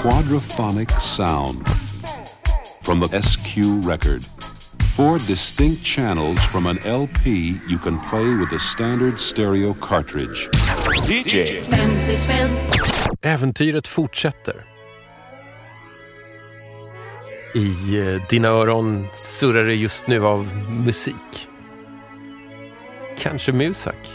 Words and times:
quadraphonic 0.00 0.90
sound 0.98 1.68
from 2.82 3.00
the 3.00 3.20
SQ 3.20 3.86
record. 3.86 4.24
Four 4.96 5.18
distinct 5.18 5.84
channels 5.84 6.42
from 6.44 6.66
an 6.66 6.78
LP 6.86 7.58
you 7.68 7.78
can 7.78 7.98
play 8.08 8.34
with 8.34 8.50
a 8.52 8.58
standard 8.58 9.20
stereo 9.20 9.74
cartridge. 9.74 10.48
DJ. 11.06 11.60
50 11.60 12.14
spänn, 12.14 12.50
Äventyret 13.22 13.88
fortsätter. 13.88 14.54
I 17.54 17.98
eh, 17.98 18.22
dina 18.28 18.48
öron 18.48 19.08
surrar 19.12 19.64
det 19.64 19.74
just 19.74 20.06
nu 20.06 20.24
av 20.26 20.56
musik. 20.68 21.48
Kanske 23.18 23.52
musak. 23.52 24.08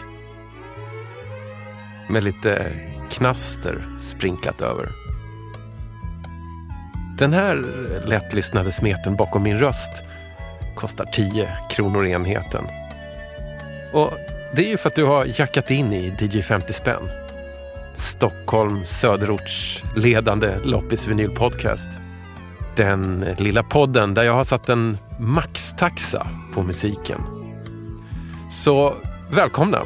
Med 2.10 2.24
lite 2.24 2.72
knaster 3.10 3.86
sprinklat 4.00 4.62
över. 4.62 5.05
Den 7.18 7.34
här 7.34 7.66
lättlyssnade 8.06 8.72
smeten 8.72 9.16
bakom 9.16 9.44
min 9.44 9.60
röst 9.60 10.04
kostar 10.76 11.06
10 11.06 11.50
kronor 11.70 12.06
enheten. 12.08 12.66
Och 13.94 14.12
det 14.56 14.66
är 14.66 14.70
ju 14.70 14.78
för 14.78 14.90
att 14.90 14.96
du 14.96 15.06
har 15.06 15.40
jackat 15.40 15.72
in 15.72 15.94
i 15.94 16.14
DJ 16.20 16.42
50 16.42 16.74
spänn. 16.74 17.10
Stockholm 17.94 18.86
söderorts 18.86 19.84
ledande 19.96 20.56
loppisvinylpodcast. 20.64 21.90
Den 22.76 23.26
lilla 23.38 23.64
podden 23.64 24.14
där 24.14 24.24
jag 24.24 24.34
har 24.34 24.44
satt 24.44 24.70
en 24.70 24.98
maxtaxa 25.20 26.28
på 26.54 26.64
musiken. 26.64 27.22
Så 28.52 28.94
välkomna! 29.32 29.82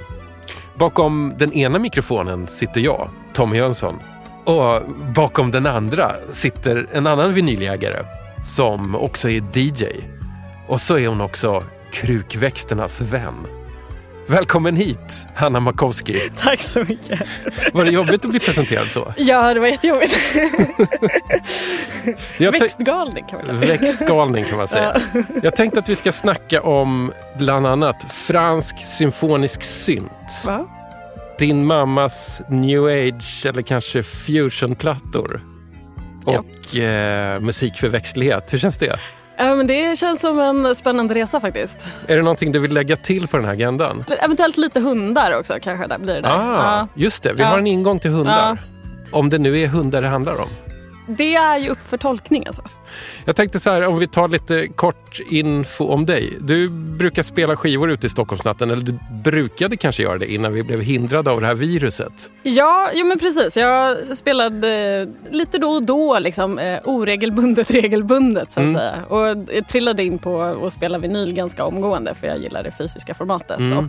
Bakom 0.75 1.33
den 1.37 1.53
ena 1.53 1.79
mikrofonen 1.79 2.47
sitter 2.47 2.81
jag, 2.81 3.09
Tommy 3.33 3.57
Jönsson. 3.57 3.95
Och 4.49 4.81
bakom 5.15 5.51
den 5.51 5.65
andra 5.65 6.11
sitter 6.31 6.87
en 6.93 7.07
annan 7.07 7.33
vinyljägare 7.33 8.03
som 8.41 8.95
också 8.95 9.29
är 9.29 9.57
DJ. 9.57 9.85
Och 10.67 10.81
så 10.81 10.97
är 10.97 11.07
hon 11.07 11.21
också 11.21 11.63
krukväxternas 11.91 13.01
vän. 13.01 13.47
Välkommen 14.27 14.75
hit, 14.75 15.27
Hanna 15.35 15.59
Makowski. 15.59 16.13
Tack 16.37 16.61
så 16.61 16.79
mycket. 16.79 17.19
Var 17.73 17.85
det 17.85 17.91
jobbigt 17.91 18.25
att 18.25 18.31
bli 18.31 18.39
presenterad 18.39 18.87
så? 18.87 19.13
Ja, 19.17 19.53
det 19.53 19.59
var 19.59 19.67
jättejobbigt. 19.67 20.13
Växtgalning 22.37 23.25
kan 23.29 23.37
man 23.37 23.45
kalla. 23.45 23.59
Växtgalning 23.59 24.45
kan 24.45 24.57
man 24.57 24.67
säga. 24.67 25.01
Jag 25.43 25.55
tänkte 25.55 25.79
att 25.79 25.89
vi 25.89 25.95
ska 25.95 26.11
snacka 26.11 26.61
om 26.61 27.11
bland 27.37 27.67
annat 27.67 28.11
fransk 28.11 28.77
symfonisk 28.77 29.63
synt. 29.63 30.43
Va? 30.45 30.78
Din 31.39 31.65
mammas 31.65 32.41
new 32.49 32.85
age 32.85 33.45
eller 33.45 33.61
kanske 33.61 34.03
fusionplattor. 34.03 35.41
Ja. 36.25 36.39
Och 36.39 36.75
eh, 36.77 37.39
musik 37.39 37.75
för 37.77 37.87
växtlighet. 37.87 38.53
Hur 38.53 38.57
känns 38.57 38.77
det? 38.77 38.99
Ja, 39.37 39.55
det 39.55 39.99
känns 39.99 40.21
som 40.21 40.39
en 40.39 40.75
spännande 40.75 41.13
resa 41.13 41.39
faktiskt. 41.39 41.77
Är 42.07 42.15
det 42.15 42.21
någonting 42.21 42.51
du 42.51 42.59
vill 42.59 42.73
lägga 42.73 42.95
till 42.95 43.27
på 43.27 43.37
den 43.37 43.45
här 43.45 43.53
agendan? 43.53 44.03
Eventuellt 44.23 44.57
lite 44.57 44.79
hundar 44.79 45.39
också 45.39 45.53
kanske 45.61 45.87
där 45.87 45.99
blir 45.99 46.13
det 46.15 46.21
där. 46.21 46.29
Ah, 46.29 46.77
Ja. 46.79 46.87
just 46.95 47.23
det. 47.23 47.33
Vi 47.33 47.41
Ja. 47.43 47.47
har 47.47 47.57
en 47.57 47.67
ingång 47.67 47.99
till 47.99 48.11
hundar. 48.11 48.61
Om 49.11 49.29
det 49.29 49.37
nu 49.37 49.59
är 49.59 49.67
hundar 49.67 50.01
det 50.01 50.07
handlar 50.07 50.35
om. 50.41 50.49
Det 51.17 51.35
är 51.35 51.57
ju 51.57 51.69
upp 51.69 51.83
för 51.83 51.97
tolkning 51.97 52.43
alltså. 52.47 52.61
Jag 53.25 53.35
tänkte 53.35 53.59
så 53.59 53.69
här, 53.69 53.85
om 53.87 53.99
vi 53.99 54.07
tar 54.07 54.27
lite 54.27 54.67
kort 54.67 55.19
info 55.29 55.85
om 55.87 56.05
dig. 56.05 56.33
Du 56.39 56.69
brukar 56.69 57.23
spela 57.23 57.55
skivor 57.55 57.91
ute 57.91 58.07
i 58.07 58.09
Stockholmsnatten, 58.09 58.71
eller 58.71 58.81
du 58.83 58.99
brukade 59.23 59.77
kanske 59.77 60.03
göra 60.03 60.17
det 60.17 60.31
innan 60.31 60.53
vi 60.53 60.63
blev 60.63 60.81
hindrade 60.81 61.31
av 61.31 61.41
det 61.41 61.47
här 61.47 61.53
viruset. 61.55 62.31
Ja, 62.43 62.89
jo 62.93 63.05
men 63.05 63.19
precis. 63.19 63.57
Jag 63.57 63.97
spelade 64.17 64.73
eh, 65.27 65.33
lite 65.33 65.57
då 65.57 65.69
och 65.71 65.83
då 65.83 66.19
liksom, 66.19 66.59
eh, 66.59 66.79
oregelbundet, 66.85 67.71
regelbundet 67.71 68.51
så 68.51 68.59
att 68.59 68.63
Mm. 68.63 68.75
säga. 68.75 68.95
Och 69.09 69.27
jag 69.55 69.67
trillade 69.67 70.03
in 70.03 70.19
på 70.19 70.41
att 70.41 70.73
spela 70.73 70.97
vinyl 70.97 71.33
ganska 71.33 71.65
omgående 71.65 72.15
för 72.15 72.27
jag 72.27 72.37
gillar 72.37 72.63
det 72.63 72.71
fysiska 72.71 73.13
formatet 73.13 73.59
Mm. 73.59 73.77
och 73.77 73.83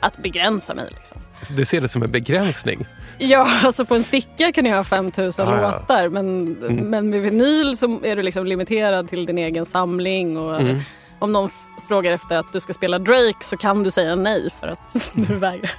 att 0.00 0.16
begränsa 0.22 0.74
mig. 0.74 0.86
Liksom. 0.90 1.18
Du 1.56 1.64
ser 1.64 1.80
det 1.80 1.88
som 1.88 2.02
en 2.02 2.10
begränsning. 2.10 2.86
Ja, 3.18 3.48
alltså 3.64 3.84
på 3.84 3.94
en 3.94 4.02
sticka 4.04 4.52
kan 4.52 4.66
jag 4.66 4.76
ha 4.76 4.84
5000 4.84 5.48
Ah, 5.48 5.60
ja. 5.60 5.70
låtar 5.70 6.08
men, 6.08 6.56
Mm. 6.62 6.76
men 6.76 7.10
med 7.10 7.20
vinyl 7.20 7.76
så 7.76 8.00
är 8.04 8.16
du 8.16 8.22
liksom 8.22 8.46
limiterad 8.46 9.08
till 9.08 9.26
din 9.26 9.38
egen 9.38 9.66
samling. 9.66 10.36
Och 10.38 10.60
Mm. 10.60 10.78
Om 11.18 11.32
någon 11.32 11.50
frågar 11.86 12.12
efter 12.12 12.36
att 12.36 12.52
du 12.52 12.60
ska 12.60 12.72
spela 12.72 12.98
Drake 12.98 13.44
så 13.44 13.56
kan 13.56 13.82
du 13.82 13.90
säga 13.90 14.14
nej 14.14 14.50
för 14.60 14.66
att 14.66 15.10
du 15.14 15.34
vägrar. 15.34 15.70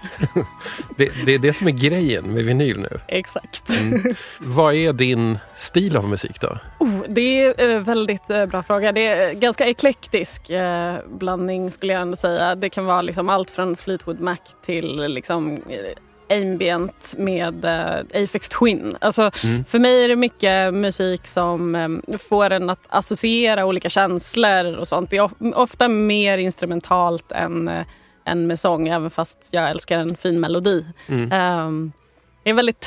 Det, 0.97 1.11
det 1.25 1.33
är 1.33 1.39
det 1.39 1.53
som 1.53 1.67
är 1.67 1.71
grejen 1.71 2.33
med 2.33 2.45
vinyl 2.45 2.79
nu. 2.79 2.99
Exakt. 3.07 3.63
Vad 4.39 4.73
är 4.73 4.93
din 4.93 5.39
stil 5.55 5.97
av 5.97 6.09
musik 6.09 6.41
då? 6.41 6.57
Oh, 6.79 7.03
det 7.07 7.45
är 7.45 7.61
en 7.61 7.83
väldigt 7.83 8.29
eh, 8.29 8.45
bra 8.45 8.63
fråga. 8.63 8.91
Det 8.91 9.07
är 9.07 9.33
ganska 9.33 9.67
eklektisk 9.67 10.49
eh, 10.49 10.95
blandning 11.07 11.71
skulle 11.71 11.93
jag 11.93 12.01
ändå 12.01 12.15
säga. 12.15 12.55
Det 12.55 12.69
kan 12.69 12.85
vara 12.85 13.01
liksom 13.01 13.29
allt 13.29 13.51
från 13.51 13.75
Fleetwood 13.75 14.19
Mac 14.19 14.37
till 14.65 14.97
liksom, 15.07 15.53
eh, 15.53 16.06
ambient 16.29 17.13
med 17.17 17.65
eh, 17.65 18.23
Aphex 18.23 18.49
Twin. 18.49 18.95
Alltså, 19.01 19.31
Mm. 19.43 19.65
För 19.65 19.79
mig 19.79 20.03
är 20.03 20.09
det 20.09 20.15
mycket 20.15 20.73
musik 20.73 21.27
som 21.27 21.75
eh, 21.75 22.17
får 22.17 22.49
en 22.49 22.69
att 22.69 22.85
associera 22.89 23.65
olika 23.65 23.89
känslor 23.89 24.75
och 24.77 24.87
sånt. 24.87 25.09
Det 25.09 25.17
är 25.17 25.21
of- 25.21 25.53
ofta 25.55 25.87
mer 25.87 26.37
instrumentalt 26.37 27.31
än, 27.31 27.67
eh, 27.67 27.83
än 28.25 28.47
med 28.47 28.59
sång, 28.59 28.87
även 28.87 29.09
fast 29.09 29.49
jag 29.51 29.69
älskar 29.69 29.99
en 29.99 30.15
fin 30.15 30.39
melodi. 30.39 30.85
Mm. 31.07 31.31
Um, 31.67 31.91
jag 32.43 32.49
är 32.51 32.55
väldigt 32.55 32.79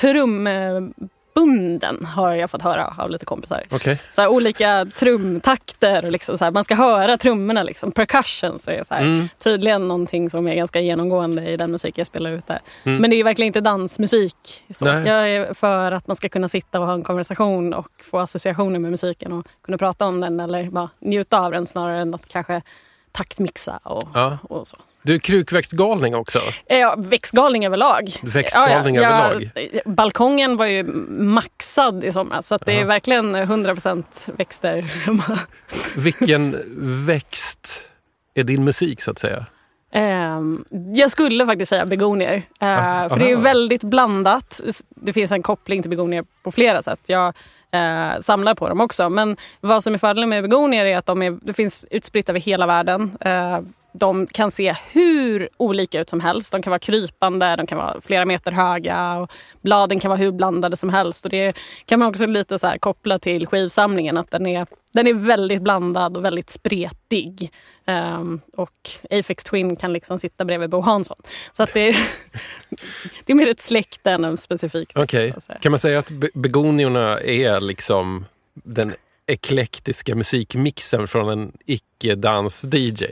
trumbunden 1.35 2.05
har 2.05 2.35
jag 2.35 2.51
fått 2.51 2.63
höra 2.63 2.95
av 2.99 3.11
lite 3.11 3.25
kompisar. 3.25 3.63
Okej. 3.71 4.01
Så 4.13 4.21
här, 4.21 4.29
olika 4.29 4.87
trumtakter 4.97 6.05
och 6.05 6.13
liksom 6.13 6.39
så 6.39 6.45
här, 6.45 6.53
man 6.53 6.65
ska 6.65 6.75
höra 6.75 7.19
trummorna. 7.19 7.63
Liksom. 7.63 7.93
Percussions 7.93 8.69
är 8.69 8.85
så 8.85 8.95
här, 8.95 9.01
Mm. 9.03 9.29
tydligen 9.39 9.89
någonting 9.89 10.31
som 10.31 10.49
är 10.49 10.55
ganska 10.55 10.81
genomgående 10.81 11.51
i 11.51 11.57
den 11.57 11.71
musik 11.71 11.99
jag 11.99 12.07
spelar 12.07 12.31
ute. 12.31 12.61
Mm. 12.85 12.99
Men 13.03 13.11
det 13.11 13.17
är 13.17 13.25
verkligen 13.25 13.47
inte 13.47 13.61
dansmusik. 13.61 14.65
Så. 14.75 14.85
Nej. 14.85 15.07
Jag 15.07 15.31
är 15.31 15.55
för 15.55 15.93
att 15.93 16.07
man 16.07 16.17
ska 16.17 16.29
kunna 16.29 16.49
sitta 16.49 16.81
och 16.81 16.87
ha 16.87 16.93
en 16.95 17.03
konversation 17.03 17.75
och 17.75 17.89
få 18.03 18.19
associationer 18.19 18.79
med 18.79 18.91
musiken 18.91 19.33
och 19.33 19.47
kunna 19.63 19.79
prata 19.79 20.07
om 20.07 20.21
den 20.21 20.41
eller 20.41 20.71
bara 20.71 20.89
njuta 21.01 21.39
av 21.41 21.53
den 21.53 21.67
snarare 21.67 22.01
än 22.01 22.15
att 22.15 22.29
kanske 22.29 22.63
taktmixa 23.13 23.81
och, 23.83 24.09
Ja. 24.15 24.39
och 24.49 24.67
så. 24.69 24.77
Du 25.03 25.15
är 25.15 25.19
krukväxtgalning 25.19 26.15
också. 26.15 26.39
Eh, 26.67 26.79
Ja, 26.79 26.95
växtgalning 26.99 27.67
överlag. 27.67 28.13
Växtgalning 28.23 28.95
Ja, 28.95 29.03
ja, 29.03 29.09
överlag. 29.09 29.51
ja, 29.73 29.81
balkongen 29.85 30.57
var 30.57 30.67
ju 30.67 30.83
maxad 31.09 32.05
i 32.05 32.13
somras 32.13 32.47
så 32.47 32.57
det 32.57 32.81
är 32.81 32.85
verkligen 32.85 33.37
100% 33.37 34.05
växter 34.39 34.83
hemma. 34.83 35.39
Vilken 35.97 36.57
växt 37.07 37.89
är 38.35 38.45
din 38.45 38.65
musik 38.65 39.03
så 39.03 39.11
att 39.11 39.19
säga? 39.19 39.47
Ehm, 39.93 40.65
jag 40.95 41.11
skulle 41.11 41.47
faktiskt 41.47 41.69
säga 41.69 41.87
begonier. 41.87 42.35
Eh, 42.61 43.03
Ah, 43.05 43.09
för 43.09 43.19
det 43.19 43.31
är 43.31 43.37
väldigt 43.37 43.83
blandat. 43.83 44.61
Det 44.97 45.13
finns 45.13 45.33
en 45.33 45.43
koppling 45.43 45.83
till 45.83 45.91
begonier 45.91 46.25
på 46.43 46.53
flera 46.53 46.83
sätt. 46.83 47.01
Jag 47.07 47.35
eh, 47.73 48.21
samlar 48.21 48.55
på 48.55 48.69
dem 48.69 48.81
också. 48.81 49.09
Men 49.11 49.37
vad 49.61 49.85
som 49.85 49.95
är 49.95 49.99
fördelen 49.99 50.29
med 50.29 50.43
begonier 50.43 50.85
är 50.87 50.99
att 50.99 51.07
de 51.07 51.23
är, 51.23 51.39
det 51.43 51.53
finns 51.53 51.87
utspritt 51.91 52.29
över 52.29 52.41
hela 52.41 52.67
världen. 52.67 53.19
De 53.93 54.27
kan 54.27 54.51
se 54.51 54.77
hur 54.93 55.49
olika 55.57 56.01
ut 56.01 56.09
som 56.11 56.21
helst. 56.21 56.53
De 56.53 56.63
kan 56.63 56.71
vara 56.71 56.79
krypande, 56.79 57.57
de 57.57 57.67
kan 57.67 57.79
vara 57.79 58.01
flera 58.01 58.25
meter 58.27 58.53
höga. 58.53 59.17
Och 59.17 59.31
bladen 59.63 60.01
kan 60.01 60.09
vara 60.09 60.19
hur 60.19 60.33
blandade 60.33 60.77
som 60.77 60.89
helst. 60.91 61.25
Och 61.25 61.31
det 61.31 61.57
kan 61.87 61.99
man 61.99 62.09
också 62.09 62.27
lite 62.27 62.59
så 62.59 62.73
koppla 62.81 63.19
till 63.19 63.47
skivsamlingen. 63.47 64.17
Att 64.17 64.31
den 64.31 64.47
är, 64.47 64.67
den 64.93 65.07
är 65.07 65.15
väldigt 65.15 65.63
blandad 65.63 66.17
och 66.17 66.25
väldigt 66.25 66.51
spretig. 66.51 67.53
Ehm, 67.87 68.41
och 68.57 68.91
Aphex 69.11 69.45
Twin 69.45 69.77
kan 69.77 69.93
liksom 69.93 70.19
sitta 70.19 70.45
bredvid 70.45 70.71
Bo 70.71 70.81
Hansson. 70.81 71.17
Så 71.53 71.63
att 71.63 71.75
det, 71.75 71.89
är, 71.89 71.97
det 73.25 73.33
är 73.33 73.35
mer 73.35 73.49
ett 73.49 73.61
släkt 73.61 74.07
än 74.07 74.25
en 74.25 74.37
specifik. 74.37 74.93
Säga. 75.41 75.59
Kan 75.59 75.73
man 75.73 75.79
säga 75.79 75.99
att 75.99 76.11
be- 76.11 76.31
begoniorna 76.35 77.21
är 77.21 77.61
liksom 77.61 78.25
den 78.55 78.95
eklektiska 79.27 80.15
musikmixen 80.15 81.09
från 81.09 81.29
en 81.29 81.53
icke-dans-DJ? 81.67 83.05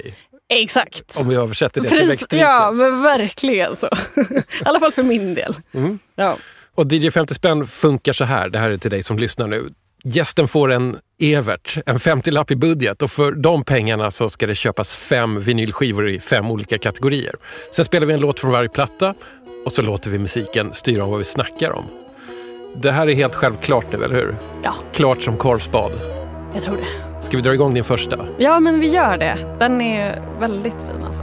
Exakt. 0.49 1.17
Om 1.17 1.29
vi 1.29 1.35
översätter 1.37 1.81
det 1.81 1.89
till 1.89 1.97
Precis, 1.99 2.13
växtriket. 2.13 2.47
ja, 2.47 2.73
men 2.77 3.03
verkligen 3.03 3.77
så. 3.77 3.89
I 4.17 4.43
alla 4.65 4.81
fall 4.81 4.93
för 4.93 5.03
min 5.03 5.35
del. 5.35 5.55
Mm. 5.75 5.99
Ja. 6.15 6.37
Och 6.75 6.93
DJ 6.93 7.11
50 7.11 7.35
spänn 7.35 7.67
funkar 7.67 8.13
så 8.13 8.25
här, 8.25 8.49
det 8.49 8.59
här 8.59 8.71
är 8.71 8.77
till 8.79 8.91
dig 8.91 9.03
som 9.03 9.19
lyssnar 9.19 9.47
nu. 9.47 9.69
Gästen 10.05 10.49
får 10.49 10.73
en 10.73 10.97
Evert, 11.21 11.79
en 11.87 11.99
50-lapp 11.99 12.51
i 12.51 12.57
budget 12.57 13.03
och 13.03 13.11
för 13.11 13.33
de 13.33 13.65
pengarna 13.65 14.11
så 14.11 14.29
ska 14.29 14.47
det 14.47 14.55
köpas 14.55 14.95
fem 14.95 15.41
vinylskivor 15.41 16.09
i 16.09 16.21
fem 16.21 16.51
olika 16.51 16.79
kategorier. 16.79 17.35
Sen 17.73 17.85
spelar 17.85 18.07
vi 18.07 18.13
en 18.15 18.21
låt 18.21 18.41
från 18.41 18.51
varje 18.53 18.69
platta 18.69 19.15
och 19.65 19.73
så 19.73 19.83
låter 19.83 20.11
vi 20.11 20.19
musiken 20.19 20.73
styra 20.73 21.05
om 21.05 21.11
vad 21.11 21.19
vi 21.19 21.25
snackar 21.25 21.71
om. 21.71 21.85
Det 22.77 22.91
här 22.93 23.09
är 23.09 23.15
helt 23.15 23.35
självklart 23.35 23.87
nu, 23.93 24.05
eller 24.05 24.15
hur? 24.15 24.37
ja, 24.63 24.75
Klart 24.93 25.23
som 25.23 25.37
korvspad. 25.37 25.93
jag 26.55 26.63
tror 26.63 26.77
det. 26.77 27.08
Ska 27.21 27.37
vi 27.37 27.43
dra 27.43 27.55
igång 27.55 27.75
din 27.75 27.85
första? 27.85 28.27
Ja, 28.39 28.61
men 28.61 28.81
vi 28.81 28.87
gör 28.89 29.17
det. 29.17 29.37
Den 29.59 29.81
är 29.81 30.23
väldigt 30.41 30.83
fin 30.83 31.05
alltså. 31.07 31.23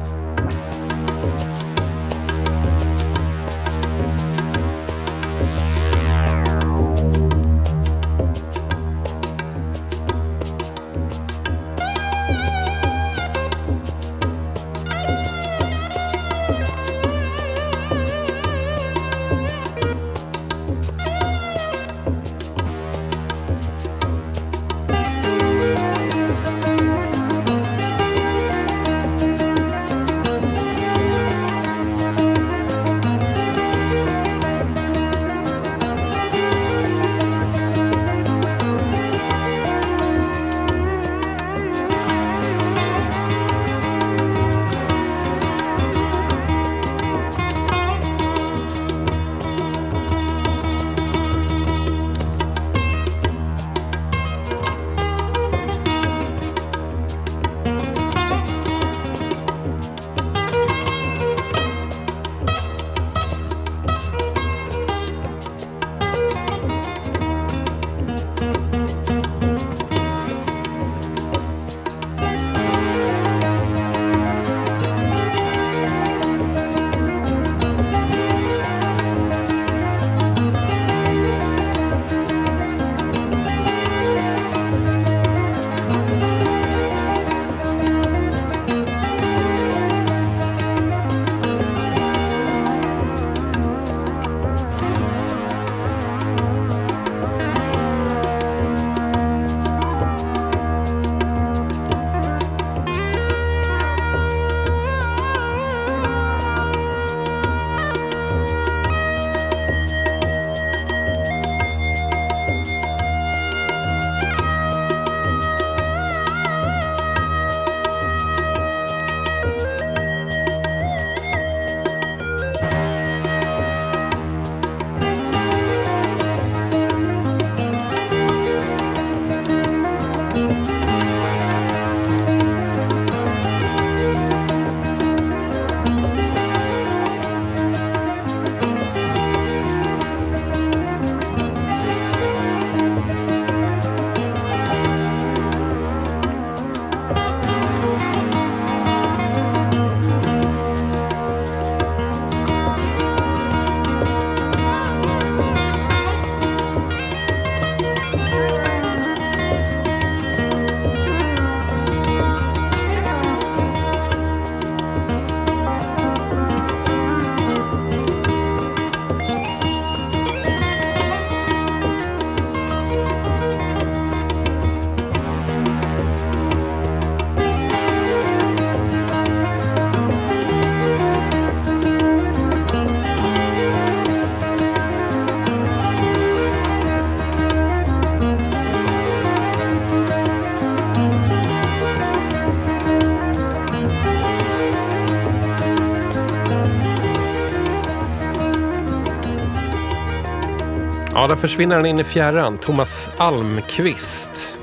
Där 201.36 201.42
försvinner 201.42 201.76
han 201.76 201.86
in 201.86 202.00
i 202.00 202.04
fjärran. 202.04 202.58
Thomas 202.58 203.12
Almqvist. 203.18 204.60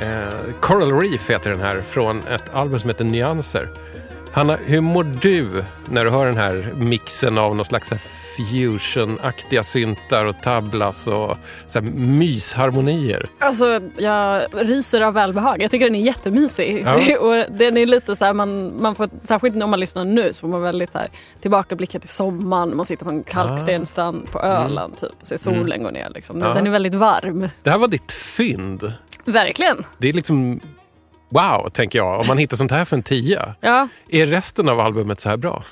Eh, 0.00 0.52
Coral 0.60 1.00
Reef 1.00 1.30
heter 1.30 1.50
den 1.50 1.60
här 1.60 1.82
från 1.82 2.22
ett 2.28 2.54
album 2.54 2.80
som 2.80 2.90
heter 2.90 3.04
Nyanser. 3.04 3.68
Hanna, 4.32 4.56
hur 4.56 4.80
mår 4.80 5.04
du 5.04 5.64
när 5.88 6.04
du 6.04 6.10
hör 6.10 6.26
den 6.26 6.36
här 6.36 6.72
mixen 6.76 7.38
av 7.38 7.56
någon 7.56 7.64
slags 7.64 7.92
fusion-aktiga 8.36 9.62
syntar 9.62 10.24
och 10.24 10.42
tablas 10.42 11.06
och 11.06 11.36
så 11.66 11.80
här 11.80 11.90
mysharmonier? 11.90 13.28
Alltså, 13.38 13.80
jag 13.96 14.46
ryser 14.52 15.00
av 15.00 15.14
välbehag. 15.14 15.62
Jag 15.62 15.70
tycker 15.70 15.86
den 15.86 15.94
är 15.94 16.00
jättemysig. 16.00 16.82
Ja. 16.86 17.18
och 17.20 17.44
den 17.50 17.76
är 17.76 17.86
lite 17.86 18.16
så 18.16 18.24
här, 18.24 18.32
man, 18.32 18.82
man 18.82 18.94
får, 18.94 19.10
särskilt 19.22 19.62
om 19.62 19.70
man 19.70 19.80
lyssnar 19.80 20.04
nu 20.04 20.32
så 20.32 20.40
får 20.40 20.48
man 20.48 20.62
väldigt 20.62 20.92
så 20.92 20.98
här, 20.98 21.08
tillbakablickar 21.40 21.98
till 21.98 22.08
sommaren. 22.08 22.76
Man 22.76 22.86
sitter 22.86 23.04
på 23.04 23.10
en 23.10 23.22
kalkstenstrand 23.22 24.30
på 24.30 24.40
Öland 24.40 24.96
typ, 24.96 25.10
och 25.20 25.26
ser 25.26 25.36
solen 25.36 25.82
gå 25.82 25.90
ner. 25.90 26.10
Liksom. 26.14 26.38
Ja. 26.38 26.54
Den 26.54 26.66
är 26.66 26.70
väldigt 26.70 26.94
varm. 26.94 27.48
Det 27.62 27.70
här 27.70 27.78
var 27.78 27.88
ditt 27.88 28.12
fynd. 28.12 28.92
Verkligen. 29.24 29.84
Det 29.98 30.08
är 30.08 30.12
liksom 30.12 30.60
wow, 31.28 31.68
tänker 31.72 31.98
jag. 31.98 32.20
Om 32.20 32.24
man 32.28 32.38
hittar 32.38 32.56
sånt 32.56 32.70
här 32.70 32.84
för 32.84 32.96
en 32.96 33.02
tia. 33.02 33.54
Ja. 33.60 33.88
Är 34.08 34.26
resten 34.26 34.68
av 34.68 34.80
albumet 34.80 35.20
så 35.20 35.28
här 35.28 35.36
bra? 35.36 35.62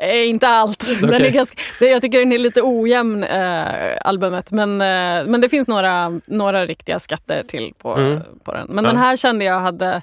Eh, 0.00 0.28
inte 0.28 0.48
allt. 0.48 0.86
Den 1.00 1.14
Okej. 1.14 1.26
är 1.26 1.30
ganska, 1.30 1.60
jag 1.80 2.02
tycker 2.02 2.18
den 2.18 2.32
är 2.32 2.38
lite 2.38 2.62
ojämn, 2.62 3.24
eh, 3.24 3.96
albumet. 4.00 4.52
Men, 4.52 4.70
eh, 4.80 5.30
men 5.30 5.40
det 5.40 5.48
finns 5.48 5.68
några, 5.68 6.20
några 6.26 6.66
riktiga 6.66 7.00
skatter 7.00 7.42
till 7.48 7.72
på, 7.78 7.94
Mm. 7.96 8.20
på 8.44 8.52
den. 8.52 8.66
Men 8.70 8.84
Ja. 8.84 8.90
den 8.90 9.00
här 9.00 9.16
kände 9.16 9.44
jag 9.44 9.60
hade 9.60 10.02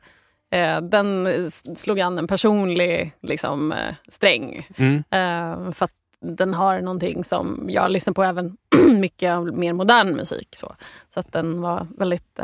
eh, 0.53 0.81
den 0.81 1.27
slog 1.75 1.99
an 1.99 2.17
en 2.17 2.27
personlig 2.27 3.11
liksom, 3.21 3.71
eh, 3.71 3.95
sträng. 4.07 4.67
Mm. 4.77 4.95
Eh, 5.11 5.71
för 5.71 5.85
att 5.85 5.91
den 6.21 6.53
har 6.53 6.81
någonting 6.81 7.23
som 7.23 7.65
jag 7.69 7.91
lyssnar 7.91 8.13
på 8.13 8.23
även 8.23 8.57
mycket 8.99 9.43
mer 9.53 9.73
modern 9.73 10.15
musik. 10.15 10.47
Så, 10.55 10.75
så 11.13 11.19
att 11.19 11.33
den 11.33 11.61
var 11.61 11.87
väldigt 11.97 12.39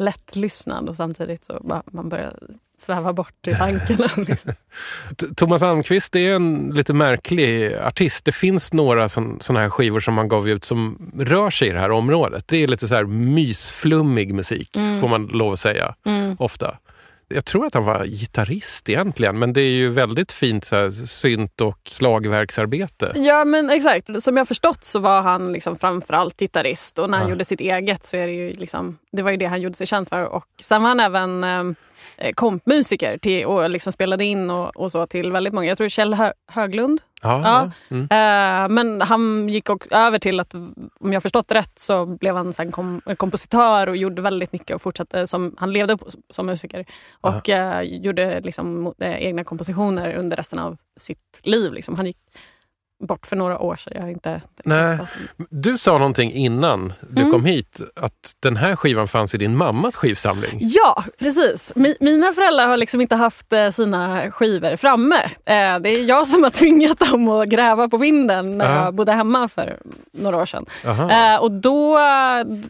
lättlyssnad 0.00 0.88
och 0.88 0.96
samtidigt 0.96 1.44
så 1.44 1.58
bara, 1.64 1.82
man 1.92 2.08
börjar 2.08 2.32
sväva 2.76 3.12
bort 3.12 3.46
i 3.46 3.54
tankarna. 3.54 4.08
Liksom. 4.28 4.52
Thomas 5.36 5.62
Almqvist 5.62 6.16
är 6.16 6.32
en 6.34 6.70
lite 6.74 6.94
märklig 6.94 7.74
artist. 7.74 8.24
Det 8.24 8.32
finns 8.32 8.72
några 8.72 9.08
sådana 9.08 9.60
här 9.60 9.70
skivor 9.70 10.00
som 10.00 10.14
man 10.14 10.28
gav 10.28 10.48
ut 10.48 10.64
som 10.64 11.12
rör 11.18 11.50
sig 11.50 11.68
i 11.68 11.72
det 11.72 11.80
här 11.80 11.90
området. 11.90 12.48
Det 12.48 12.56
är 12.62 12.68
lite 12.68 12.88
så 12.88 12.94
här 12.94 13.04
mysflummig 13.04 14.34
musik, 14.34 14.70
får 15.00 15.08
man 15.08 15.26
lov 15.26 15.52
att 15.52 15.60
säga, 15.60 15.94
Mm. 16.06 16.36
ofta. 16.38 16.78
Jag 17.34 17.44
tror 17.44 17.66
att 17.66 17.74
han 17.74 17.84
var 17.84 18.04
gitarrist 18.04 18.88
egentligen, 18.88 19.38
men 19.38 19.52
det 19.52 19.60
är 19.60 19.70
ju 19.70 19.88
väldigt 19.88 20.32
fint 20.32 20.64
så 20.64 20.76
här, 20.76 20.90
synt 20.90 21.60
och 21.60 21.78
slagverksarbete. 21.90 23.12
Ja 23.16 23.44
men 23.44 23.70
exakt, 23.70 24.22
som 24.22 24.36
jag 24.36 24.48
förstått 24.48 24.84
så 24.84 24.98
var 24.98 25.22
han 25.22 25.52
liksom 25.52 25.76
framförallt 25.76 26.38
gitarrist 26.40 26.98
och 26.98 27.10
när 27.10 27.18
han 27.18 27.26
Ja. 27.26 27.30
gjorde 27.32 27.44
sitt 27.44 27.60
eget 27.60 28.04
så 28.04 28.16
är 28.16 28.26
det 28.26 28.32
ju 28.32 28.52
liksom, 28.52 28.98
det 29.12 29.22
var 29.22 29.30
ju 29.30 29.36
det 29.36 29.46
han 29.46 29.60
gjorde 29.60 29.74
sig 29.76 29.86
känd 29.86 30.08
för. 30.08 30.24
Och 30.24 30.44
sen 30.62 30.82
var 30.82 30.88
han 30.88 31.00
även 31.00 31.44
eh, 31.44 31.64
kompmusiker 32.34 33.18
till, 33.18 33.46
och 33.46 33.70
liksom 33.70 33.92
spelade 33.92 34.24
in 34.24 34.50
och, 34.50 34.76
och 34.76 34.92
så 34.92 35.06
till 35.06 35.32
väldigt 35.32 35.52
många. 35.52 35.66
Jag 35.68 35.78
tror 35.78 35.88
Kjell 35.88 36.14
Hö- 36.14 36.32
Höglund. 36.46 37.00
Ja, 37.22 37.40
Ja. 37.44 37.70
Mm. 37.96 38.02
Eh, 38.02 38.74
men 38.74 39.00
han 39.00 39.48
gick 39.48 39.70
också 39.70 39.94
över 39.94 40.18
till 40.18 40.40
att, 40.40 40.54
om 41.00 41.12
jag 41.12 41.22
förstått 41.22 41.52
rätt, 41.52 41.78
så 41.78 42.06
blev 42.06 42.36
han 42.36 42.52
sen 42.52 42.72
kom, 42.72 43.00
kompositör 43.16 43.86
och 43.88 43.96
gjorde 43.96 44.22
väldigt 44.22 44.52
mycket 44.52 44.74
och 44.74 44.82
fortsatte 44.82 45.26
som, 45.26 45.54
han 45.58 45.72
levde 45.72 45.98
som 46.30 46.46
musiker. 46.46 46.84
Och 47.20 47.48
eh, 47.48 47.82
gjorde 47.82 48.40
liksom 48.40 48.94
eh, 48.98 49.22
egna 49.22 49.44
kompositioner 49.44 50.14
under 50.14 50.36
resten 50.36 50.58
av 50.58 50.76
sitt 50.96 51.40
liv. 51.42 51.72
Liksom. 51.72 51.96
Han 51.96 52.06
gick 52.06 52.18
bort 53.00 53.26
för 53.26 53.36
några 53.36 53.58
år 53.58 53.76
sedan. 53.76 53.92
Jag 53.96 54.02
har 54.02 54.08
inte 54.08 54.40
Nej. 54.64 54.98
Du 55.50 55.78
sa 55.78 55.92
någonting 55.98 56.32
innan 56.32 56.92
du 57.10 57.20
Mm. 57.20 57.32
kom 57.32 57.44
hit, 57.44 57.80
att 57.96 58.12
den 58.40 58.56
här 58.56 58.76
skivan 58.76 59.08
fanns 59.08 59.34
i 59.34 59.38
din 59.38 59.56
mammas 59.56 59.96
skivsamling. 59.96 60.58
Ja, 60.62 61.04
precis. 61.18 61.74
Mi- 61.74 61.96
mina 62.00 62.32
föräldrar 62.32 62.66
har 62.68 62.76
liksom 62.76 63.00
inte 63.00 63.16
haft 63.16 63.52
eh, 63.52 63.70
sina 63.70 64.30
skivor 64.30 64.76
framme. 64.76 65.16
Eh, 65.24 65.78
det 65.80 65.88
är 65.90 66.04
jag 66.08 66.26
som 66.26 66.42
har 66.42 66.50
tvingat 66.60 66.98
dem 66.98 67.28
att 67.28 67.48
gräva 67.48 67.88
på 67.88 67.96
vinden 67.96 68.58
när 68.58 68.70
Ja. 68.76 68.84
jag 68.84 68.94
bodde 68.94 69.12
hemma 69.12 69.48
för 69.48 69.76
några 70.12 70.36
år 70.36 70.46
sedan. 70.46 70.66
Aha. 70.86 71.34
Eh, 71.34 71.40
och 71.40 71.50
då, 71.52 71.98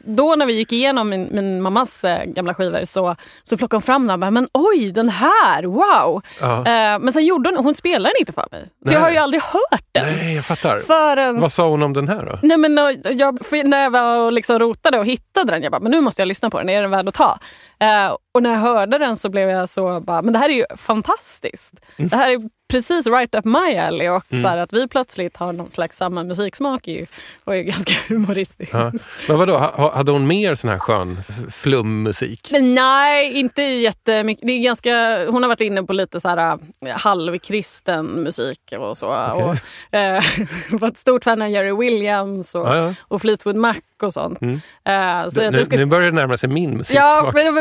då 0.04 0.34
när 0.36 0.46
vi 0.46 0.52
gick 0.52 0.72
igenom 0.72 1.08
min, 1.08 1.28
min 1.32 1.62
mammas 1.62 2.04
gamla 2.26 2.54
skivor 2.54 2.84
så, 2.84 3.16
så 3.42 3.56
plockade 3.56 3.76
hon 3.76 3.82
fram 3.82 4.06
den 4.06 4.22
och 4.22 4.32
men 4.32 4.48
oj 4.52 4.90
den 4.90 5.08
här, 5.08 5.62
wow! 5.64 6.22
Eh, 6.42 6.98
men 7.00 7.12
sen 7.12 7.24
gjorde 7.26 7.50
hon, 7.54 7.64
hon 7.64 7.74
spelade 7.74 8.04
den 8.14 8.20
inte 8.20 8.32
för 8.32 8.46
mig. 8.52 8.62
Så 8.62 8.68
Nej. 8.90 8.94
jag 8.94 9.00
har 9.00 9.10
ju 9.10 9.16
aldrig 9.16 9.42
hört 9.42 9.84
den. 9.92 10.06
Nej, 10.06 10.19
jag 10.20 10.44
fattar. 10.44 10.78
Förrän 10.78 11.40
Vad 11.40 11.52
sa 11.52 11.68
hon 11.68 11.82
om 11.82 11.92
den 11.92 12.08
här 12.08 12.24
då? 12.26 12.38
Nej, 12.42 12.56
men 12.56 12.78
och 12.78 12.90
jag, 13.04 13.38
när 13.64 13.82
jag 13.82 13.90
var 13.90 14.18
och 14.18 14.32
liksom 14.32 14.58
rotade 14.58 14.98
och 14.98 15.06
hittade 15.06 15.52
den, 15.52 15.62
jag 15.62 15.72
bara, 15.72 15.80
men 15.80 15.92
nu 15.92 16.00
måste 16.00 16.22
jag 16.22 16.26
lyssna 16.26 16.50
på 16.50 16.58
den, 16.58 16.68
är 16.68 16.82
den 16.82 16.90
värd 16.90 17.08
att 17.08 17.14
ta? 17.14 17.38
Eh, 17.80 18.16
och 18.34 18.42
när 18.42 18.50
jag 18.50 18.58
hörde 18.60 18.98
den 18.98 19.16
så 19.16 19.28
blev 19.30 19.48
jag 19.48 19.68
så 19.68 20.00
bara, 20.00 20.22
men 20.22 20.32
det 20.32 20.38
här 20.38 20.48
är 20.48 20.54
ju 20.54 20.64
fantastiskt. 20.76 21.74
Det 21.96 22.16
här 22.16 22.30
är 22.30 22.40
precis 22.70 23.06
right 23.06 23.34
up 23.34 23.44
my 23.44 23.76
alley 23.76 24.08
och 24.08 24.24
så 24.30 24.48
här, 24.48 24.58
att 24.58 24.72
vi 24.72 24.88
plötsligt 24.88 25.36
har 25.36 25.52
någon 25.52 25.70
slags 25.70 25.96
samma 25.96 26.24
musiksmak 26.24 26.88
är 26.88 26.92
ju, 26.92 27.06
var 27.44 27.54
ju 27.54 27.62
ganska 27.62 27.92
humoristiskt. 28.08 28.74
Ja. 28.74 28.92
Men 29.28 29.38
vadå, 29.38 29.58
ha- 29.58 29.94
hade 29.96 30.12
hon 30.12 30.26
mer 30.26 30.54
sån 30.54 30.70
här 30.70 30.78
skön 30.78 31.22
flummusik? 31.50 32.48
Men 32.52 32.74
nej, 32.74 33.32
inte 33.38 33.62
jättemycket. 33.62 34.46
Det 34.46 34.52
är 34.52 34.62
ganska, 34.62 34.90
hon 35.30 35.42
har 35.42 35.48
varit 35.48 35.60
inne 35.60 35.82
på 35.82 35.92
lite 35.92 36.20
så 36.20 36.28
här 36.28 36.58
äh, 36.86 36.96
halvkristen 36.96 38.06
musik 38.06 38.72
och 38.78 38.96
så. 38.98 39.06
Okej. 39.32 39.44
Och, 39.44 39.94
eh, 39.98 40.22
var 40.70 40.88
ett 40.88 40.98
stort 40.98 41.24
fan 41.24 41.42
av 41.42 41.48
Jerry 41.48 41.72
Williams 41.72 42.54
och, 42.54 42.68
Ja, 42.68 42.76
ja. 42.76 42.94
och 43.08 43.20
Fleetwood 43.20 43.56
Mac 43.56 43.74
och 44.02 44.12
sånt. 44.12 44.40
Mm. 44.42 44.54
Eh, 44.84 45.28
så 45.28 45.42
jag, 45.42 45.52
nu, 45.52 45.64
skulle, 45.64 45.80
nu 45.80 45.86
börjar 45.86 46.10
det 46.10 46.16
närma 46.16 46.36
sig 46.36 46.48
min 46.48 46.70
Ja, 46.70 46.76
musiksmak. 46.76 47.34
men, 47.34 47.58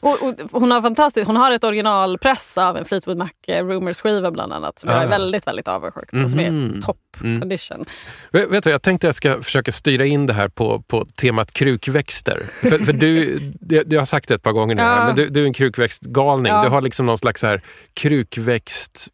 och, 0.00 0.22
och, 0.22 0.60
hon 0.60 0.70
har 0.70 0.82
fantastiskt, 0.82 1.26
hon 1.26 1.36
har 1.36 1.52
ett 1.52 1.64
originalpress 1.64 2.58
av 2.58 2.76
en 2.76 2.84
Fleetwood 2.84 3.16
Mac 3.16 3.28
eh, 3.46 3.64
Bland 4.30 4.52
annat 4.52 4.78
som 4.78 4.90
jag 4.90 4.98
Ah. 4.98 5.02
är 5.02 5.08
väldigt, 5.08 5.46
väldigt 5.46 5.68
avundsjuk 5.68 6.10
på. 6.10 6.28
Som 6.28 6.38
Mhm. 6.38 6.76
är 6.76 6.82
top 6.82 6.96
Mm. 7.20 7.40
condition. 7.40 7.84
Vet, 8.32 8.50
vet 8.50 8.64
du, 8.64 8.70
jag 8.70 8.82
tänkte 8.82 9.06
jag 9.08 9.14
ska 9.14 9.42
försöka 9.42 9.72
styra 9.72 10.04
in 10.06 10.26
det 10.26 10.32
här 10.32 10.48
på, 10.48 10.82
på 10.82 11.04
temat 11.04 11.52
krukväxter. 11.52 12.42
För, 12.60 12.78
för 12.78 12.92
du, 12.92 13.40
jag 13.88 14.00
har 14.00 14.04
sagt 14.06 14.28
det 14.28 14.34
ett 14.34 14.42
par 14.42 14.52
gånger 14.52 14.74
nu, 14.74 14.82
Ja. 14.82 14.88
här, 14.88 15.06
men 15.06 15.16
du, 15.16 15.28
du 15.28 15.42
är 15.42 15.46
en 15.46 15.52
krukväxtgalning. 15.52 16.52
Ja. 16.52 16.62
Du 16.62 16.68
har 16.68 16.80
liksom 16.82 17.06
någon 17.06 17.18
slags 17.18 17.40
så 17.40 17.46
här 17.46 17.60
krukväxtgrupp 17.94 19.10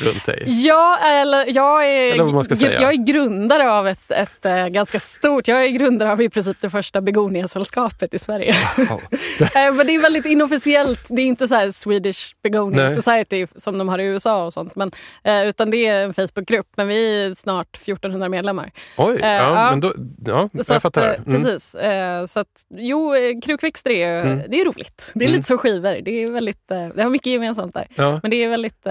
runt 0.00 0.24
dig. 0.24 0.42
Ja, 0.46 0.98
eller 1.02 1.44
jag 1.56 1.84
är, 1.86 2.12
Eller 2.12 2.24
vad 2.24 2.34
man 2.34 2.44
ska 2.44 2.56
säga. 2.56 2.80
jag 2.82 2.90
är 2.92 2.96
grundare 3.06 3.70
av 3.72 3.88
ett, 3.88 4.10
ett 4.10 4.44
eh, 4.46 4.66
ganska 4.68 5.00
stort, 5.00 5.48
jag 5.48 5.64
är 5.64 5.68
grundare 5.68 6.12
av 6.12 6.22
i 6.22 6.30
princip 6.30 6.56
det 6.60 6.70
första 6.70 7.00
begoniasällskapet 7.00 8.14
i 8.14 8.18
Sverige. 8.18 8.54
Ja. 8.76 9.00
Eh, 9.40 9.72
Men 9.74 9.86
det 9.86 9.94
är 9.94 10.00
väldigt 10.02 10.26
inofficiellt, 10.26 11.06
det 11.10 11.22
är 11.22 11.26
inte 11.26 11.48
så 11.48 11.54
här 11.54 11.70
Swedish 11.70 12.34
Begonia 12.42 12.84
Nej. 12.84 12.94
Society 12.94 13.46
som 13.56 13.78
de 13.78 13.88
har 13.88 13.98
i 13.98 14.04
USA 14.04 14.44
och 14.44 14.52
sånt. 14.52 14.76
Men, 14.76 14.90
eh, 15.24 15.42
utan 15.48 15.70
det 15.70 15.86
är 15.86 16.04
en 16.04 16.14
Facebookgrupp, 16.14 16.66
men 16.76 16.88
vi 16.88 17.24
är 17.26 17.34
snart 17.34 17.76
1400 17.76 18.28
medlemmar. 18.28 18.70
Oj, 18.96 19.18
ja, 19.20 19.26
ja. 19.34 19.70
men 19.70 19.80
då, 19.80 19.94
ja, 20.26 20.48
Så 20.62 20.72
jag 20.72 20.76
att, 20.76 20.82
fattar. 20.82 21.08
eh, 21.08 21.14
Mm. 21.26 21.42
Precis. 21.44 21.76
Så 22.32 22.40
att, 22.40 22.46
jo, 22.78 23.12
krukväxter 23.44 23.90
är, 23.90 24.22
Mm. 24.22 24.40
det 24.48 24.60
är 24.60 24.64
roligt. 24.64 25.10
Det 25.14 25.24
är 25.24 25.28
Mm. 25.28 25.36
lite 25.36 25.46
som 25.48 25.58
skivor. 25.58 26.00
Det, 26.02 26.10
är 26.22 26.30
väldigt, 26.32 26.68
det 26.68 27.02
har 27.02 27.10
mycket 27.10 27.32
gemensamt 27.32 27.74
där. 27.74 27.86
Ja. 27.94 28.20
Men 28.22 28.30
det 28.30 28.44
är 28.44 28.48
väldigt, 28.48 28.86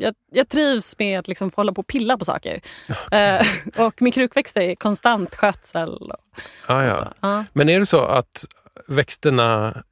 jag, 0.00 0.14
jag 0.32 0.48
trivs 0.48 0.98
med 0.98 1.18
att 1.18 1.28
liksom 1.28 1.50
få 1.50 1.56
hålla 1.56 1.72
på 1.72 1.80
och 1.80 1.86
pilla 1.86 2.18
på 2.18 2.24
saker. 2.24 2.60
Eh, 3.12 3.46
och 3.76 4.02
med 4.02 4.14
krukväxter 4.14 4.60
är 4.60 4.74
konstant 4.74 5.34
skötsel. 5.34 5.88
Och, 5.88 6.16
Ah, 6.66 6.76
och 6.76 6.84
ja. 6.84 6.94
så. 6.94 7.08
Ja. 7.20 7.44
Men 7.52 7.68
är 7.68 7.80
det 7.80 7.86
så 7.86 8.00
att 8.00 8.44
växterna 8.86 9.82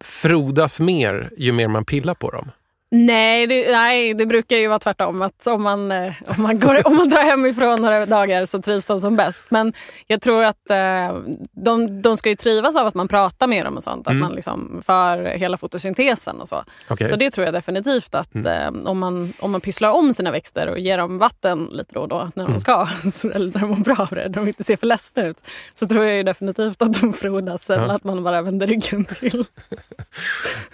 frodas 0.00 0.80
mer 0.80 1.30
ju 1.36 1.52
mer 1.52 1.68
man 1.68 1.84
pillar 1.84 2.14
på 2.14 2.30
dem? 2.30 2.50
Nej, 2.90 3.46
det, 3.46 3.72
nej, 3.72 4.14
det 4.14 4.26
brukar 4.26 4.56
ju 4.56 4.68
vara 4.68 4.78
tvärtom. 4.78 5.22
Att 5.22 5.46
om, 5.46 5.62
man, 5.62 5.92
eh, 5.92 6.12
om, 6.36 6.42
man 6.42 6.58
går, 6.58 6.86
om 6.86 6.96
man 6.96 7.08
drar 7.08 7.22
hemifrån 7.22 7.82
några 7.82 8.06
dagar 8.06 8.44
så 8.44 8.62
trivs 8.62 8.86
de 8.86 9.00
som 9.00 9.16
bäst. 9.16 9.46
Men 9.50 9.72
jag 10.06 10.20
tror 10.22 10.44
att 10.44 10.70
eh, 10.70 11.18
de, 11.64 12.02
de 12.02 12.16
ska 12.16 12.28
ju 12.28 12.36
trivas 12.36 12.76
av 12.76 12.86
att 12.86 12.94
man 12.94 13.08
pratar 13.08 13.46
med 13.46 13.64
dem 13.66 13.76
och 13.76 13.82
sånt. 13.82 14.06
Att 14.06 14.10
Mm. 14.12 14.20
man 14.20 14.32
liksom 14.32 14.82
för 14.86 15.24
hela 15.24 15.56
fotosyntesen 15.56 16.40
och 16.40 16.48
så. 16.48 16.64
Okej. 16.90 17.08
Så 17.08 17.16
det 17.16 17.30
tror 17.30 17.44
jag 17.44 17.54
definitivt 17.54 18.14
att 18.14 18.34
eh, 18.36 18.68
om, 18.84 18.98
man, 18.98 19.32
om 19.40 19.50
man 19.50 19.60
pysslar 19.60 19.90
om 19.90 20.12
sina 20.12 20.30
växter 20.30 20.66
och 20.68 20.78
ger 20.78 20.98
dem 20.98 21.18
vatten 21.18 21.68
lite 21.72 21.94
då 21.94 22.00
och 22.00 22.08
då 22.08 22.30
när 22.34 22.44
Mm. 22.44 22.52
de 22.54 22.60
ska, 22.60 22.88
eller 23.34 23.52
när 23.52 23.60
de 23.60 23.66
mår 23.70 23.76
bra 23.76 23.96
av 23.98 24.08
det, 24.16 24.28
de 24.28 24.48
inte 24.48 24.64
ser 24.64 24.76
för 24.76 24.86
ledsna 24.86 25.22
ut, 25.26 25.36
så 25.74 25.86
tror 25.86 26.04
jag 26.04 26.26
definitivt 26.26 26.82
att 26.82 27.00
de 27.00 27.12
frodas 27.12 27.70
än 27.70 27.80
Ja. 27.82 27.92
att 27.94 28.04
man 28.04 28.24
bara 28.24 28.42
vänder 28.42 28.66
ryggen 28.66 29.04
till. 29.04 29.44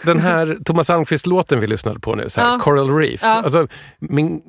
Den 0.05 0.19
här 0.19 0.59
Thomas 0.65 0.91
Almqvist-låten 0.91 1.61
vi 1.61 1.67
lyssnade 1.67 2.01
på 2.03 2.15
nu, 2.15 2.29
så 2.29 2.41
här, 2.41 2.49
Ja. 2.53 2.59
Coral 2.59 2.91
Reef. 2.97 3.21
Ja. 3.23 3.29
Alltså, 3.29 3.69
min 3.99 4.41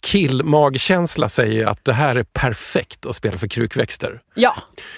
kill-magkänsla 0.00 1.28
säger 1.28 1.66
att 1.66 1.84
det 1.84 1.92
här 1.92 2.16
är 2.16 2.22
perfekt 2.22 3.06
att 3.06 3.16
spela 3.16 3.38
för 3.38 3.48
krukväxter. 3.48 4.20
Ja, 4.34 4.54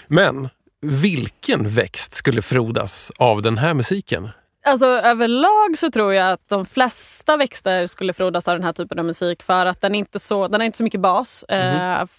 Men 0.07 0.49
vilken 0.87 1.69
växt 1.69 2.15
skulle 2.15 2.43
frodas 2.43 3.13
av 3.17 3.43
den 3.43 3.59
här 3.59 3.75
musiken? 3.75 4.29
Alltså 4.67 4.87
överlag 4.87 5.79
så 5.79 5.91
tror 5.91 6.15
jag 6.15 6.33
att 6.33 6.49
de 6.49 6.67
flesta 6.67 7.37
växter 7.37 7.87
skulle 7.87 8.13
frodas 8.13 8.49
av 8.49 8.55
den 8.55 8.65
här 8.65 8.73
typen 8.73 8.99
av 8.99 9.05
musik 9.05 9.43
för 9.43 9.67
att 9.67 9.81
den 9.81 9.95
är 9.95 9.99
inte 9.99 10.19
så, 10.19 10.49
den 10.49 10.61
har 10.61 10.67
inte 10.67 10.79
så 10.79 10.85
mycket 10.85 11.01
bas. 11.01 11.45
Mhm. 11.49 11.59
Eh, 11.61 12.01
f- 12.03 12.19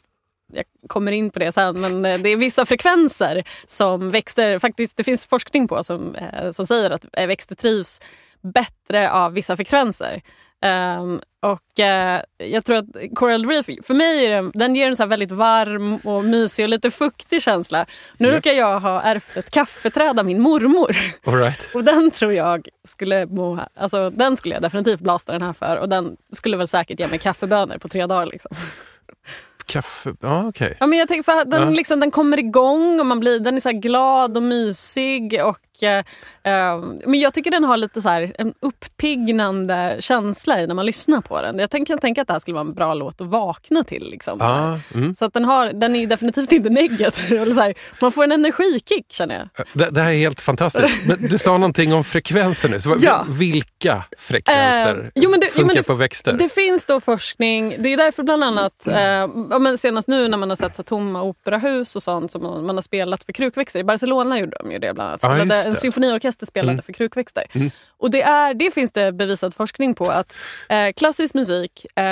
jag 0.53 0.65
kommer 0.87 1.11
in 1.11 1.29
på 1.31 1.39
det 1.39 1.51
sen, 1.51 1.81
men 1.81 2.05
eh, 2.05 2.17
det 2.19 2.29
är 2.29 2.37
vissa 2.37 2.65
frekvenser 2.65 3.43
som 3.67 4.11
växter, 4.11 4.59
faktiskt 4.59 4.97
det 4.97 5.03
finns 5.03 5.25
forskning 5.25 5.67
på 5.67 5.83
som, 5.83 6.15
eh, 6.15 6.51
som 6.51 6.67
säger 6.67 6.91
att 6.91 7.05
växter 7.17 7.55
trivs 7.55 8.01
bättre 8.43 9.11
av 9.11 9.33
vissa 9.33 9.55
frekvenser. 9.55 10.21
Um, 10.99 11.21
och 11.41 11.79
uh, 11.79 12.47
jag 12.49 12.65
tror 12.65 12.75
att 12.77 12.85
Coral 13.15 13.45
Reef, 13.45 13.65
för 13.83 13.93
mig 13.93 14.29
den, 14.29 14.51
den 14.53 14.75
ger 14.75 14.87
en 14.87 14.95
så 14.95 15.05
väldigt 15.05 15.31
varm 15.31 15.95
och 15.95 16.25
mysig 16.25 16.65
och 16.65 16.69
lite 16.69 16.91
fuktig 16.91 17.41
känsla. 17.41 17.85
Nu 18.17 18.27
Ja. 18.27 18.37
råkar 18.37 18.51
jag 18.51 18.79
ha 18.79 19.01
ärvt 19.01 19.37
ett 19.37 19.51
kaffeträd 19.51 20.19
av 20.19 20.25
min 20.25 20.41
mormor. 20.41 20.95
All 21.25 21.35
right. 21.35 21.69
Och 21.75 21.83
den 21.83 22.11
tror 22.11 22.33
jag 22.33 22.67
skulle 22.87 23.25
må, 23.25 23.59
alltså 23.75 24.09
den 24.09 24.37
skulle 24.37 24.55
jag 24.55 24.61
definitivt 24.61 24.99
blasta 24.99 25.31
den 25.31 25.41
här 25.41 25.53
för 25.53 25.77
och 25.77 25.89
den 25.89 26.17
skulle 26.33 26.57
väl 26.57 26.67
säkert 26.67 26.99
ge 26.99 27.07
mig 27.07 27.19
kaffebönor 27.19 27.77
på 27.77 27.87
tre 27.87 28.05
dagar. 28.05 28.25
Liksom. 28.25 28.55
Kaffe, 29.65 30.13
ja 30.21 30.47
okej. 30.47 30.77
Ja, 30.79 30.87
men 30.87 30.99
jag 30.99 31.07
tänker 31.07 31.23
för 31.23 31.41
att 31.41 31.51
den, 31.51 31.61
Ja. 31.61 31.69
liksom, 31.69 31.99
den 31.99 32.11
kommer 32.11 32.39
igång 32.39 32.99
och 32.99 33.05
man 33.05 33.19
blir, 33.19 33.39
den 33.39 33.55
är 33.55 33.59
så 33.59 33.71
glad 33.71 34.37
och 34.37 34.43
mysig. 34.43 35.41
Och, 35.43 35.59
eh, 35.83 35.97
eh, 36.43 36.77
men 37.05 37.19
jag 37.19 37.33
tycker 37.33 37.51
den 37.51 37.63
har 37.63 37.77
lite 37.77 38.01
så 38.01 38.09
här, 38.09 38.35
en 38.37 38.53
upppignande 38.59 39.97
känsla 39.99 40.59
i 40.61 40.67
när 40.67 40.75
man 40.75 40.85
lyssnar 40.85 41.21
på 41.21 41.41
den. 41.41 41.59
Jag 41.59 41.69
tänker, 41.69 41.97
tänker 41.97 42.21
att 42.21 42.27
det 42.27 42.33
här 42.33 42.39
skulle 42.39 42.55
vara 42.55 42.65
en 42.67 42.73
bra 42.73 42.93
låt 42.93 43.21
att 43.21 43.27
vakna 43.27 43.83
till. 43.83 44.09
Liksom, 44.09 44.37
så 44.39 44.43
här. 44.45 44.61
Ja, 44.71 44.79
mm. 44.99 45.15
Så 45.15 45.25
att 45.25 45.33
den, 45.33 45.45
har, 45.45 45.67
den 45.73 45.95
är 45.95 46.07
definitivt 46.07 46.51
inte 46.51 46.69
negativ. 46.69 47.45
Så 47.53 47.61
här, 47.61 47.73
man 48.01 48.11
får 48.11 48.23
en 48.23 48.31
energikick 48.31 49.11
känner 49.11 49.35
jag. 49.55 49.65
det, 49.73 49.89
det 49.89 50.01
här 50.01 50.11
är 50.11 50.17
helt 50.17 50.41
fantastiskt. 50.41 51.07
Men 51.07 51.17
du 51.29 51.37
sa 51.37 51.51
någonting 51.51 51.93
om 51.93 52.03
frekvenser 52.03 52.69
nu. 52.69 52.79
Så, 52.79 52.95
Ja. 52.99 53.25
Vilka 53.29 54.03
frekvenser 54.17 54.63
Eh, 55.03 55.09
jo, 55.15 55.31
det- 55.31 55.39
jo, 55.45 55.51
funkar 55.51 55.65
men 55.65 55.75
det- 55.75 55.83
på 55.83 55.93
växter? 55.93 56.33
Det 56.33 56.49
finns 56.49 56.85
då 56.85 56.99
forskning, 56.99 57.75
det 57.79 57.89
är 57.93 57.97
därför 57.97 58.23
bland 58.23 58.43
annat, 58.43 58.87
eh, 58.87 59.59
men 59.59 59.77
senast 59.77 60.07
nu 60.07 60.27
när 60.27 60.37
man 60.37 60.49
har 60.49 60.57
sett 60.57 60.75
så 60.75 60.83
tomma 60.83 61.21
operahus 61.21 61.95
och 61.95 62.03
sånt 62.03 62.31
som 62.31 62.43
man, 62.43 62.65
man 62.65 62.75
har 62.77 62.81
spelat 62.81 63.23
för 63.23 63.33
krukväxter. 63.33 63.79
I 63.79 63.83
Barcelona 63.83 64.39
gjorde 64.39 64.57
de 64.63 64.71
ju 64.71 64.79
det 64.79 64.93
bland 64.93 65.07
annat. 65.09 65.21
Spelade, 65.21 65.63
just 65.69 65.72
en 65.73 65.81
symfoniorkester 65.81 66.45
spelade 66.45 66.71
Mm. 66.73 66.83
för 66.83 66.93
krukväxter. 66.93 67.43
Och 67.97 68.11
det, 68.11 68.21
är, 68.21 68.53
det 68.53 68.71
finns 68.71 68.91
det 68.91 69.11
bevisad 69.11 69.53
forskning 69.53 69.95
på 69.95 70.05
att 70.05 70.33
eh, 70.69 70.91
klassisk 70.95 71.33
musik 71.33 71.85
eh, 71.95 72.03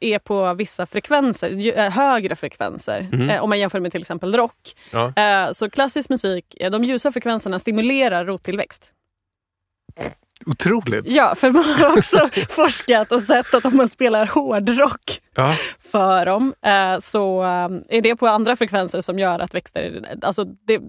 är 0.00 0.18
på 0.18 0.54
vissa 0.54 0.86
frekvenser, 0.86 1.48
ju, 1.50 1.72
eh, 1.72 1.90
högre 1.90 2.36
frekvenser. 2.36 3.06
Eh, 3.30 3.42
om 3.42 3.48
man 3.48 3.58
jämför 3.58 3.80
med 3.80 3.92
till 3.92 4.00
exempel 4.00 4.36
rock. 4.36 4.74
Ja. 4.92 5.12
Eh, 5.16 5.52
så 5.52 5.70
klassisk 5.70 6.08
musik, 6.10 6.44
de 6.72 6.84
ljusa 6.84 7.12
frekvenserna 7.12 7.58
stimulerar 7.58 8.24
rottillväxt. 8.24 8.92
Otroligt. 10.50 11.04
Ja, 11.10 11.34
för 11.34 11.50
man 11.50 11.64
har 11.64 11.96
också 11.98 12.28
forskat 12.48 13.12
och 13.12 13.20
sett 13.22 13.54
att 13.54 13.64
om 13.64 13.76
man 13.76 13.88
spelar 13.88 14.26
hårdrock 14.26 15.20
Ja. 15.34 15.52
för 15.92 16.26
dem 16.26 16.54
eh, 16.66 16.98
så 17.00 17.42
eh, 17.42 17.96
är 17.98 18.00
det 18.02 18.16
på 18.16 18.26
andra 18.28 18.56
frekvenser 18.56 19.00
som 19.00 19.18
gör 19.18 19.38
att 19.38 19.54
växter, 19.54 20.04
alltså 20.22 20.44
det, 20.44 20.80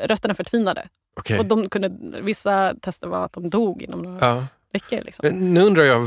rötterna 0.00 0.34
förtvinade. 0.34 0.86
okej. 1.16 1.38
Och 1.38 1.46
de 1.46 1.68
kunde, 1.68 1.90
vissa 2.22 2.74
tester 2.82 3.08
var 3.08 3.24
att 3.24 3.32
de 3.32 3.50
dog 3.50 3.82
inom 3.82 4.02
några 4.02 4.26
Ja. 4.26 4.46
veckor. 4.72 5.00
Liksom. 5.04 5.28
Nu 5.28 5.60
undrar 5.62 5.84
jag, 5.84 6.00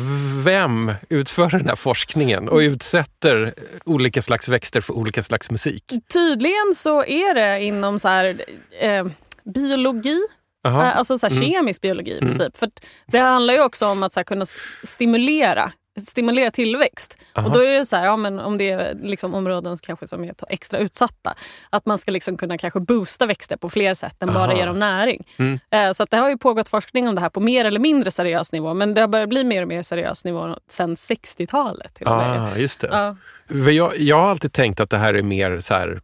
vem 0.43 0.93
utför 1.09 1.49
den 1.49 1.67
här 1.67 1.75
forskningen 1.75 2.49
och 2.49 2.57
utsätter 2.59 3.53
olika 3.85 4.21
slags 4.21 4.47
växter 4.47 4.81
för 4.81 4.93
olika 4.93 5.23
slags 5.23 5.51
musik? 5.51 5.93
Tydligen 6.13 6.73
så 6.75 7.05
är 7.05 7.33
det 7.33 7.63
inom 7.63 7.99
så 7.99 8.07
här, 8.07 8.41
eh, 8.81 9.05
biologi, 9.43 10.19
Jaha. 10.61 10.87
eh, 10.91 10.97
alltså 10.97 11.17
så 11.17 11.27
här 11.27 11.41
kemisk 11.41 11.81
biologi 11.81 12.17
i 12.17 12.19
princip. 12.19 12.57
För 12.57 12.65
att 12.67 12.85
det 13.07 13.19
handlar 13.19 13.53
ju 13.53 13.63
också 13.63 13.85
om 13.85 14.03
att 14.03 14.13
så 14.13 14.19
här, 14.19 14.25
kunna 14.25 14.45
stimulera 14.83 15.71
stimulera 16.07 16.51
tillväxt. 16.51 17.17
Aha. 17.35 17.47
Och 17.47 17.53
då 17.53 17.59
är 17.59 17.77
det 17.77 17.85
så 17.85 17.95
här, 17.95 18.05
ja, 18.05 18.17
men 18.17 18.39
om 18.39 18.57
det 18.57 18.69
är 18.69 18.93
liksom 19.03 19.33
områden 19.33 19.77
kanske 19.83 20.07
som 20.07 20.23
är 20.23 20.33
extra 20.49 20.79
utsatta, 20.79 21.33
att 21.69 21.85
man 21.85 21.97
ska 21.97 22.11
liksom 22.11 22.37
kunna 22.37 22.57
kanske 22.57 22.79
boosta 22.79 23.25
växter 23.25 23.57
på 23.57 23.69
fler 23.69 23.93
sätt 23.93 24.23
än 24.23 24.33
bara 24.33 24.43
Aha. 24.43 24.57
ge 24.57 24.65
dem 24.65 24.79
näring. 24.79 25.27
Mm. 25.37 25.59
Eh, 25.71 25.91
Så 25.91 26.03
att 26.03 26.11
det 26.11 26.17
har 26.17 26.29
ju 26.29 26.37
pågått 26.37 26.67
forskning 26.69 27.07
om 27.07 27.15
det 27.15 27.21
här 27.21 27.29
på 27.29 27.39
mer 27.39 27.65
eller 27.65 27.79
mindre 27.79 28.11
seriös 28.11 28.51
nivå, 28.51 28.73
men 28.73 28.93
det 28.93 29.01
har 29.01 29.07
börjat 29.07 29.29
bli 29.29 29.43
mer 29.43 29.61
och 29.61 29.67
mer 29.67 29.83
seriös 29.83 30.25
nivå 30.25 30.55
sen 30.67 30.95
60-talet. 30.95 31.93
Till 31.93 32.07
och 32.07 32.17
med. 32.17 32.41
Ah, 32.53 32.57
just 32.57 32.79
det. 32.79 32.87
Ja. 32.91 33.15
För 33.47 33.71
Jag, 33.71 33.99
jag 33.99 34.17
har 34.17 34.29
alltid 34.29 34.53
tänkt 34.53 34.79
att 34.79 34.89
det 34.89 34.97
här 34.97 35.13
är 35.13 35.21
mer 35.21 35.57
så 35.57 35.73
här 35.73 36.01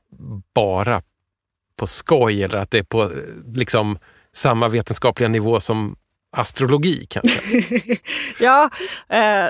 bara 0.54 1.02
på 1.76 1.88
skoj 1.88 2.44
eller 2.44 2.58
att 2.58 2.72
det 2.72 2.78
är 2.80 2.84
på 2.84 3.04
eh, 3.04 3.10
liksom 3.56 4.00
samma 4.38 4.68
vetenskapliga 4.68 5.30
nivå 5.30 5.60
som 5.60 5.96
astrologi 6.32 7.06
kanske. 7.10 7.40
ja, 8.40 8.70
eh, 9.10 9.50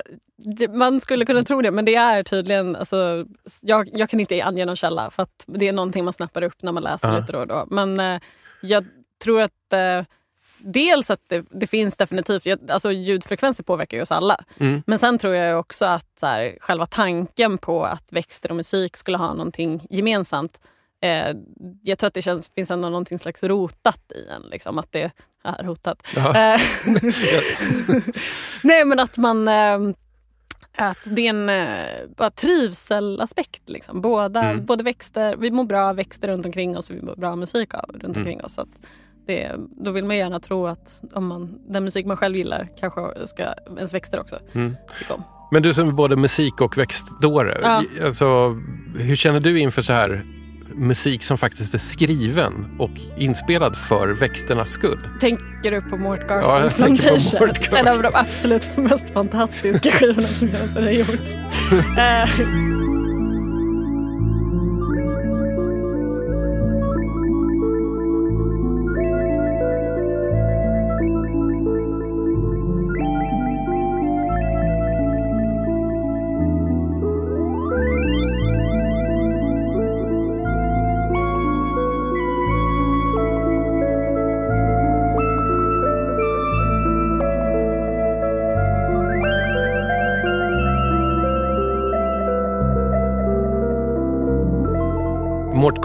man 0.73 1.01
skulle 1.01 1.25
kunna 1.25 1.43
tro 1.43 1.61
det, 1.61 1.71
men 1.71 1.85
det 1.85 1.95
är 1.95 2.23
tydligen... 2.23 2.75
Alltså, 2.75 3.25
jag, 3.61 3.89
jag 3.93 4.09
kan 4.09 4.19
inte 4.19 4.43
ange 4.43 4.65
någon 4.65 4.75
källa, 4.75 5.09
för 5.09 5.23
att 5.23 5.43
det 5.47 5.67
är 5.67 5.73
någonting 5.73 6.03
man 6.03 6.13
snappar 6.13 6.41
upp 6.41 6.61
när 6.61 6.71
man 6.71 6.83
läser 6.83 7.07
Ja. 7.07 7.19
lite 7.19 7.31
då 7.31 7.39
och 7.39 7.47
då. 7.47 7.65
Men 7.69 7.99
eh, 7.99 8.21
jag 8.61 8.85
tror 9.23 9.41
att 9.41 9.73
eh, 9.73 10.03
dels 10.57 11.11
att 11.11 11.21
det, 11.27 11.45
det 11.49 11.67
finns 11.67 11.97
definitivt... 11.97 12.69
Alltså, 12.69 12.91
ljudfrekvenser 12.91 13.63
påverkar 13.63 13.97
ju 13.97 14.03
oss 14.03 14.11
alla. 14.11 14.43
Mm. 14.57 14.83
Men 14.85 14.99
sen 14.99 15.17
tror 15.17 15.35
jag 15.35 15.59
också 15.59 15.85
att 15.85 16.19
så 16.19 16.25
här, 16.25 16.57
själva 16.61 16.85
tanken 16.85 17.57
på 17.57 17.83
att 17.83 18.13
växter 18.13 18.49
och 18.49 18.55
musik 18.55 18.97
skulle 18.97 19.17
ha 19.17 19.33
någonting 19.33 19.87
gemensamt 19.89 20.59
eh, 21.01 21.35
jag 21.83 21.97
tror 21.99 22.07
att 22.07 22.13
det 22.13 22.21
känns, 22.21 22.47
finns 22.55 22.71
ändå 22.71 22.89
någonting 22.89 23.19
slags 23.19 23.43
rotat 23.43 24.01
i 24.15 24.29
en. 24.29 24.41
Liksom, 24.51 24.77
att 24.77 24.91
det 24.91 25.11
är 25.43 25.63
rotat. 25.63 26.07
Eh, 26.17 26.23
Nej 28.63 28.85
men 28.85 28.99
att 28.99 29.17
man 29.17 29.47
eh, 29.47 29.79
att 30.79 30.97
det 31.15 31.27
är 31.27 31.29
en 31.29 31.49
eh, 31.49 32.29
trivselaspekt. 32.35 33.69
Liksom. 33.69 34.01
Båda, 34.01 34.43
Mm. 34.43 34.65
Både 34.65 34.83
växter, 34.83 35.35
vi 35.37 35.51
mår 35.51 35.63
bra 35.63 35.89
av 35.89 35.95
växter 35.95 36.27
runt 36.27 36.45
omkring 36.45 36.77
oss 36.77 36.89
och 36.89 36.95
vi 36.95 37.01
mår 37.01 37.15
bra 37.15 37.29
av 37.31 37.37
musik 37.37 37.73
av 37.73 37.89
runt 37.89 38.03
Mm. 38.03 38.17
omkring 38.17 38.43
oss. 38.43 38.53
Så 38.53 38.65
det, 39.27 39.51
då 39.85 39.91
vill 39.91 40.05
man 40.05 40.17
gärna 40.17 40.39
tro 40.39 40.67
att 40.67 41.03
om 41.13 41.27
man, 41.27 41.59
den 41.69 41.83
musik 41.83 42.05
man 42.05 42.17
själv 42.17 42.35
gillar 42.35 42.69
kanske 42.79 43.27
ska 43.27 43.43
ens 43.77 43.93
växter 43.93 44.19
också 44.19 44.39
Mm. 44.53 44.75
tycka 44.99 45.13
om. 45.13 45.23
Men 45.51 45.63
du 45.63 45.73
som 45.73 45.87
är 45.87 45.91
både 45.91 46.15
musik 46.15 46.61
och 46.61 46.77
växtdåre, 46.77 47.59
Ja. 47.61 47.83
alltså, 48.03 48.49
hur 48.97 49.15
känner 49.15 49.39
du 49.39 49.59
inför 49.59 49.81
så 49.81 49.93
här 49.93 50.25
musik 50.77 51.23
som 51.23 51.37
faktiskt 51.37 51.73
är 51.73 51.77
skriven 51.77 52.65
och 52.79 52.91
inspelad 53.17 53.77
för 53.77 54.07
växternas 54.07 54.69
skull? 54.69 54.99
Tänker 55.21 55.71
du 55.71 55.81
på 55.81 55.97
Mort 55.97 56.19
Ja, 56.27 56.61
jag 56.61 56.69
på 56.69 56.75
Plantation? 56.75 57.47
Mort 57.47 57.73
en 57.73 57.87
av 57.87 58.01
de 58.01 58.09
absolut 58.13 58.77
mest 58.77 59.09
fantastiska 59.13 59.91
skivorna 59.91 60.27
som 60.27 60.47
någonsin 60.47 60.83
har 60.83 60.91
gjorts. 60.91 61.35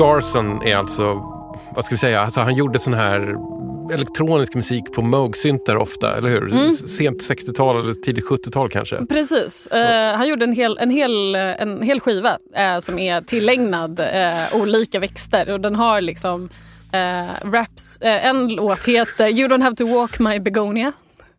Garson 0.02 0.62
är 0.62 0.76
alltså, 0.76 1.14
vad 1.74 1.84
ska 1.84 1.94
vi 1.94 1.98
säga, 1.98 2.20
alltså 2.20 2.40
han 2.40 2.54
gjorde 2.54 2.78
sån 2.78 2.94
här 2.94 3.36
elektronisk 3.92 4.54
musik 4.54 4.92
på 4.92 5.02
Moog-syntar 5.02 5.76
ofta, 5.76 6.16
eller 6.16 6.28
hur? 6.28 6.52
Mm. 6.52 6.72
Sent 6.72 7.18
60-tal 7.30 7.80
eller 7.80 7.94
tidigt 7.94 8.24
70-tal 8.28 8.70
kanske. 8.70 9.06
Precis. 9.06 9.66
Eh, 9.66 10.16
han 10.16 10.28
gjorde 10.28 10.44
en 10.44 10.52
hel, 10.52 10.78
en 10.78 10.90
hel, 10.90 11.34
en 11.34 11.82
hel 11.82 12.00
skiva 12.00 12.38
eh, 12.56 12.78
som 12.78 12.98
är 12.98 13.20
tillägnad 13.20 14.00
eh, 14.00 14.60
olika 14.60 14.98
växter. 14.98 15.50
Och 15.50 15.60
den 15.60 15.74
har 15.74 16.00
liksom 16.00 16.48
eh, 16.92 17.50
raps. 17.52 17.98
Eh, 18.00 18.26
en 18.26 18.48
låt 18.48 18.84
heter 18.84 19.28
You 19.28 19.48
don't 19.48 19.62
have 19.62 19.76
to 19.76 19.86
walk 19.86 20.18
my 20.18 20.40
begonia. 20.40 20.92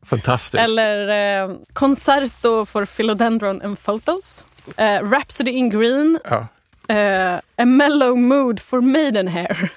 Fantastiskt. 0.05 0.63
Eller 0.63 1.09
eh, 1.43 1.55
Concerto 1.73 2.65
for 2.65 2.85
Philodendron 2.85 3.61
and 3.61 3.79
Photos. 3.79 4.45
Eh, 4.77 5.09
Rhapsody 5.09 5.51
in 5.51 5.69
Green. 5.69 6.19
Ja. 6.23 6.47
Eh, 6.87 7.33
a 7.57 7.65
Mellow 7.65 8.17
Mood 8.17 8.59
for 8.59 8.81
Maidenhair. 8.81 9.69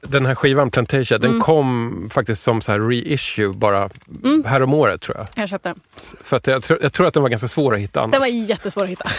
Den 0.00 0.26
här 0.26 0.34
skivan 0.34 0.70
Plantation, 0.70 1.18
Mm. 1.18 1.32
den 1.32 1.40
kom 1.40 2.10
faktiskt 2.12 2.42
som 2.42 2.60
så 2.60 2.72
här 2.72 2.80
reissue 2.80 3.52
bara 3.54 3.90
mm. 4.24 4.74
året 4.74 5.00
tror 5.00 5.16
jag. 5.16 5.26
Jag 5.36 5.48
köpte 5.48 5.68
den. 5.68 5.80
För 6.22 6.36
att 6.36 6.46
jag, 6.46 6.62
tror- 6.62 6.78
jag 6.82 6.92
tror 6.92 7.06
att 7.06 7.14
den 7.14 7.22
var 7.22 7.30
ganska 7.30 7.48
svår 7.48 7.74
att 7.74 7.80
hitta 7.80 8.00
annars. 8.00 8.12
Den 8.12 8.20
var 8.20 8.26
jättesvår 8.26 8.84
att 8.84 8.90
hitta. 8.90 9.10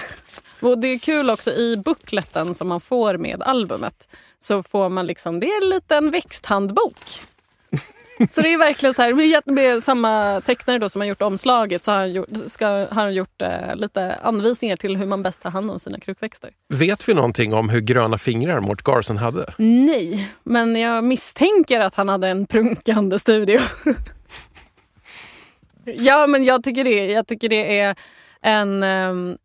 Och 0.60 0.78
det 0.78 0.88
är 0.88 1.00
kul 1.00 1.30
också 1.30 1.52
i 1.52 1.78
bookleten 1.86 2.56
som 2.56 2.68
man 2.68 2.82
får 2.82 3.18
med 3.18 3.42
albumet 3.42 4.08
så 4.40 4.64
får 4.64 4.90
man 4.90 5.08
liksom, 5.08 5.40
det 5.40 5.48
är 5.48 5.64
en 5.64 5.70
liten 5.70 6.12
växthandbok. 6.12 6.96
Så 8.30 8.42
det 8.42 8.54
är 8.54 8.58
verkligen 8.58 8.94
så 8.94 9.02
här, 9.02 9.14
med, 9.14 9.42
med 9.46 9.84
samma 9.84 10.42
tecknare 10.42 10.78
då 10.78 10.90
som 10.90 11.02
har 11.02 11.08
gjort 11.08 11.22
omslaget 11.22 11.84
så 11.84 11.92
har 11.92 11.98
han 11.98 12.12
gjort, 12.12 12.28
ska, 12.48 12.68
har 12.68 12.88
han 12.92 13.14
gjort 13.14 13.42
eh, 13.42 13.76
lite 13.76 14.16
anvisningar 14.16 14.76
till 14.76 14.98
hur 14.98 15.06
man 15.06 15.24
bäst 15.24 15.42
tar 15.42 15.50
hand 15.50 15.72
om 15.72 15.80
sina 15.80 16.00
krukväxter. 16.00 16.50
Vet 16.70 17.10
vi 17.10 17.14
någonting 17.14 17.54
om 17.54 17.70
hur 17.70 17.80
gröna 17.80 18.18
fingrar 18.18 18.60
Mort 18.60 18.84
Garson 18.84 19.18
hade? 19.18 19.54
Nej, 19.58 20.30
men 20.44 20.76
jag 20.76 21.04
misstänker 21.04 21.80
att 21.80 21.96
han 21.96 22.10
hade 22.10 22.28
en 22.28 22.48
prunkande 22.48 23.20
studio. 23.20 23.60
ja, 25.86 26.28
men 26.28 26.44
jag 26.44 26.64
tycker 26.64 26.84
det, 26.84 27.12
jag 27.12 27.28
tycker 27.28 27.50
det 27.50 27.80
är 27.80 27.96
en 28.42 28.84
um, 28.84 29.38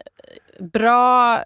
bra 0.73 1.43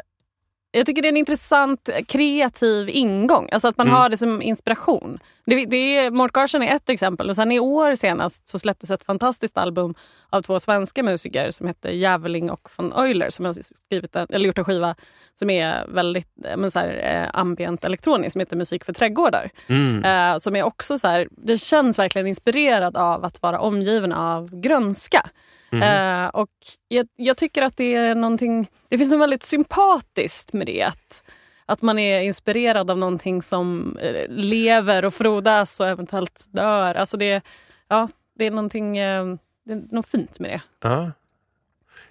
jag 0.77 0.87
tycker 0.87 1.03
det 1.03 1.09
är 1.09 1.13
en 1.13 1.17
intressant 1.17 1.91
kreativ 2.09 2.89
ingång. 2.89 3.49
Alltså 3.53 3.69
att 3.69 3.79
man 3.79 3.87
mm. 3.87 3.99
har 3.99 4.09
det 4.09 4.17
som 4.17 4.43
inspiration. 4.43 5.19
Det, 5.47 5.65
det 5.65 5.97
är, 5.97 6.11
Mort 6.11 6.37
Garson 6.37 6.63
är 6.63 6.77
ett 6.77 6.89
exempel 6.89 7.31
och 7.31 7.37
sen 7.37 7.53
i 7.53 7.61
år 7.61 7.95
senast 7.95 8.49
så 8.49 8.59
släpptes 8.59 8.91
ett 8.91 9.05
fantastiskt 9.05 9.59
album 9.59 9.95
av 10.31 10.43
två 10.43 10.61
svenska 10.61 11.03
musiker 11.03 11.51
som 11.51 11.67
heter 11.67 11.91
Jävling 11.91 12.51
och 12.51 12.69
von 12.77 12.93
Euler 12.93 13.31
som 13.31 13.45
har 13.45 13.53
skrivit 13.53 14.17
en, 14.17 14.27
eller 14.31 14.47
gjort 14.47 14.59
en 14.59 14.65
skiva 14.65 14.95
som 15.35 15.51
är 15.51 15.87
väldigt 15.87 16.29
men 16.57 16.71
så 16.71 16.79
här, 16.79 17.23
eh, 17.33 17.41
ambient 17.41 17.85
elektronisk 17.85 18.33
som 18.33 18.41
heter 18.41 18.57
Musik 18.57 18.85
för 18.85 18.93
trädgårdar. 18.93 19.51
Mm. 19.67 20.05
Eh, 20.05 20.39
som 20.39 20.57
är 20.57 20.63
också 20.63 20.99
så 20.99 21.09
här, 21.09 21.29
det 21.31 21.59
känns 21.59 21.99
verkligen 21.99 22.27
inspirerad 22.27 22.97
av 22.97 23.25
att 23.25 23.43
vara 23.43 23.61
omgiven 23.61 24.13
av 24.13 24.61
grönska. 24.61 25.31
Mm. 25.83 26.25
Uh, 26.25 26.29
och 26.29 26.51
jag, 26.89 27.09
jag, 27.17 27.37
tycker 27.37 27.63
att 27.63 27.77
det 27.77 27.95
är 27.95 28.15
någonting, 28.15 28.71
det 28.89 28.99
finns 28.99 29.11
något 29.11 29.21
väldigt 29.21 29.43
sympatiskt 29.43 30.53
med 30.53 30.67
det. 30.67 30.83
Att, 30.83 31.25
att 31.67 31.83
man 31.83 31.99
är 31.99 32.21
inspirerad 32.21 32.91
av 32.91 32.99
någonting 32.99 33.43
som 33.43 33.99
uh, 34.03 34.29
lever 34.29 35.05
och 35.05 35.15
frodas 35.15 35.81
och 35.81 35.89
eventuellt 35.89 36.47
dör. 36.51 36.95
Alltså 36.95 37.17
det, 37.17 37.43
ja, 37.89 38.09
det 38.39 38.47
är 38.47 38.51
någonting 38.51 39.01
uh, 39.01 39.37
det 39.65 39.73
är 39.73 39.95
något 39.95 40.09
fint 40.09 40.39
med 40.39 40.51
det. 40.51 40.61
Ja. 40.81 41.13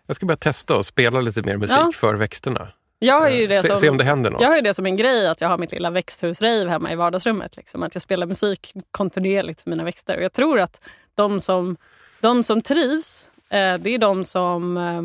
Jag 0.05 0.15
ska 0.15 0.25
börja 0.25 0.37
testa 0.37 0.75
och 0.75 0.85
spela 0.85 1.21
lite 1.21 1.41
mer 1.41 1.57
musik 1.57 1.77
ja. 1.77 1.91
för 1.95 2.15
växterna. 2.15 2.67
Jag 2.99 3.19
har 3.19 3.29
ju 3.29 3.47
det 3.47 3.61
se, 3.61 3.67
som, 3.67 3.77
se 3.77 3.89
om 3.89 3.97
det 3.97 4.03
händer 4.03 4.31
något. 4.31 4.41
Jag 4.41 4.49
har 4.49 4.55
ju 4.55 4.61
det 4.61 4.73
som 4.73 4.85
en 4.85 4.97
grej 4.97 5.27
att 5.27 5.41
jag 5.41 5.47
har 5.47 5.57
mitt 5.57 5.71
lilla 5.71 5.89
växthusrave 5.89 6.69
hemma 6.69 6.91
i 6.91 6.95
vardagsrummet. 6.95 7.57
Liksom. 7.57 7.83
Att 7.83 7.95
jag 7.95 8.01
spelar 8.01 8.27
musik 8.27 8.73
kontinuerligt 8.91 9.61
för 9.61 9.69
mina 9.69 9.83
växter. 9.83 10.17
Och 10.17 10.23
jag 10.23 10.33
tror 10.33 10.59
att 10.59 10.81
de 11.15 11.41
som, 11.41 11.77
de 12.19 12.43
som 12.43 12.61
trivs 12.61 13.29
Eh, 13.34 13.34
det 13.49 13.89
är 13.89 13.97
de 13.97 14.25
som 14.25 14.77
eh, 14.77 15.01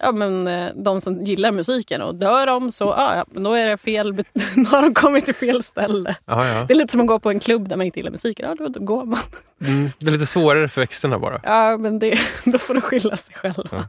ja, 0.00 0.12
men, 0.12 0.48
eh, 0.48 0.72
de 0.74 1.00
som 1.00 1.22
gillar 1.22 1.52
musiken 1.52 2.02
och 2.02 2.14
dör 2.14 2.46
de 2.46 2.72
så 2.72 2.84
ja, 2.84 3.24
då 3.30 3.54
är 3.54 3.68
det 3.68 3.76
fel, 3.76 4.16
då 4.54 4.64
har 4.64 4.82
de 4.82 4.94
kommit 4.94 5.24
till 5.24 5.34
fel 5.34 5.62
ställe. 5.62 6.16
Ja, 6.24 6.46
ja. 6.46 6.64
Det 6.64 6.74
är 6.74 6.78
lite 6.78 6.92
som 6.92 7.00
att 7.00 7.06
gå 7.06 7.18
på 7.18 7.30
en 7.30 7.40
klubb 7.40 7.68
där 7.68 7.76
man 7.76 7.86
inte 7.86 7.98
gillar 7.98 8.10
musiken. 8.10 8.48
Ja, 8.48 8.54
då, 8.54 8.68
då 8.68 8.80
går 8.80 9.04
man. 9.04 9.20
Mm, 9.64 9.90
det 9.98 10.06
är 10.06 10.12
lite 10.12 10.26
svårare 10.26 10.68
för 10.68 10.80
växterna 10.80 11.18
bara. 11.18 11.40
Ja, 11.44 11.76
men 11.76 11.98
det, 11.98 12.18
då 12.44 12.58
får 12.58 12.74
de 12.74 12.80
skylla 12.80 13.16
sig 13.16 13.34
själva. 13.34 13.88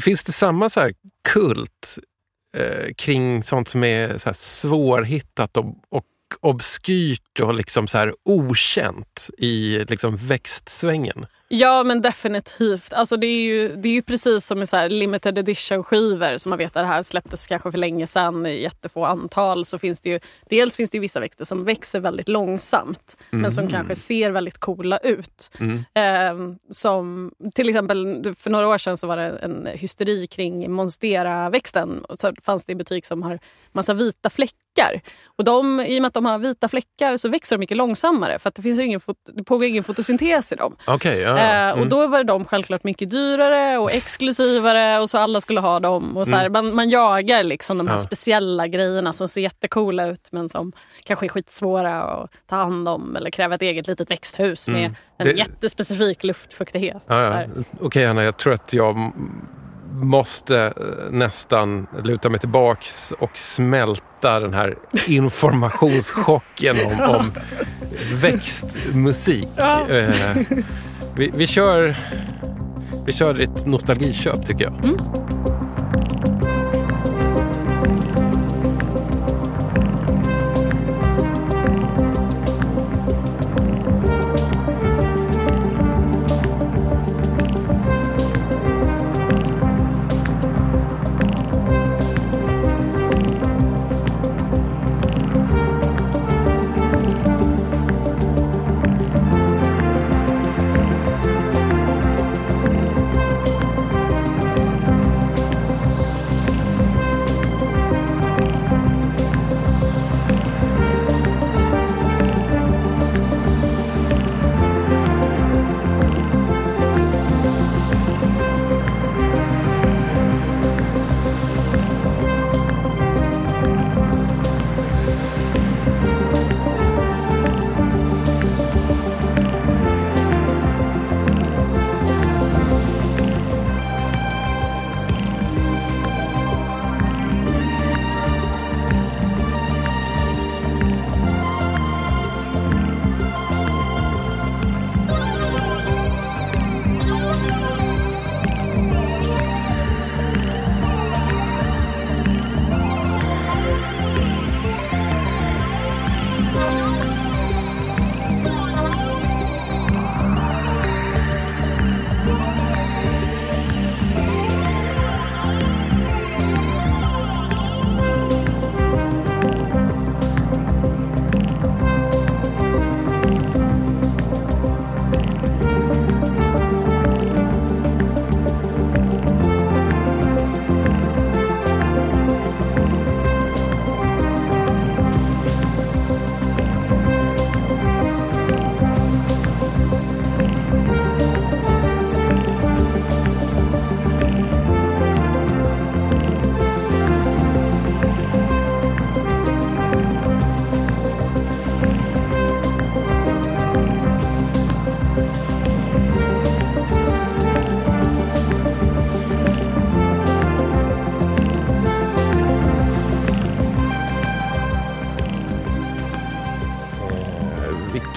Finns 0.00 0.24
det 0.24 0.32
samma 0.32 0.70
så 0.70 0.80
här 0.80 0.94
kult 1.28 1.98
eh, 2.56 2.94
kring 2.94 3.42
sånt 3.42 3.68
som 3.68 3.84
är 3.84 4.18
så 4.18 4.30
svårhittat 4.34 5.56
och, 5.56 5.64
och 5.88 6.06
obskyrt 6.40 7.40
och 7.40 7.54
liksom 7.54 7.88
så 7.88 7.98
här 7.98 8.14
okänt 8.24 9.30
i 9.38 9.84
liksom 9.88 10.16
växtsvängen? 10.16 11.26
Ja 11.54 11.84
men 11.84 12.02
definitivt. 12.02 12.92
Alltså, 12.92 13.16
det, 13.16 13.26
är 13.26 13.42
ju, 13.42 13.76
det 13.76 13.88
är 13.88 13.92
ju 13.92 14.02
precis 14.02 14.46
som 14.46 14.58
med 14.58 14.68
så 14.68 14.88
limited 14.88 15.38
edition 15.38 15.84
skivor 15.84 16.36
som 16.36 16.50
man 16.50 16.58
vet 16.58 16.76
att 16.76 16.82
det 16.82 16.86
här 16.86 17.02
släpptes 17.02 17.46
kanske 17.46 17.70
för 17.70 17.78
länge 17.78 18.06
sedan 18.06 18.46
i 18.46 18.62
jättefå 18.62 19.04
antal. 19.04 19.64
Så 19.64 19.78
finns 19.78 20.00
det 20.00 20.08
ju, 20.08 20.20
dels 20.50 20.76
finns 20.76 20.90
det 20.90 20.96
ju 20.96 21.00
vissa 21.00 21.20
växter 21.20 21.44
som 21.44 21.64
växer 21.64 22.00
väldigt 22.00 22.28
långsamt 22.28 23.16
mm. 23.32 23.42
men 23.42 23.52
som 23.52 23.64
mm. 23.64 23.72
kanske 23.72 23.94
ser 23.94 24.30
väldigt 24.30 24.58
coola 24.58 24.98
ut. 24.98 25.50
Mm. 25.60 25.84
Eh, 25.94 26.56
som 26.70 27.32
till 27.54 27.68
exempel 27.68 28.34
för 28.38 28.50
några 28.50 28.68
år 28.68 28.78
sedan 28.78 28.96
så 28.96 29.06
var 29.06 29.16
det 29.16 29.38
en 29.42 29.68
hysteri 29.72 30.26
kring 30.26 30.72
monstera-växten. 30.72 32.04
Så 32.18 32.32
fanns 32.42 32.64
det 32.64 32.72
i 32.72 32.76
butik 32.76 33.06
som 33.06 33.22
har 33.22 33.38
massa 33.72 33.94
vita 33.94 34.30
fläckar. 34.30 35.00
Och 35.24 35.44
de, 35.44 35.80
I 35.80 35.98
och 35.98 36.02
med 36.02 36.08
att 36.08 36.14
de 36.14 36.24
har 36.24 36.38
vita 36.38 36.68
fläckar 36.68 37.16
så 37.16 37.28
växer 37.28 37.56
de 37.56 37.60
mycket 37.60 37.76
långsammare 37.76 38.38
för 38.38 38.48
att 38.48 38.54
det, 38.54 38.62
finns 38.62 38.80
ingen 38.80 39.00
det 39.36 39.44
pågår 39.44 39.64
ingen 39.64 39.84
fotosyntes 39.84 40.52
i 40.52 40.54
dem. 40.54 40.76
Okay, 40.86 41.20
ja. 41.20 41.41
Mm. 41.42 41.80
och 41.80 41.86
då 41.86 42.06
var 42.06 42.24
de 42.24 42.44
självklart 42.44 42.84
mycket 42.84 43.10
dyrare 43.10 43.78
och 43.78 43.92
exklusivare 43.94 45.00
och 45.00 45.10
så 45.10 45.18
alla 45.18 45.40
skulle 45.40 45.60
ha 45.60 45.80
dem. 45.80 46.16
Och 46.16 46.28
så 46.28 46.34
här, 46.34 46.46
mm. 46.46 46.52
man, 46.52 46.74
man 46.74 46.90
jagar 46.90 47.42
liksom 47.42 47.78
de 47.78 47.88
här 47.88 47.98
speciella 47.98 48.66
grejerna 48.66 49.12
som 49.12 49.28
ser 49.28 49.40
jättecoola 49.40 50.06
ut 50.06 50.28
men 50.32 50.48
som 50.48 50.72
kanske 51.04 51.26
är 51.26 51.28
skitsvåra 51.28 52.02
att 52.02 52.30
ta 52.46 52.56
hand 52.56 52.88
om 52.88 53.16
eller 53.16 53.30
kräver 53.30 53.54
ett 53.54 53.62
eget 53.62 53.86
litet 53.86 54.10
växthus 54.10 54.68
med 54.68 54.84
mm. 54.84 54.94
en 55.18 55.26
det... 55.26 55.32
jättespecifik 55.32 56.24
luftfuktighet. 56.24 57.02
Okej 57.06 57.86
okay, 57.86 58.04
Anna, 58.04 58.24
jag 58.24 58.36
tror 58.36 58.52
att 58.52 58.72
jag 58.72 59.12
måste 59.92 60.58
eh, 60.58 61.10
nästan 61.10 61.86
luta 62.04 62.28
mig 62.28 62.40
tillbaks 62.40 63.12
och 63.18 63.38
smälta 63.38 64.40
den 64.40 64.54
här 64.54 64.76
informationschocken 65.06 66.76
om, 66.86 67.00
om 67.00 67.32
växtmusik. 68.14 69.48
Ja. 69.56 69.86
Vi, 71.16 71.30
vi, 71.34 71.46
kör, 71.46 71.96
vi 73.06 73.12
kör 73.12 73.40
ett 73.40 73.66
nostalgiköp 73.66 74.46
tycker 74.46 74.64
jag. 74.64 74.84
Mm. 74.84 74.96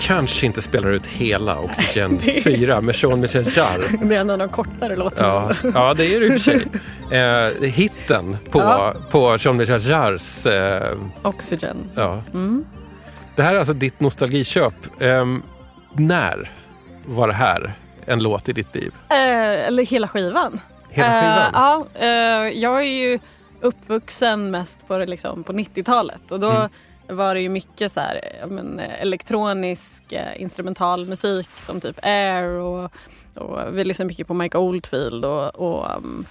Kanske 0.06 0.46
inte 0.46 0.62
spelar 0.62 0.92
ut 0.92 1.08
hela 1.08 1.60
Oxygen 1.60 2.20
4 2.20 2.82
med 2.82 2.96
Jean-Michel 2.96 3.44
Jarre. 3.58 3.98
Det 4.08 4.16
är 4.16 4.20
en 4.20 4.30
av 4.30 4.38
de 4.38 4.50
kortare 4.50 4.96
låtarna. 4.96 5.56
Ja, 5.64 5.70
ja, 5.74 5.94
det 5.94 6.16
är 6.16 6.20
det 6.20 6.26
i 6.26 6.30
och 6.30 6.34
för 6.34 6.40
sig. 6.40 6.66
Eh, 7.12 7.70
hitten 7.70 8.38
på, 8.52 8.60
Ja. 8.60 8.94
på 9.12 9.38
Jean-Michel 9.40 9.80
Jarres... 9.80 10.46
Eh, 10.46 10.98
Oxygen. 11.22 11.78
ja. 11.96 12.22
Mm. 12.34 12.66
Det 13.36 13.44
här 13.44 13.56
är 13.56 13.60
alltså 13.60 13.74
ditt 13.74 14.00
nostalgiköp. 14.00 14.74
Ehm, 15.00 15.42
när 15.94 16.52
var 17.06 17.28
det 17.28 17.34
här 17.34 17.74
en 18.06 18.20
låt 18.24 18.50
i 18.50 18.54
ditt 18.54 18.76
liv? 18.76 18.92
Eh, 19.10 19.16
eller 19.68 19.86
hela 19.86 20.08
skivan. 20.08 20.60
Hela 20.90 21.08
skivan? 21.08 21.38
Eh, 21.38 21.50
ja, 21.54 21.86
eh, 22.00 22.60
jag 22.60 22.80
är 22.80 23.10
ju 23.12 23.20
uppvuxen 23.62 24.52
mest 24.52 24.88
på, 24.88 24.98
det, 24.98 25.06
liksom, 25.06 25.44
på 25.44 25.54
90-talet 25.54 26.32
och 26.32 26.40
då 26.40 26.50
Mm. 26.50 26.70
Var 27.08 27.36
det 27.36 27.42
ju 27.42 27.50
mycket 27.50 27.92
så 27.92 28.00
här, 28.00 28.46
men, 28.48 28.80
eh, 28.80 29.02
elektronisk 29.02 30.12
eh, 30.12 30.42
instrumental 30.42 31.06
musik 31.06 31.50
som 31.60 31.82
typ 31.82 32.00
Air 32.02 32.48
och, 32.48 32.92
och 33.34 33.60
vi 33.78 33.84
lyssnade 33.84 34.08
mycket 34.08 34.28
på 34.28 34.34
Mike 34.34 34.58
Oldfield 34.58 35.26
och, 35.26 35.56
och, 35.56 35.98
um, 35.98 36.26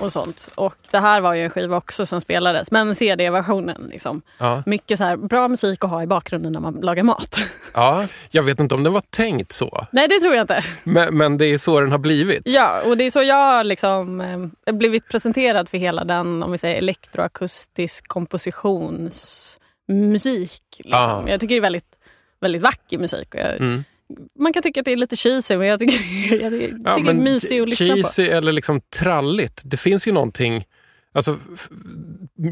och 0.00 0.12
sånt. 0.12 0.50
Och 0.54 0.74
det 0.90 0.98
här 0.98 1.20
var 1.20 1.34
ju 1.34 1.44
en 1.44 1.50
skiva 1.50 1.76
också 1.76 2.06
som 2.06 2.20
spelades, 2.20 2.70
men 2.70 2.94
CD-versionen. 2.94 3.88
Liksom. 3.92 4.22
Ja. 4.38 4.62
Mycket 4.66 4.98
så 4.98 5.04
här, 5.04 5.16
bra 5.16 5.48
musik 5.48 5.84
att 5.84 5.90
ha 5.90 6.02
i 6.02 6.06
bakgrunden 6.06 6.52
när 6.52 6.60
man 6.60 6.74
lagar 6.74 7.02
mat. 7.02 7.38
ja, 7.74 8.06
jag 8.30 8.42
vet 8.42 8.60
inte 8.60 8.74
om 8.74 8.82
det 8.82 8.90
var 8.90 9.02
tänkt 9.10 9.52
så. 9.52 9.86
Nej, 9.90 10.08
det 10.08 10.20
tror 10.20 10.34
jag 10.34 10.42
inte. 10.42 10.64
Men, 10.84 11.16
men 11.16 11.38
det 11.38 11.46
är 11.46 11.58
så 11.58 11.80
den 11.80 11.90
har 11.90 11.98
blivit. 11.98 12.42
Ja, 12.44 12.80
och 12.86 12.96
det 12.96 13.04
är 13.04 13.10
så 13.10 13.22
jag 13.22 13.36
har 13.36 13.64
liksom, 13.64 14.20
eh, 14.66 14.74
blivit 14.74 15.08
presenterad 15.08 15.68
för 15.68 15.78
hela 15.78 16.04
den 16.04 16.42
om 16.42 16.52
vi 16.52 16.58
säger 16.58 16.78
elektroakustisk 16.78 18.08
kompositionsmusik. 19.90 20.62
Liksom. 20.76 20.92
Ah. 20.92 21.24
Jag 21.28 21.40
tycker 21.40 21.54
det 21.54 21.58
är 21.58 21.62
väldigt, 21.62 21.98
väldigt 22.40 22.62
vacker 22.62 22.98
musik. 22.98 23.28
Jag, 23.32 23.60
Mm. 23.60 23.84
Man 24.38 24.52
kan 24.52 24.62
tycka 24.62 24.80
att 24.80 24.84
det 24.84 24.92
är 24.92 24.96
lite 24.96 25.16
cheesy 25.16 25.56
men 25.56 25.66
jag 25.66 25.78
tycker, 25.78 25.94
jag 26.42 26.52
tycker 26.52 26.78
Ja, 26.84 26.98
det 26.98 27.10
är 27.10 27.14
mysigt 27.14 27.62
att 27.62 27.68
lyssna 27.68 27.86
på. 27.86 27.94
cheesy 27.94 28.26
eller 28.28 28.52
liksom 28.52 28.80
tralligt. 28.80 29.62
Det 29.64 29.76
finns 29.76 30.06
ju 30.08 30.12
någonting... 30.12 30.64
Alltså, 31.12 31.38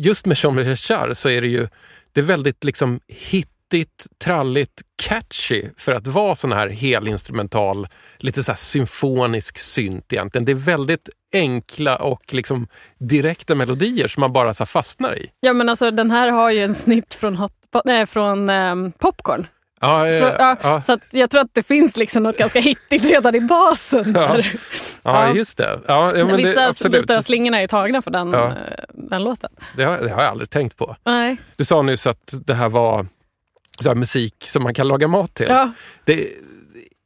just 0.01 0.27
med 0.27 0.37
Jean-Michel 0.37 0.77
Jarre 0.77 1.15
så 1.15 1.29
är 1.29 1.41
det 1.41 1.49
ju 1.49 1.69
det 2.13 2.21
är 2.21 2.25
väldigt 2.25 2.65
liksom 2.65 3.01
hittigt, 3.07 4.07
tralligt, 4.19 4.83
catchy 4.97 5.65
för 5.77 5.93
att 5.93 6.07
vara 6.07 6.35
sån 6.35 6.53
här 6.53 6.69
helinstrumental, 6.69 7.87
lite 8.19 8.43
så 8.43 8.55
symfonisk 8.55 9.59
synt 9.59 10.13
egentligen. 10.13 10.45
Det 10.45 10.53
är 10.53 10.57
väldigt 10.57 11.09
enkla 11.33 11.97
och 11.97 12.35
liksom 12.35 12.67
direkta 12.99 13.55
melodier 13.55 14.09
som 14.09 14.21
man 14.21 14.33
bara 14.33 14.55
så 14.55 14.67
fastnar 14.67 15.19
i. 15.19 15.31
Ja 15.41 15.53
men 15.53 15.69
alltså 15.69 15.91
den 15.91 16.11
här 16.11 16.31
har 16.33 16.51
ju 16.51 16.63
en 16.63 16.75
snitt 16.75 17.15
från, 17.15 17.37
hot, 17.37 17.53
nej, 17.85 18.07
från 18.07 18.51
ehm, 18.51 18.93
Popcorn. 18.93 19.47
Ja, 19.81 19.99
Från, 20.01 20.33
ja, 20.39 20.57
ja, 20.63 20.83
Så 20.83 20.99
jag 21.11 21.31
tror 21.31 21.41
att 21.41 21.51
det 21.55 21.63
finns 21.63 21.97
liksom 21.97 22.23
något 22.23 22.37
ganska 22.39 22.61
hittigt 22.61 23.11
redan 23.11 23.35
i 23.35 23.41
basen. 23.41 24.13
Ja, 24.17 24.21
Där. 24.21 24.53
ja, 25.03 25.27
ja. 25.29 25.35
just 25.35 25.59
det. 25.59 25.81
Ja, 25.87 26.11
ja, 26.17 26.25
men 26.25 26.37
Vissa 26.37 26.61
det, 26.61 26.69
absolut. 26.69 27.01
bitar 27.07 27.21
slingorna 27.21 27.61
är 27.61 27.67
tagna 27.69 28.03
för 28.03 28.11
den, 28.11 28.31
Ja. 28.33 28.47
eh, 28.47 28.55
den 28.95 29.25
låten. 29.25 29.51
Det 29.77 29.85
har, 29.85 29.99
det 29.99 30.11
har 30.11 30.23
jag 30.23 30.31
aldrig 30.31 30.51
tänkt 30.51 30.77
på. 30.77 30.97
Nej. 31.05 31.37
Du 31.57 31.65
sa 31.65 31.83
nyss 31.83 32.07
att 32.07 32.35
det 32.47 32.55
här 32.55 32.69
var 32.69 33.07
så 33.81 33.89
här 33.89 33.95
musik 33.95 34.35
som 34.45 34.63
man 34.63 34.75
kan 34.75 34.89
laga 34.89 35.09
mat 35.09 35.35
till. 35.35 35.47
Ja. 35.49 35.73
Det, 36.05 36.29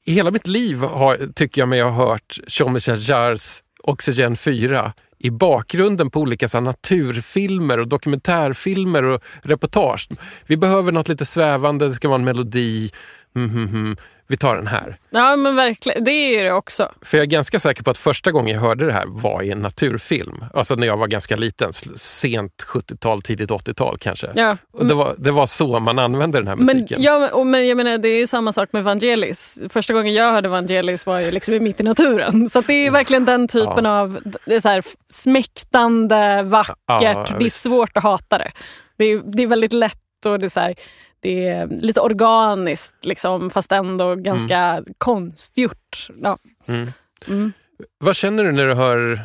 I 0.05 0.13
hela 0.13 0.31
mitt 0.31 0.47
liv 0.47 0.79
har, 0.79 1.33
tycker 1.35 1.61
jag 1.63 1.69
mig 1.69 1.83
ha 1.83 1.91
hört 1.91 2.39
Jean-Michel 2.47 2.99
Jarres 3.09 3.62
Oxygen 3.83 4.37
4 4.37 4.93
i 5.19 5.31
bakgrunden 5.31 6.11
på 6.11 6.21
olika 6.21 6.49
så 6.49 6.57
här, 6.57 6.63
naturfilmer 6.63 7.81
och 7.81 7.89
dokumentärfilmer 7.89 9.03
och 9.03 9.23
reportage. 9.43 10.09
Vi 10.47 10.57
behöver 10.57 10.93
något 10.93 11.09
lite 11.09 11.25
svävande, 11.25 11.89
det 11.89 11.93
ska 11.93 12.09
vara 12.09 12.19
en 12.19 12.25
melodi. 12.25 12.91
Mm, 13.37 13.51
mm, 13.51 13.69
mm. 13.69 13.97
Vi 14.33 14.37
tar 14.39 14.57
den 14.57 14.67
här. 14.67 14.97
ja 15.11 15.37
men 15.37 15.57
verkligen, 15.57 16.05
det 16.05 16.11
är 16.11 16.45
det 16.45 16.53
också. 16.53 16.93
För 17.03 17.17
jag 17.19 17.23
är 17.23 17.27
ganska 17.31 17.61
säker 17.61 17.83
på 17.83 17.91
att 17.91 17.99
första 17.99 18.31
gången 18.31 18.55
jag 18.55 18.61
hörde 18.63 18.87
det 18.87 18.93
här 18.93 19.05
var 19.07 19.43
i 19.43 19.51
en 19.51 19.59
naturfilm. 19.59 20.45
Alltså 20.55 20.75
när 20.75 20.87
jag 20.87 20.97
var 20.97 21.07
ganska 21.07 21.37
liten, 21.37 21.73
sent 21.97 22.53
70-tal, 22.69 23.23
tidigt 23.23 23.51
80-tal 23.51 23.97
kanske. 24.01 24.31
Ja. 24.35 24.57
Och 24.73 24.87
det, 24.87 24.95
var, 24.95 25.15
det 25.19 25.31
var 25.31 25.47
så 25.47 25.81
man 25.81 25.99
använde 25.99 26.39
den 26.39 26.49
här 26.49 26.57
Men, 26.57 26.67
musiken. 26.67 27.03
ja, 27.03 27.19
men- 27.19 27.31
och, 27.33 27.47
men 27.47 27.69
jag 27.69 27.77
menar, 27.77 27.99
det 27.99 28.09
är 28.09 28.19
ju 28.19 28.27
samma 28.27 28.53
sak 28.53 28.69
med 28.73 28.85
Vangelis. 28.85 29.59
Första 29.69 29.93
gången 29.93 30.15
jag 30.15 30.33
hörde 30.33 30.49
Vangelis 30.49 31.07
var 31.07 31.19
ju 31.21 31.31
liksom 31.31 31.55
i 31.55 31.61
mitt 31.61 31.81
i 31.81 31.83
naturen. 31.83 32.49
Så 32.49 32.61
det 32.61 32.73
är 32.75 32.83
ju 32.85 32.91
verkligen 32.91 33.25
den 33.25 33.49
typen 33.49 33.85
Ja. 33.85 34.01
av 34.01 34.21
det 34.47 34.55
är 34.55 34.61
så 34.61 34.69
här, 34.69 34.83
smäktande, 35.11 36.43
vackert. 36.43 36.77
Ja, 36.87 36.99
det 37.29 37.35
är 37.35 37.39
visst. 37.39 37.61
svårt 37.63 37.97
att 37.97 38.03
hata 38.03 38.39
det. 38.39 38.51
Det 38.99 39.05
är, 39.05 39.23
det 39.37 39.43
är 39.43 39.47
väldigt 39.47 39.73
lätt 39.73 40.27
och 40.27 40.39
det 40.39 40.47
är, 40.47 40.49
så 40.51 40.61
här, 40.61 40.75
det 41.23 41.49
är 41.49 41.67
lite 41.67 42.01
organiskt 42.01 43.05
liksom, 43.05 43.51
fast 43.51 43.73
ändå 43.73 44.15
ganska 44.15 44.83
konstgjort. 44.99 46.09
Ja. 46.23 46.39
Mm. 46.67 46.93
Mm. 47.29 47.53
Vad 47.99 48.17
känner 48.17 48.45
du 48.45 48.53
när 48.53 48.67
du 48.67 48.75
hör 48.75 49.25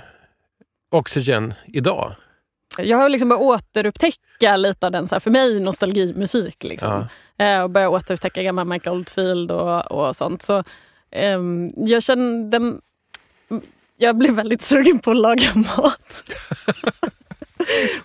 Oxygen 0.91 1.53
idag? 1.67 2.15
Jag 2.77 2.97
har 2.97 3.09
liksom 3.09 3.29
börjat 3.29 3.43
återupptäcka 3.43 4.57
lite 4.57 4.85
av 4.85 4.91
den, 4.91 5.07
så 5.07 5.15
här, 5.15 5.19
för 5.19 5.31
mig, 5.31 5.59
nostalgimusik. 5.59 6.63
Liksom. 6.63 7.07
Eh, 7.37 7.61
och 7.61 7.69
börjat 7.69 7.91
återupptäcka 7.91 8.43
gamla 8.43 8.65
Mike 8.65 8.89
Oldfield 8.89 9.51
och, 9.51 9.91
och 9.91 10.15
sånt. 10.15 10.41
Så, 10.41 10.63
ehm, 11.11 11.71
jag 11.75 12.03
kände... 12.03 12.73
Jag 13.97 14.17
blev 14.17 14.33
väldigt 14.33 14.61
sugen 14.61 14.99
på 14.99 15.11
att 15.11 15.17
laga 15.17 15.55
mat. 15.55 16.23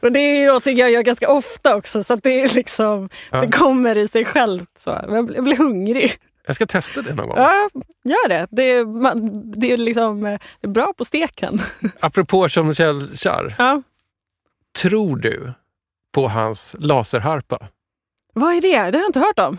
och 0.01 0.13
det 0.13 0.19
är 0.21 0.47
någonting 0.47 0.77
jag 0.79 0.91
gör 0.91 1.03
ganska 1.03 1.31
ofta 1.31 1.77
också, 1.77 2.05
så 2.05 2.17
det, 2.17 2.41
är 2.43 2.55
liksom, 2.55 3.09
Ja. 3.31 3.41
det 3.41 3.49
kommer 3.49 3.99
i 3.99 4.09
sig 4.09 4.25
självt. 4.25 4.71
Så. 4.79 4.91
Jag 5.09 5.25
blir, 5.27 5.35
jag 5.35 5.45
blir 5.45 5.57
hungrig. 5.57 6.13
Jag 6.47 6.57
ska 6.57 6.67
testa 6.67 7.03
det 7.03 7.15
någon 7.15 7.29
gång. 7.29 7.37
Ja, 7.39 7.69
gör 8.05 8.29
det. 8.29 8.47
Det 8.51 8.63
är, 8.73 8.85
man, 8.85 9.51
det 9.61 9.73
är, 9.73 9.77
liksom, 9.77 10.27
eh, 10.27 10.39
det 10.61 10.67
är 10.67 10.71
bra 10.71 10.93
på 10.99 11.05
steken. 11.05 11.61
Apropå 12.01 12.49
Jean-Michel 12.49 13.11
Jarre, 13.15 13.55
Ja. 13.59 13.83
tror 14.79 15.17
du 15.17 15.53
på 16.15 16.29
hans 16.29 16.77
laserharpa? 16.79 17.59
Vad 18.35 18.55
är 18.55 18.61
det? 18.61 18.69
Det 18.91 18.99
har 18.99 19.03
jag 19.03 19.09
inte 19.09 19.21
hört 19.21 19.39
om. 19.39 19.59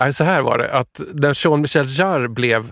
Nej, 0.00 0.14
så 0.14 0.24
här 0.24 0.42
var 0.42 0.58
det, 0.58 0.72
att 0.72 1.00
när 1.14 1.34
Jean-Michel 1.46 1.86
Jarre 1.98 2.28
blev 2.28 2.70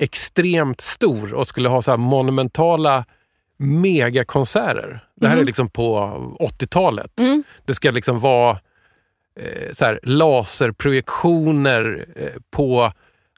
extremt 0.00 0.80
stor 0.80 1.34
och 1.34 1.46
skulle 1.48 1.68
ha 1.68 1.82
så 1.82 1.96
monumentala 1.96 3.04
megakonserter. 3.60 5.04
Det 5.16 5.26
här 5.26 5.34
är 5.34 5.38
Mhm. 5.38 5.46
liksom 5.46 5.68
på 5.70 5.96
80-talet. 6.40 7.20
Mm. 7.20 7.42
Det 7.64 7.74
ska 7.74 7.90
liksom 7.90 8.18
vara 8.18 8.58
eh, 9.40 9.72
så 9.72 9.84
här, 9.84 10.00
laserprojektioner 10.02 12.06
eh, 12.16 12.28
på 12.50 12.92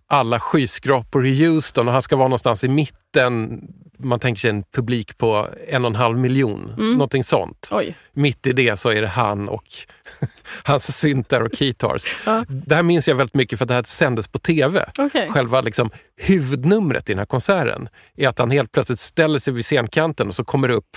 alla 0.07 0.41
skyskrapor 0.41 1.27
i 1.27 1.47
Houston 1.47 1.87
och 1.87 1.93
han 1.93 2.03
ska 2.03 2.17
vara 2.17 2.29
någonstans 2.29 2.65
i 2.65 2.69
mitten. 2.69 3.63
Man 4.03 4.21
tänker 4.21 4.41
sig 4.41 4.51
en 4.51 4.63
publik 4.63 5.19
på 5.19 5.49
en 5.69 5.85
och 5.85 5.91
en 5.91 5.95
halv 5.97 6.19
miljon, 6.19 6.75
Mm. 6.79 6.93
någonting 6.93 7.25
sånt. 7.25 7.69
Oj. 7.73 7.95
Mitt 8.13 8.47
i 8.47 8.53
det 8.53 8.77
så 8.77 8.91
är 8.91 9.01
det 9.01 9.07
han 9.07 9.49
och 9.49 9.65
hans 10.65 10.99
syntar 10.99 11.41
och 11.41 11.55
keytars. 11.55 12.05
Ja. 12.27 12.45
Det 12.49 12.75
här 12.75 12.83
minns 12.83 13.09
jag 13.09 13.15
väldigt 13.15 13.35
mycket 13.35 13.59
för 13.59 13.67
det 13.67 13.75
här 13.75 13.83
sändes 13.83 14.29
på 14.29 14.39
tv. 14.39 14.91
Okej. 14.99 15.29
Själva 15.29 15.61
liksom, 15.61 15.91
huvudnumret 16.17 17.09
i 17.11 17.13
den 17.13 17.19
här 17.19 17.27
konserten 17.27 17.89
är 18.17 18.29
att 18.29 18.39
han 18.39 18.51
helt 18.51 18.73
plötsligt 18.73 18.99
ställer 18.99 19.39
sig 19.39 19.53
vid 19.53 19.65
scenkanten 19.65 20.29
och 20.29 20.35
så 20.35 20.45
kommer 20.45 20.69
det 20.69 20.75
upp 20.75 20.97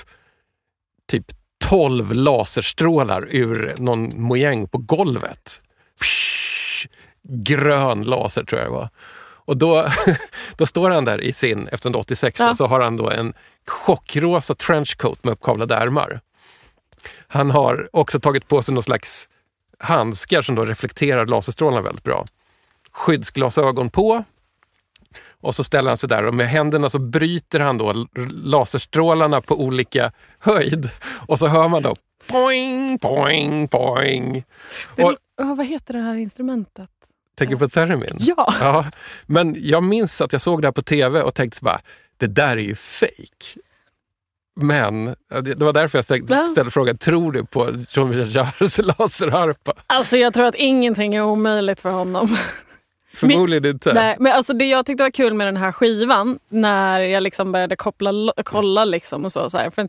typ 1.11 1.25
12 1.65 2.13
laserstrålar 2.13 3.27
ur 3.31 3.75
någon 3.77 4.21
mojäng 4.21 4.67
på 4.67 4.77
golvet. 4.77 5.61
Psh, 6.01 6.87
grön 7.23 8.03
laser 8.03 8.43
tror 8.43 8.61
jag 8.61 8.67
det 8.71 8.73
var. 8.75 8.89
Och 9.45 9.57
då, 9.57 9.87
då 10.57 10.65
står 10.65 10.89
han 10.89 11.05
där 11.05 11.21
i 11.21 11.33
sin, 11.33 11.67
eftersom 11.67 11.91
det 11.91 11.97
är 11.97 11.99
86, 11.99 12.39
Ja. 12.39 12.47
då, 12.47 12.55
så 12.55 12.67
har 12.67 12.79
han 12.79 12.97
då 12.97 13.09
en 13.09 13.33
chockrosa 13.67 14.55
trenchcoat 14.55 15.23
med 15.23 15.31
uppkavlade 15.31 15.75
ärmar. 15.75 16.21
Han 17.27 17.51
har 17.51 17.89
också 17.93 18.19
tagit 18.19 18.47
på 18.47 18.61
sig 18.61 18.73
någon 18.73 18.83
slags 18.83 19.29
handskar 19.79 20.41
som 20.41 20.55
då 20.55 20.65
reflekterar 20.65 21.25
laserstrålarna 21.25 21.81
väldigt 21.81 22.03
bra. 22.03 22.25
Skyddsglasögon 22.91 23.89
på. 23.89 24.23
Och 25.41 25.55
så 25.55 25.63
ställer 25.63 25.89
han 25.89 25.97
sig 25.97 26.09
där 26.09 26.23
och 26.25 26.33
med 26.33 26.47
händerna 26.47 26.89
så 26.89 26.99
bryter 26.99 27.59
han 27.59 27.77
då 27.77 28.07
laserstrålarna 28.29 29.41
på 29.41 29.61
olika 29.61 30.11
höjd. 30.39 30.89
Och 31.27 31.39
så 31.39 31.47
hör 31.47 31.67
man 31.67 31.81
då 31.83 31.95
poing, 32.27 32.99
poing, 32.99 33.67
poing. 33.67 34.43
Det, 34.95 35.03
Och, 35.03 35.15
vad 35.37 35.65
heter 35.65 35.93
det 35.93 35.99
här 35.99 36.15
instrumentet? 36.15 36.89
Tänker 37.35 37.55
på 37.55 37.69
termin? 37.69 38.17
Ja! 38.19 38.53
Ja, 38.59 38.85
men 39.25 39.55
jag 39.57 39.83
minns 39.83 40.21
att 40.21 40.33
jag 40.33 40.41
såg 40.41 40.61
det 40.61 40.67
här 40.67 40.71
på 40.73 40.81
tv 40.81 41.21
och 41.21 41.35
tänkte 41.35 41.59
bara, 41.61 41.81
det 42.17 42.27
där 42.27 42.57
är 42.57 42.61
ju 42.61 42.75
fake. 42.75 43.59
Men 44.55 45.05
det 45.43 45.59
var 45.59 45.73
därför 45.73 45.97
jag 45.97 46.05
ställde, 46.05 46.35
Va? 46.55 46.69
frågan, 46.69 46.97
tror 46.97 47.31
du 47.31 47.45
på 47.45 47.65
Jean-Michel 47.89 48.35
Jarres 48.35 48.77
laserharpa? 48.99 49.73
Alltså 49.87 50.17
jag 50.17 50.33
tror 50.33 50.45
att 50.45 50.55
ingenting 50.55 51.15
är 51.15 51.23
omöjligt 51.23 51.79
för 51.79 51.89
honom. 51.89 52.37
Förmodligen 53.15 53.65
inte. 53.65 53.93
Nej, 53.93 54.15
men 54.19 54.33
alltså 54.33 54.53
det 54.53 54.65
jag 54.65 54.85
tyckte 54.85 55.03
var 55.03 55.11
kul 55.11 55.33
med 55.33 55.47
den 55.47 55.57
här 55.57 55.71
skivan, 55.71 56.39
när 56.49 57.01
jag 57.01 57.23
liksom 57.23 57.51
började 57.51 57.75
koppla, 57.75 58.33
kolla 58.43 58.85
liksom 58.85 59.25
och 59.25 59.31
så. 59.31 59.49
så 59.49 59.57
här, 59.57 59.69
för 59.69 59.87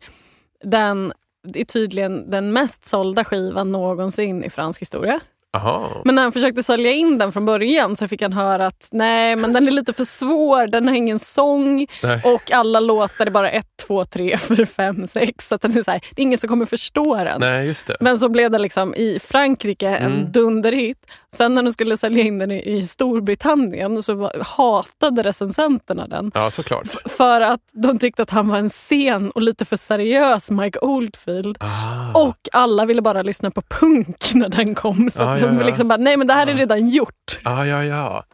den 0.64 1.12
är 1.54 1.64
tydligen 1.64 2.30
den 2.30 2.52
mest 2.52 2.86
sålda 2.86 3.24
skivan 3.24 3.72
någonsin 3.72 4.44
i 4.44 4.50
fransk 4.50 4.80
historia. 4.80 5.20
Aha. 5.56 6.02
Men 6.04 6.14
när 6.14 6.22
han 6.22 6.32
försökte 6.32 6.62
sälja 6.62 6.90
in 6.92 7.18
den 7.18 7.32
från 7.32 7.44
början 7.44 7.96
så 7.96 8.08
fick 8.08 8.22
han 8.22 8.32
höra 8.32 8.66
att 8.66 8.88
nej, 8.92 9.36
men 9.36 9.52
den 9.52 9.68
är 9.68 9.72
lite 9.72 9.92
för 9.92 10.04
svår, 10.04 10.66
den 10.66 10.88
har 10.88 10.94
ingen 10.94 11.18
sång 11.18 11.86
Nej. 12.02 12.20
och 12.24 12.52
alla 12.52 12.80
låtar 12.80 13.26
är 13.26 13.30
bara 13.30 13.50
ett, 13.50 13.66
två, 13.86 14.04
tre, 14.04 14.38
fyra, 14.48 14.66
fem, 14.66 15.06
sex. 15.06 15.48
Så 15.48 15.54
att 15.54 15.62
den 15.62 15.78
är 15.78 15.82
så 15.82 15.90
här, 15.90 16.00
det 16.16 16.22
är 16.22 16.24
ingen 16.24 16.38
som 16.38 16.48
kommer 16.48 16.66
förstå 16.66 17.16
den. 17.16 17.40
Nej, 17.40 17.66
just 17.66 17.86
det. 17.86 17.96
Men 18.00 18.18
så 18.18 18.28
blev 18.28 18.50
det 18.50 18.58
liksom 18.58 18.94
i 18.94 19.18
Frankrike 19.22 19.88
en 19.88 20.12
Mm. 20.16 20.32
dunderhit. 20.32 20.98
Sen 21.34 21.54
när 21.54 21.62
de 21.62 21.72
skulle 21.72 21.96
sälja 21.96 22.24
in 22.24 22.38
den 22.38 22.50
i, 22.52 22.86
Storbritannien 22.88 24.02
så 24.02 24.30
hatade 24.46 25.22
recensenterna 25.22 26.06
den. 26.06 26.30
Ja, 26.34 26.50
såklart. 26.50 26.86
För 27.04 27.40
att 27.40 27.60
de 27.72 27.98
tyckte 27.98 28.22
att 28.22 28.30
han 28.30 28.48
var 28.48 28.58
en 28.58 28.70
sen 28.70 29.30
och 29.30 29.42
lite 29.42 29.64
för 29.64 29.76
seriös 29.76 30.50
Mike 30.50 30.78
Oldfield. 30.78 31.56
Ah. 31.60 32.20
Och 32.22 32.36
alla 32.52 32.84
ville 32.84 33.02
bara 33.02 33.22
lyssna 33.22 33.50
på 33.50 33.62
punk 33.62 34.34
när 34.34 34.48
den 34.48 34.74
kom. 34.74 35.10
Så 35.14 35.22
ja, 35.22 35.38
de 35.46 35.64
liksom 35.66 35.88
bara, 35.88 35.96
nej 35.96 36.16
men 36.16 36.26
det 36.26 36.34
här 36.34 36.46
är 36.46 36.54
redan 36.54 36.88
gjort. 36.88 37.38
Ah, 37.42 37.64
ja, 37.64 37.84
ja. 37.84 38.24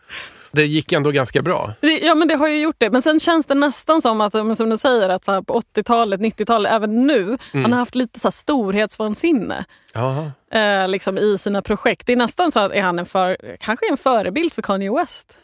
Det 0.54 0.66
gick 0.66 0.92
ändå 0.92 1.10
ganska 1.10 1.42
bra. 1.42 1.72
Ja 2.02 2.14
men 2.14 2.28
det 2.28 2.34
har 2.34 2.48
ju 2.48 2.60
gjort 2.62 2.76
det. 2.78 2.90
Men 2.90 3.02
sen 3.02 3.20
känns 3.20 3.46
det 3.46 3.54
nästan 3.54 4.02
som 4.02 4.20
att, 4.20 4.56
som 4.56 4.70
du 4.70 4.76
säger, 4.78 5.08
att 5.08 5.24
så 5.24 5.42
på 5.42 5.60
80-talet, 5.60 6.20
90-talet, 6.20 6.72
även 6.72 7.06
nu, 7.06 7.22
Mm. 7.22 7.38
han 7.64 7.72
har 7.72 7.78
haft 7.78 7.94
lite 7.94 8.20
så 8.20 8.28
här 8.28 8.32
storhetsvansinne. 8.32 9.64
Eh, 10.52 10.88
liksom 10.88 11.18
i 11.18 11.38
sina 11.38 11.62
projekt. 11.62 12.06
Det 12.06 12.12
är 12.12 12.16
nästan 12.16 12.52
så 12.52 12.60
att 12.60 12.72
är 12.72 12.82
han 12.82 12.98
en 12.98 13.06
för, 13.06 13.36
kanske 13.60 13.90
en 13.90 13.96
förebild 13.96 14.52
för 14.52 14.62
Kanye 14.62 14.92
West. 14.92 15.38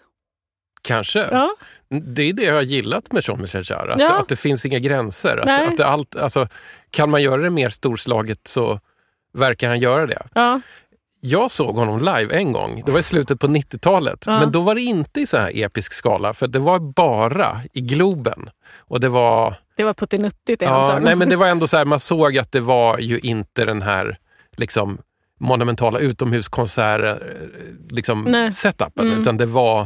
kanske. 0.82 1.28
Ja. 1.30 1.50
Det 1.88 2.22
är 2.22 2.32
det 2.32 2.42
jag 2.42 2.54
har 2.54 2.62
gillat 2.62 3.12
med 3.12 3.22
Jean-Michel 3.28 3.62
Jarre. 3.64 3.94
Att, 3.94 4.00
Ja. 4.00 4.18
att 4.18 4.28
det 4.28 4.36
finns 4.36 4.66
inga 4.66 4.78
gränser. 4.78 5.36
Att, 5.36 5.72
att 5.72 5.80
allt, 5.80 6.16
alltså, 6.16 6.48
kan 6.90 7.10
man 7.10 7.22
göra 7.22 7.42
det 7.42 7.50
mer 7.50 7.68
storslaget 7.68 8.40
så 8.48 8.80
verkar 9.34 9.68
han 9.68 9.80
göra 9.80 10.06
det. 10.06 10.22
Ja. 10.34 10.60
Jag 11.20 11.50
såg 11.50 11.76
honom 11.76 11.98
live 11.98 12.36
en 12.36 12.52
gång. 12.52 12.82
Det 12.86 12.92
var 12.92 12.98
i 12.98 13.02
slutet 13.02 13.40
på 13.40 13.46
90-talet. 13.46 14.24
Ja. 14.26 14.40
Men 14.40 14.52
då 14.52 14.60
var 14.60 14.74
det 14.74 14.80
inte 14.80 15.20
i 15.20 15.26
så 15.26 15.36
här 15.36 15.50
episk 15.54 15.92
skala. 15.92 16.34
För 16.34 16.46
det 16.46 16.58
var 16.58 16.78
bara 16.78 17.60
i 17.72 17.80
Globen. 17.80 18.50
Och 18.76 19.00
det 19.00 19.08
var... 19.08 19.54
Det 19.76 19.84
var 19.84 19.94
puttinuttigt 19.94 20.62
i 20.62 20.64
hans 20.64 20.88
Ja, 20.88 20.92
ögon. 20.92 21.04
nej, 21.04 21.16
men 21.16 21.28
det 21.28 21.36
var 21.36 21.46
ändå 21.48 21.66
så 21.66 21.76
här, 21.76 21.84
man 21.84 22.00
såg 22.00 22.38
att 22.38 22.52
det 22.52 22.60
var 22.60 22.98
ju 22.98 23.18
inte 23.18 23.64
den 23.64 23.82
här 23.82 24.18
liksom, 24.56 24.98
monumentala 25.40 25.98
utomhuskonsert 25.98 27.22
liksom, 27.90 28.22
Nej. 28.22 28.52
setupen. 28.52 29.06
Mm. 29.06 29.20
Utan 29.20 29.36
det 29.36 29.46
var 29.46 29.80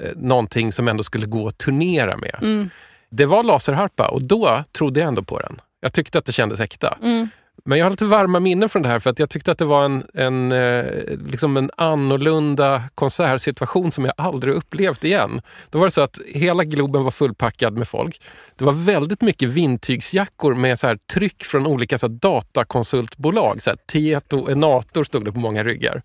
eh, 0.00 0.10
någonting 0.16 0.72
som 0.72 0.88
ändå 0.88 1.02
skulle 1.02 1.26
gå 1.26 1.46
att 1.46 1.58
turnera 1.58 2.16
med. 2.16 2.38
Mm. 2.42 2.70
Det 3.10 3.26
var 3.26 3.42
laserharpa 3.42 4.08
och 4.08 4.22
då 4.22 4.64
trodde 4.72 5.00
jag 5.00 5.08
ändå 5.08 5.22
på 5.22 5.38
den. 5.38 5.60
Jag 5.80 5.92
tyckte 5.92 6.18
att 6.18 6.24
det 6.24 6.32
kändes 6.32 6.60
äkta. 6.60 6.98
Mm. 7.02 7.28
Men 7.64 7.78
jag 7.78 7.84
har 7.84 7.90
lite 7.90 8.04
varma 8.04 8.40
minnen 8.40 8.68
från 8.68 8.82
det 8.82 8.88
här 8.88 8.98
för 8.98 9.10
att 9.10 9.18
jag 9.18 9.30
tyckte 9.30 9.52
att 9.52 9.58
det 9.58 9.64
var 9.64 9.84
en, 9.84 10.04
en, 10.14 10.52
eh, 10.52 10.84
liksom 11.26 11.56
en 11.56 11.70
annorlunda 11.76 12.82
konsertsituation 12.94 13.92
som 13.92 14.04
jag 14.04 14.14
aldrig 14.16 14.54
upplevt 14.54 15.04
igen. 15.04 15.40
Då 15.70 15.78
var 15.78 15.86
det 15.86 15.90
så 15.90 16.00
att 16.00 16.18
hela 16.26 16.64
Globen 16.64 17.04
var 17.04 17.10
fullpackad 17.10 17.76
med 17.78 17.88
folk. 17.88 18.20
Det 18.56 18.64
var 18.64 18.72
väldigt 18.72 19.20
mycket 19.20 19.48
vindtygsjackor 19.48 20.54
med 20.54 20.78
så 20.78 20.86
här 20.86 20.98
tryck 21.12 21.44
från 21.44 21.66
olika 21.66 21.98
så 21.98 22.06
här 22.06 22.14
datakonsultbolag. 22.14 23.62
Så 23.62 23.70
här 23.70 23.78
Tieto 23.86 24.48
eh, 24.48 24.52
Enator 24.52 25.04
stod 25.04 25.24
det 25.24 25.32
på 25.32 25.40
många 25.40 25.64
ryggar. 25.64 26.02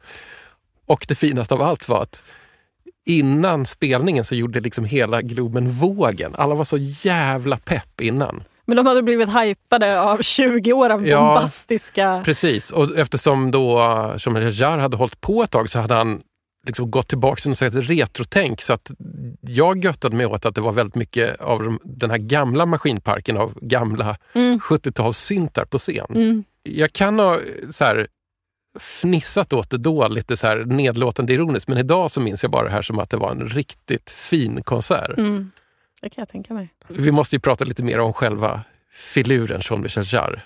Och 0.85 1.05
det 1.07 1.15
finaste 1.15 1.53
av 1.53 1.62
allt 1.62 1.89
var 1.89 2.01
att 2.01 2.23
innan 3.05 3.65
spelningen 3.65 4.23
så 4.23 4.35
gjorde 4.35 4.59
liksom 4.59 4.85
hela 4.85 5.21
Globen 5.21 5.71
vågen. 5.71 6.35
Alla 6.35 6.55
var 6.55 6.63
så 6.63 6.77
jävla 6.77 7.57
pepp 7.57 8.01
innan. 8.01 8.43
Men 8.69 8.75
de 8.77 8.86
hade 8.86 9.01
blivit 9.03 9.29
hypade 9.29 10.01
av 10.01 10.21
20 10.21 10.73
år 10.73 10.89
av 10.89 11.08
Ja. 11.08 11.17
bombastiska... 11.19 12.21
Precis, 12.25 12.71
och 12.71 12.97
eftersom 12.97 13.51
då 13.51 13.79
Jean-Michel 14.17 14.51
Jarre 14.62 14.82
hade 14.82 14.97
hållit 14.97 15.21
på 15.21 15.43
ett 15.43 15.51
tag 15.51 15.69
så 15.69 15.79
hade 15.79 15.93
han 15.93 16.21
liksom 16.67 16.91
gått 16.91 17.08
tillbaka 17.08 17.41
till 17.41 17.49
något 17.49 17.58
slags 17.58 17.75
retrotänk. 17.75 18.62
Så 18.62 18.73
att 18.73 18.91
jag 19.41 19.84
göttade 19.84 20.15
mig 20.15 20.25
åt 20.25 20.45
att 20.45 20.55
det 20.55 20.62
var 20.62 20.71
väldigt 20.71 20.95
mycket 20.95 21.41
av 21.41 21.63
de- 21.63 21.79
den 21.84 22.10
här 22.10 22.17
gamla 22.17 22.65
maskinparken 22.65 23.38
av 23.38 23.53
gamla 23.62 24.17
Mm. 24.34 24.60
70-talssyntar 24.60 25.65
på 25.65 25.77
scen. 25.77 26.05
Mm. 26.10 26.43
Jag 26.63 26.93
kan 26.93 27.19
ha 27.19 27.39
så 27.71 27.86
här, 27.86 28.08
fnissat 28.79 29.53
åt 29.53 29.69
det 29.69 29.77
då, 29.77 30.08
lite 30.08 30.38
så 30.38 30.47
här 30.47 30.58
nedlåtande 30.65 31.34
ironiskt, 31.34 31.67
men 31.67 31.77
idag 31.77 32.12
så 32.12 32.21
minns 32.21 32.43
jag 32.43 32.51
bara 32.51 32.63
det 32.65 32.71
här 32.71 32.82
som 32.82 32.99
att 32.99 33.10
det 33.10 33.17
var 33.17 33.32
en 33.32 33.47
riktigt 33.49 34.10
fin 34.10 34.63
konsert. 34.63 35.17
Mm. 35.17 35.51
Det 36.01 36.09
kan 36.09 36.21
jag 36.21 36.29
tänka 36.29 36.53
mig. 36.53 36.69
Vi 36.88 37.12
måste 37.12 37.35
ju 37.35 37.39
prata 37.39 37.65
lite 37.65 37.83
mer 37.83 37.99
om 37.99 38.13
själva 38.13 38.62
filuren 38.91 39.62
Jean-Michel 39.62 40.03
Jarre. 40.03 40.41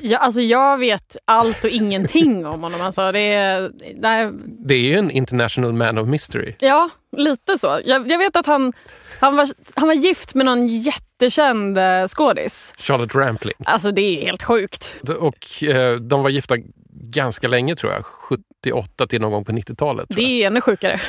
Ja, 0.00 0.18
alltså 0.18 0.40
jag 0.40 0.78
vet 0.78 1.16
allt 1.24 1.64
och 1.64 1.70
ingenting 1.70 2.46
om 2.46 2.62
honom. 2.62 2.80
Alltså 2.80 3.12
det 3.12 3.32
är, 3.32 3.70
nej, 3.96 4.30
Det 4.66 4.74
är 4.74 4.78
ju 4.78 4.94
en 4.96 5.10
international 5.10 5.72
man 5.72 5.98
of 5.98 6.08
mystery. 6.08 6.54
ja, 6.60 6.90
lite 7.16 7.58
så. 7.58 7.80
Jag, 7.84 8.10
jag 8.10 8.18
vet 8.18 8.36
att 8.36 8.46
han, 8.46 8.72
han, 9.20 9.36
var, 9.36 9.48
han 9.74 9.88
var 9.88 9.94
gift 9.94 10.34
med 10.34 10.46
någon 10.46 10.66
jättekänd 10.68 11.78
eh, 11.78 12.06
skådis. 12.08 12.74
Charlotte 12.78 13.14
Rampling. 13.14 13.54
Alltså 13.64 13.90
det 13.90 14.00
är 14.20 14.26
helt 14.26 14.42
sjukt. 14.42 14.96
Och 15.18 15.62
eh, 15.62 15.96
de 15.96 16.22
var 16.22 16.30
gifta 16.30 16.56
ganska 16.90 17.48
länge 17.48 17.76
tror 17.76 17.92
jag. 17.92 18.04
78 18.04 19.06
till 19.06 19.20
någon 19.20 19.32
gång 19.32 19.44
på 19.44 19.52
90-talet. 19.52 20.08
tror 20.08 20.16
Det 20.16 20.42
är 20.42 20.46
ännu 20.46 20.60
sjukare. 20.60 21.00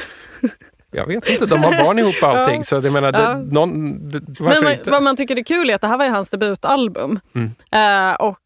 jag 0.94 1.08
vet 1.08 1.30
inte, 1.30 1.46
de 1.46 1.64
har 1.64 1.84
barn 1.84 2.00
ihop 2.00 2.16
och 2.22 2.30
allting. 2.30 2.56
Ja. 2.58 2.64
Så 2.64 2.76
jag 2.76 2.92
menar, 2.94 3.12
Ja. 3.14 3.34
det, 3.34 3.54
någon, 3.54 4.10
det, 4.10 4.22
Men 4.40 4.46
varför 4.64 4.92
vad, 4.92 5.04
man 5.04 5.16
tycker 5.18 5.38
är 5.38 5.44
kul 5.44 5.70
är 5.70 5.76
att 5.76 5.82
det 5.82 5.88
här 5.88 5.98
var 5.98 6.06
ju 6.06 6.12
hans 6.12 6.30
debutalbum. 6.30 7.20
Mm. 7.36 7.52
Eh, 7.72 8.14
och 8.16 8.40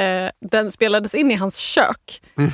eh, 0.00 0.30
den 0.50 0.70
spelades 0.70 1.14
in 1.14 1.30
i 1.30 1.34
hans 1.34 1.56
kök. 1.58 2.22
Mm. 2.38 2.50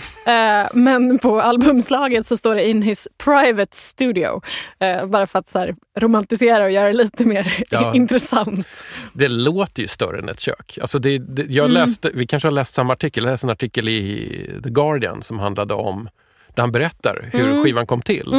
Eh, 0.64 0.68
men 0.74 1.18
på 1.18 1.40
albumslaget 1.40 2.26
så 2.26 2.36
står 2.36 2.54
det 2.54 2.68
in 2.68 2.82
his 2.82 3.08
private 3.24 3.76
studio. 3.76 4.42
Eh, 4.80 5.06
bara 5.06 5.26
för 5.26 5.38
att 5.38 5.48
så 5.50 5.58
här, 5.58 5.74
romantisera 5.98 6.64
och 6.64 6.70
göra 6.70 6.86
det 6.86 6.92
lite 6.92 7.24
mer 7.26 7.64
Ja. 7.70 7.94
intressant. 7.94 8.84
Det 9.12 9.28
låter 9.28 9.82
ju 9.82 9.88
större 9.88 10.18
än 10.18 10.28
ett 10.28 10.40
kök. 10.40 10.78
Alltså 10.80 10.98
det, 10.98 11.18
det, 11.18 11.42
jag 11.42 11.64
Mm. 11.70 11.74
läste, 11.74 12.10
vi 12.14 12.26
kanske 12.26 12.46
har 12.46 12.52
läst 12.52 12.74
samma 12.74 12.92
artikel. 12.92 13.24
Jag 13.24 13.30
läste 13.30 13.46
en 13.46 13.50
artikel 13.50 13.88
i 13.88 14.50
The 14.64 14.70
Guardian 14.70 15.22
som 15.22 15.38
handlade 15.38 15.74
om 15.74 16.08
där 16.54 16.62
han 16.62 16.72
berättar 16.72 17.28
hur 17.32 17.50
Mm. 17.50 17.62
skivan 17.64 17.86
kom 17.86 18.02
till. 18.02 18.34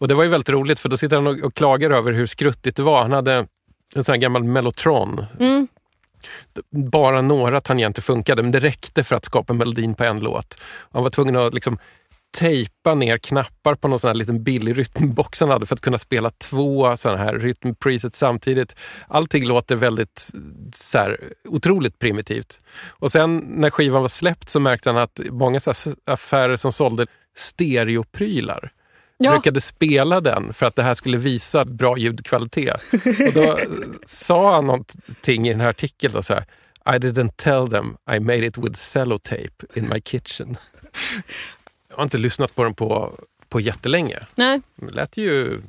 Och 0.00 0.08
det 0.08 0.14
var 0.14 0.22
ju 0.22 0.28
väldigt 0.28 0.48
roligt 0.48 0.78
för 0.78 0.88
då 0.88 0.96
sitter 0.96 1.16
han 1.16 1.26
och, 1.26 1.40
och 1.40 1.54
klagar 1.54 1.90
över 1.90 2.12
hur 2.12 2.26
skruttigt 2.26 2.76
det 2.76 2.82
var. 2.82 3.02
Han 3.02 3.12
hade 3.12 3.46
en 3.94 4.04
sån 4.04 4.12
här 4.12 4.20
gammal 4.20 4.44
Mellotron 4.44 5.24
Mm. 5.40 5.68
bara 6.70 7.20
några 7.20 7.60
tangenter 7.60 8.02
funkade, 8.02 8.42
men 8.42 8.52
det 8.52 8.60
räckte 8.60 9.04
för 9.04 9.16
att 9.16 9.24
skapa 9.24 9.52
melodin 9.52 9.94
på 9.94 10.04
en 10.04 10.20
låt. 10.20 10.60
Han 10.92 11.02
var 11.02 11.10
tvungen 11.10 11.36
att 11.36 11.54
liksom 11.54 11.78
tejpa 12.38 12.94
ner 12.94 13.18
knappar 13.18 13.74
på 13.74 13.88
någon 13.88 13.98
sån 13.98 14.08
här 14.08 14.14
liten 14.14 14.42
billig 14.42 14.78
rytmbox 14.78 15.40
han 15.40 15.50
hade 15.50 15.66
för 15.66 15.74
att 15.74 15.80
kunna 15.80 15.98
spela 15.98 16.30
två 16.30 16.96
såna 16.96 17.16
här 17.16 17.34
rytmpresets 17.34 18.18
samtidigt. 18.18 18.76
Allting 19.08 19.46
låter 19.46 19.76
väldigt 19.76 20.30
så 20.74 20.98
här, 20.98 21.32
otroligt 21.48 21.98
primitivt. 21.98 22.58
Och 22.88 23.12
sen 23.12 23.36
när 23.36 23.70
skivan 23.70 24.02
var 24.02 24.08
släppt 24.08 24.50
så 24.50 24.60
märkte 24.60 24.90
han 24.90 24.98
att 24.98 25.20
många 25.30 25.60
så 25.60 25.72
affärer 26.04 26.56
som 26.56 26.72
sålde 26.72 27.06
stereoprylar 27.36 28.72
Ja. 29.22 29.30
brukade 29.30 29.60
spela 29.60 30.20
den 30.20 30.52
för 30.52 30.66
att 30.66 30.76
det 30.76 30.82
här 30.82 30.94
skulle 30.94 31.16
visa 31.16 31.64
bra 31.64 31.98
ljudkvalitet. 31.98 32.80
Och 33.26 33.32
då 33.34 33.58
sa 34.06 34.54
han 34.54 34.66
någonting 34.66 35.48
i 35.48 35.50
den 35.50 35.60
här 35.60 35.68
artikeln 35.68 36.14
då 36.14 36.22
så 36.22 36.34
här, 36.34 36.44
I 36.86 36.98
didn't 36.98 37.32
tell 37.36 37.68
them 37.68 37.96
I 38.16 38.20
made 38.20 38.46
it 38.46 38.58
with 38.58 38.74
cellotape 38.74 39.66
in 39.74 39.88
my 39.88 40.00
kitchen. 40.00 40.56
Jag 41.88 41.96
har 41.96 42.02
inte 42.04 42.18
lyssnat 42.18 42.54
på 42.54 42.64
den 42.64 42.74
på, 42.74 43.14
på 43.48 43.60
jättelänge. 43.60 44.18
Nej. 44.34 44.60
Det 44.76 44.90
lät 44.90 45.16
ju, 45.16 45.60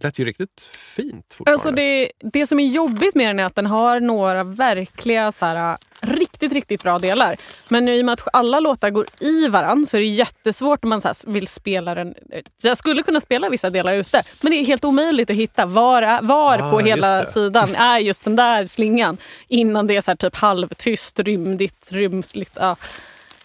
lät 0.00 0.18
ju 0.18 0.24
riktigt 0.24 0.70
fint 0.96 1.34
fortfarande. 1.34 1.52
Alltså 1.52 1.70
det, 1.70 2.10
det 2.32 2.46
som 2.46 2.60
är 2.60 2.66
jobbigt 2.66 3.14
med 3.14 3.28
den 3.28 3.38
är 3.38 3.44
att 3.44 3.54
den 3.54 3.66
har 3.66 4.00
några 4.00 4.42
verkliga 4.42 5.32
så 5.32 5.46
här, 5.46 5.78
riktigt, 6.00 6.52
riktigt 6.52 6.82
bra 6.82 6.98
delar. 6.98 7.36
Men 7.68 7.88
i 7.88 8.00
och 8.00 8.04
med 8.04 8.12
att 8.12 8.28
alla 8.32 8.60
låtar 8.60 8.90
går 8.90 9.06
i 9.20 9.48
varann 9.48 9.86
så 9.86 9.96
är 9.96 10.00
det 10.00 10.06
jättesvårt 10.06 10.84
om 10.84 10.90
man 10.90 11.00
så 11.00 11.08
här 11.08 11.32
vill 11.32 11.48
spela 11.48 11.94
den. 11.94 12.14
Jag 12.62 12.78
skulle 12.78 13.02
kunna 13.02 13.20
spela 13.20 13.48
vissa 13.48 13.70
delar 13.70 13.94
ute 13.94 14.22
men 14.40 14.52
det 14.52 14.56
är 14.56 14.64
helt 14.64 14.84
omöjligt 14.84 15.30
att 15.30 15.36
hitta 15.36 15.66
var, 15.66 16.22
var 16.22 16.58
Ah, 16.58 16.70
på 16.70 16.80
hela 16.80 17.26
sidan 17.26 17.74
är 17.74 17.98
just 17.98 18.24
den 18.24 18.36
där 18.36 18.66
slingan 18.66 19.16
innan 19.48 19.86
det 19.86 19.96
är 19.96 20.00
så 20.00 20.10
här 20.10 20.16
typ 20.16 20.36
halvtyst, 20.36 21.18
rymdigt, 21.18 21.92
rymsligt. 21.92 22.52
Ja. 22.60 22.76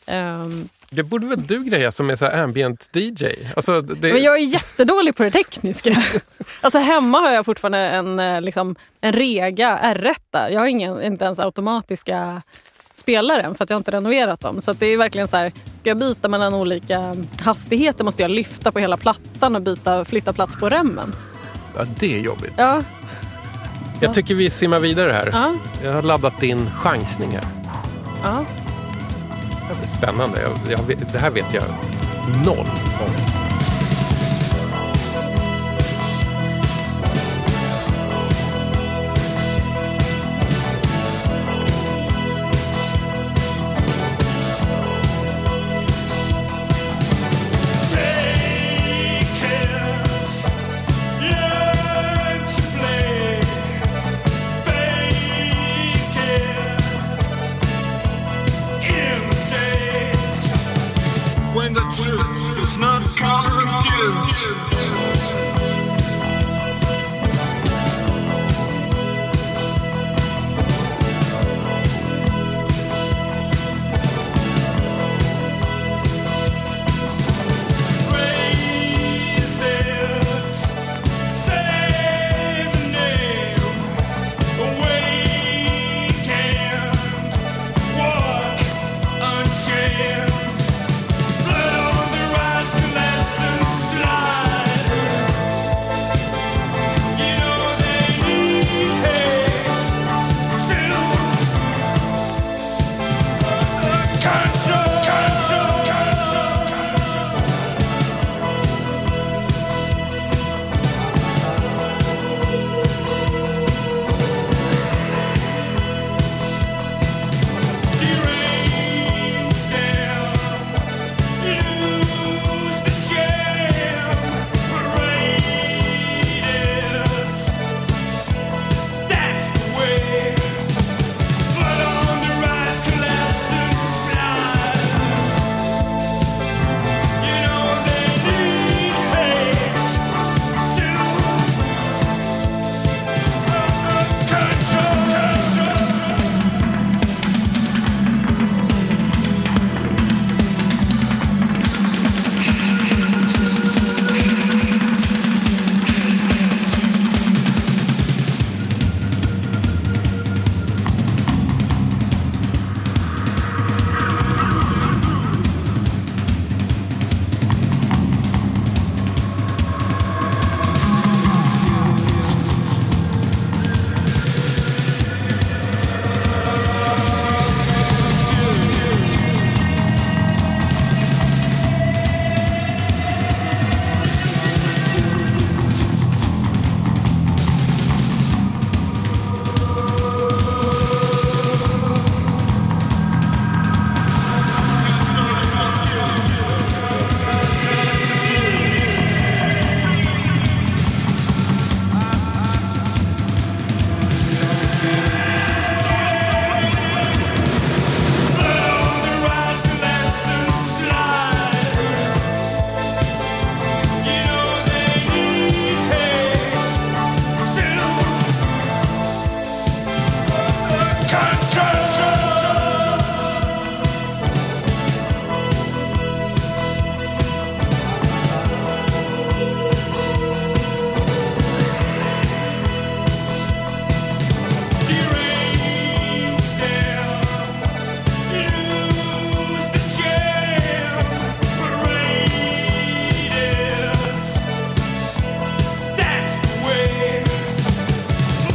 Ehm, 0.05 0.69
Det 0.89 1.03
borde 1.03 1.27
väl 1.27 1.47
du 1.47 1.63
greja 1.63 1.91
som 1.91 2.09
är 2.09 2.15
så 2.15 2.25
här 2.25 2.43
ambient 2.43 2.89
DJ? 2.93 3.25
Alltså, 3.55 3.81
det, 3.81 4.13
Men 4.13 4.23
jag 4.23 4.35
är 4.37 4.45
jättedålig 4.45 5.15
på 5.15 5.23
det 5.23 5.31
tekniska. 5.31 6.03
Alltså 6.61 6.79
hemma 6.79 7.19
har 7.19 7.31
jag 7.31 7.45
fortfarande 7.45 7.77
en, 7.77 8.19
eh, 8.19 8.41
liksom, 8.41 8.75
en 9.01 9.13
Rega 9.13 9.79
R1. 9.83 10.15
Jag 10.51 10.59
har 10.59 10.67
ingen, 10.67 11.01
inte 11.03 11.25
ens 11.25 11.39
automatiska 11.39 12.41
spelaren 12.95 13.55
för 13.55 13.63
att 13.63 13.69
jag 13.69 13.79
inte 13.79 13.91
renoverat 13.91 14.39
dem. 14.39 14.61
Så 14.61 14.73
det 14.73 14.85
är 14.85 14.97
verkligen 14.97 15.27
så 15.27 15.37
här, 15.37 15.51
ska 15.79 15.89
jag 15.89 15.97
byta 15.97 16.27
mellan 16.29 16.53
olika 16.53 17.15
hastigheter 17.41 18.03
måste 18.03 18.21
jag 18.21 18.31
lyfta 18.31 18.71
på 18.71 18.79
hela 18.79 18.97
plattan 18.97 19.55
och 19.55 19.61
byta, 19.61 20.05
flytta 20.05 20.33
plats 20.33 20.55
på 20.55 20.69
remmen. 20.69 21.15
ja, 21.75 21.85
det 21.99 22.15
är 22.15 22.19
jobbigt. 22.19 22.53
Ja, 22.57 22.83
Jag 24.01 24.13
tycker 24.13 24.35
vi 24.35 24.49
simmar 24.49 24.79
vidare 24.79 25.11
här. 25.11 25.29
ja, 25.33 25.55
Jag 25.83 25.93
har 25.93 26.01
laddat 26.01 26.39
din 26.39 26.69
chansning 26.69 27.31
här. 27.31 27.45
ja. 28.23 28.45
Spännande. 29.97 30.41
Jag, 30.41 30.79
jag, 30.89 30.97
det 31.13 31.19
här 31.19 31.29
vet 31.29 31.53
jag 31.53 31.63
Noll. 32.45 32.67
om. 32.99 33.36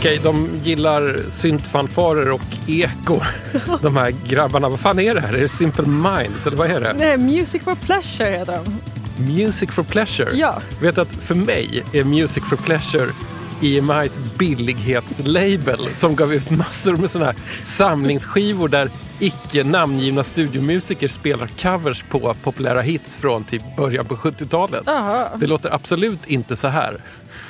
Okej, 0.03 0.20
de 0.22 0.48
gillar 0.62 1.16
syntfanfarer 1.30 2.30
och 2.30 2.40
eko. 2.66 3.20
De 3.82 3.96
här 3.96 4.14
grabbarna. 4.28 4.68
Vad 4.68 4.80
fan 4.80 4.98
är 5.00 5.14
det 5.14 5.20
här? 5.20 5.34
Är 5.34 5.40
det 5.40 5.48
Simple 5.48 5.86
Minds 5.86 6.46
eller 6.46 6.57
vad 6.57 6.70
är 6.70 6.80
det? 6.80 6.92
Nej, 6.92 7.16
Music 7.16 7.62
for 7.62 7.74
Pleasure 7.74 8.30
heter 8.30 8.61
de. 8.64 9.32
Music 9.32 9.70
for 9.70 9.82
Pleasure. 9.82 10.36
Ja. 10.36 10.61
Vet 10.80 10.98
att 10.98 11.12
för 11.12 11.34
mig 11.34 11.84
är 11.92 12.05
Music 12.05 12.44
for 12.44 12.57
Pleasure 12.57 13.07
EMIs 13.62 14.18
billighetslabel 14.38 15.88
som 15.92 16.16
gav 16.16 16.34
ut 16.34 16.50
massor 16.50 16.96
med 16.96 17.10
såna 17.10 17.24
här 17.24 17.34
samlingsskivor 17.64 18.68
där 18.68 18.90
icke 19.18 19.64
namngivna 19.64 20.24
studiomusiker 20.24 21.08
spelar 21.08 21.46
covers 21.46 22.02
på 22.02 22.34
populära 22.42 22.80
hits 22.80 23.16
från 23.16 23.44
typ 23.44 23.62
början 23.76 24.04
på 24.06 24.16
70-talet. 24.16 24.82
Jaha. 24.86 25.28
Det 25.36 25.46
låter 25.46 25.74
absolut 25.74 26.26
inte 26.26 26.56
så 26.56 26.68
här. 26.68 27.00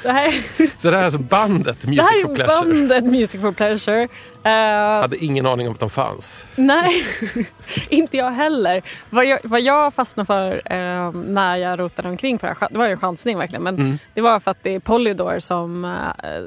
Det 0.03 0.13
här, 0.13 0.33
Så 0.79 0.91
det 0.91 0.97
här 0.97 1.03
är 1.03 1.05
alltså 1.05 1.21
bandet 1.21 1.77
det 1.81 1.89
Music 1.89 2.03
här 2.03 2.23
for 2.23 2.41
är 2.41 2.47
bandet 2.47 3.05
Music 3.05 3.41
for 3.41 3.53
Pleasure. 3.53 4.09
Eh, 4.45 5.01
hade 5.01 5.17
ingen 5.25 5.47
aning 5.47 5.67
om 5.69 5.73
att 5.75 5.81
de 5.81 5.91
fanns. 5.91 6.47
Nej, 6.57 7.05
inte 7.89 8.17
jag 8.17 8.31
heller. 8.31 8.83
Vad 9.11 9.25
jag, 9.25 9.39
vad 9.45 9.61
jag 9.61 9.95
fastnade 9.95 10.27
för 10.27 10.63
eh, 10.73 11.11
när 11.13 11.57
jag 11.57 11.79
rotade 11.81 12.09
omkring 12.09 12.39
på 12.39 12.47
det 12.47 12.57
här, 12.61 12.69
det 12.71 12.79
var 12.79 12.87
ju 12.87 12.93
en 12.93 13.01
chansning 13.01 13.39
verkligen, 13.39 13.63
men 13.63 13.75
Mm. 13.77 13.99
det 14.15 14.21
var 14.21 14.41
för 14.41 14.51
att 14.51 14.59
det 14.63 14.75
är 14.75 14.81
Polydor 14.81 15.39
som 15.39 15.85
eh, 15.85 15.91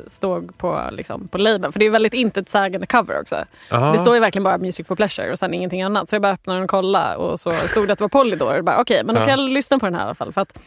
stod 0.08 0.58
på, 0.58 0.82
liksom, 0.92 1.28
på 1.28 1.38
labeln. 1.38 1.72
För 1.74 1.80
det 1.80 1.86
är 1.86 1.90
väldigt 1.90 2.14
intetsägande 2.14 2.88
cover 2.88 3.22
också. 3.22 3.36
Aha. 3.72 3.92
Det 3.92 4.00
står 4.00 4.14
ju 4.14 4.20
verkligen 4.20 4.44
bara 4.44 4.58
Music 4.58 4.88
for 4.88 4.96
Pleasure 4.96 5.32
och 5.32 5.40
sen 5.40 5.54
ingenting 5.54 5.82
annat. 5.82 6.10
Så 6.10 6.16
jag 6.16 6.22
bara 6.22 6.34
öppnade 6.34 6.58
den 6.60 6.64
och 6.64 6.70
kollade 6.70 7.16
och 7.16 7.40
så 7.40 7.54
stod 7.54 7.88
det 7.88 7.94
att 7.94 8.00
det 8.00 8.04
var 8.04 8.10
Polydor. 8.10 8.64
Okej, 8.78 9.02
men 9.04 9.16
då 9.16 9.22
kan 9.22 9.30
Ja. 9.30 9.38
jag 9.44 9.50
lyssna 9.50 9.80
på 9.80 9.86
den 9.86 9.96
här 9.96 10.02
i 10.02 10.06
alla 10.06 10.14
fall. 10.16 10.34
För 10.34 10.42
att 10.42 10.60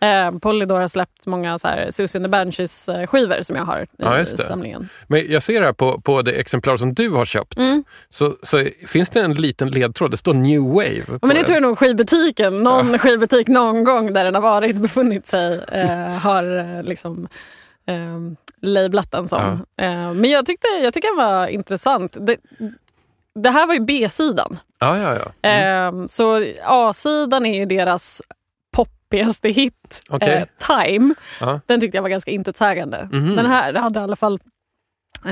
eh, 0.00 0.38
Polydor 0.38 0.80
har 0.80 0.88
släppt 0.88 1.26
många 1.26 1.58
så 1.58 1.68
här, 1.68 1.90
Susie 1.90 2.18
and 2.18 2.24
the 2.24 2.30
Banshees 2.30 2.88
skivor 3.06 3.42
som 3.42 3.56
jag 3.56 3.64
har 3.64 3.78
i 3.82 3.86
Ja, 3.96 4.26
samlingen. 4.26 4.88
Men 5.06 5.32
jag 5.32 5.42
ser 5.42 5.62
här 5.62 5.72
på, 5.72 6.00
på 6.00 6.22
det 6.22 6.32
exemplar 6.32 6.75
som 6.76 6.94
du 6.94 7.10
har 7.10 7.24
köpt, 7.24 7.56
Mm. 7.58 7.84
så, 8.10 8.34
så 8.42 8.64
finns 8.86 9.10
det 9.10 9.20
en 9.20 9.34
liten 9.34 9.70
ledtråd. 9.70 10.10
Det 10.10 10.16
står 10.16 10.34
New 10.34 10.60
Wave. 10.62 11.02
Ja, 11.08 11.18
men 11.20 11.28
det 11.28 11.34
den. 11.34 11.44
tror 11.44 11.54
jag 11.54 11.62
nog 11.62 11.78
skivbutiken. 11.78 12.56
Någon 12.56 12.98
skivbutik 12.98 13.48
någon 13.48 13.84
gång 13.84 14.12
där 14.12 14.24
den 14.24 14.34
har 14.34 14.42
varit, 14.42 14.76
befunnit 14.76 15.26
sig, 15.26 15.60
eh, 15.72 16.08
har 16.18 16.58
eh, 16.58 16.82
liksom 16.82 17.28
eh, 17.86 18.18
lablat 18.62 19.12
den 19.12 19.28
som. 19.28 19.40
Eh, 19.80 20.12
men 20.12 20.30
jag 20.30 20.46
tyckte, 20.46 20.66
jag 20.82 20.94
tyckte 20.94 21.08
den 21.08 21.16
var 21.16 21.46
intressant. 21.46 22.16
Det, 22.20 22.36
det 23.34 23.50
här 23.50 23.66
var 23.66 23.74
ju 23.74 23.80
B-sidan. 23.80 24.58
Ja, 24.78 24.98
ja, 24.98 25.16
ja. 25.16 25.48
Mm. 25.50 26.00
Eh, 26.02 26.06
så 26.06 26.44
A-sidan 26.64 27.46
är 27.46 27.58
ju 27.58 27.66
deras 27.66 28.22
peppigaste 28.76 29.48
hit, 29.48 30.02
Okej. 30.08 30.28
eh, 30.34 30.44
Time. 30.84 31.14
Ja. 31.40 31.60
Den 31.66 31.80
tyckte 31.80 31.98
jag 31.98 32.02
var 32.02 32.08
ganska 32.08 32.30
intetsägande. 32.30 33.08
Mhm. 33.12 33.36
Den 33.36 33.46
här 33.46 33.74
hade 33.74 34.00
i 34.00 34.02
alla 34.02 34.16
fall 34.16 34.40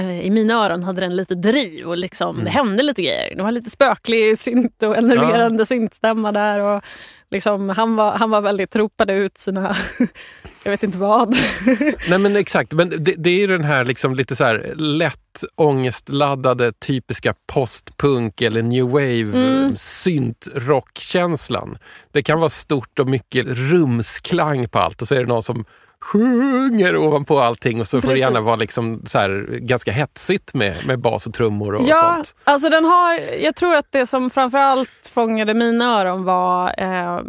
i 0.03 0.31
mina 0.31 0.55
öron 0.55 0.83
hade 0.83 1.01
den 1.01 1.17
lite 1.17 1.35
driv 1.35 1.87
och 1.87 1.99
liksom, 1.99 2.31
Mm. 2.37 2.45
det 2.45 2.51
hände 2.51 2.83
lite 2.83 3.03
grejer. 3.03 3.35
Det 3.37 3.43
var 3.43 3.53
lite 3.53 3.71
spöklig 3.71 4.39
synt 4.39 4.83
och 4.83 4.97
enerverande 4.97 5.67
syntstämma 5.67 6.33
där. 6.33 6.61
Och 6.61 6.83
liksom, 7.31 7.69
han, 7.69 7.97
var, 7.97 8.13
han 8.13 8.31
var 8.31 8.41
väldigt, 8.41 8.77
ropade 8.77 9.15
ut 9.15 9.39
sina, 9.39 9.77
jag 10.65 10.71
vet 10.71 10.83
inte 10.83 10.99
vad. 10.99 11.37
Nej 12.09 12.19
men 12.19 12.37
exakt, 12.37 12.73
men 12.73 12.89
det, 12.91 13.15
det 13.17 13.31
är 13.31 13.39
ju 13.39 13.47
den 13.47 13.65
här 13.65 13.85
liksom 13.85 14.15
lite 14.15 14.37
så 14.37 14.45
här 14.45 14.73
lätt 14.77 15.45
ångestladdade 15.55 16.73
typiska 16.73 17.35
postpunk 17.53 18.41
eller 18.41 18.63
new 18.63 18.85
wave 18.85 19.21
Mm. 19.21 19.77
synt-rockkänslan. 19.77 21.79
Det 22.13 22.23
kan 22.23 22.39
vara 22.41 22.51
stort 22.51 22.99
och 22.99 23.09
mycket 23.09 23.47
rumsklang 23.47 24.69
på 24.69 24.79
allt 24.79 25.03
och 25.03 25.09
så 25.09 25.15
är 25.15 25.21
det 25.21 25.27
någon 25.27 25.43
som 25.43 25.65
sjunger 26.05 26.97
ovanpå 26.97 27.39
allting 27.41 27.81
och 27.81 27.89
så 27.89 28.01
får 28.01 28.09
det 28.09 28.19
gärna 28.19 28.33
Precis. 28.33 28.47
vara 28.47 28.57
liksom 28.57 29.03
så 29.07 29.19
här 29.19 29.59
ganska 29.61 29.93
hetsigt 29.93 30.55
med, 30.55 30.87
med 30.87 30.99
bas 31.01 31.27
och 31.27 31.35
trummor 31.35 31.75
och 31.75 31.83
ja, 31.89 32.13
sånt. 32.15 32.35
alltså 32.45 32.69
den 32.69 32.85
har, 32.85 33.15
jag 33.43 33.57
tror 33.57 33.75
att 33.75 33.87
det 33.93 34.07
som 34.07 34.31
framförallt 34.31 35.11
fångade 35.15 35.55
mina 35.55 36.01
öron 36.01 36.25
var 36.25 36.75
eh, 36.79 37.21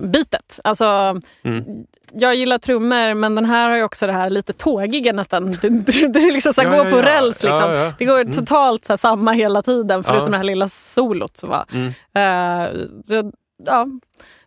bitet. 0.00 0.60
Alltså, 0.64 1.16
Mm. 1.44 1.64
Jag 2.12 2.34
gillar 2.34 2.58
trummor 2.58 3.14
men 3.14 3.34
den 3.34 3.44
här 3.44 3.70
har 3.70 3.76
ju 3.76 3.82
också 3.82 4.06
det 4.06 4.12
här 4.12 4.30
lite 4.30 4.52
tågiga 4.52 5.12
nästan. 5.12 5.50
Det, 5.62 5.68
det, 5.68 6.08
det 6.08 6.20
är 6.20 6.32
liksom 6.32 6.52
så 6.54 6.62
här, 6.62 6.76
Ja, 6.76 6.82
gå 6.82 6.88
ja, 6.88 6.90
på 6.96 7.02
räls. 7.02 7.42
Liksom. 7.44 7.92
Det 7.98 8.04
går 8.04 8.20
Mm. 8.20 8.32
totalt 8.32 8.84
så 8.84 8.96
samma 8.96 9.32
hela 9.32 9.62
tiden 9.62 10.04
förutom 10.04 10.30
det 10.30 10.36
här 10.36 10.44
lilla 10.44 10.68
solot. 10.68 11.36
Så 11.36 11.46
var. 11.46 11.64
Mm. 11.72 11.86
Eh, 12.14 12.70
så, 13.04 13.32
ja. 13.66 13.86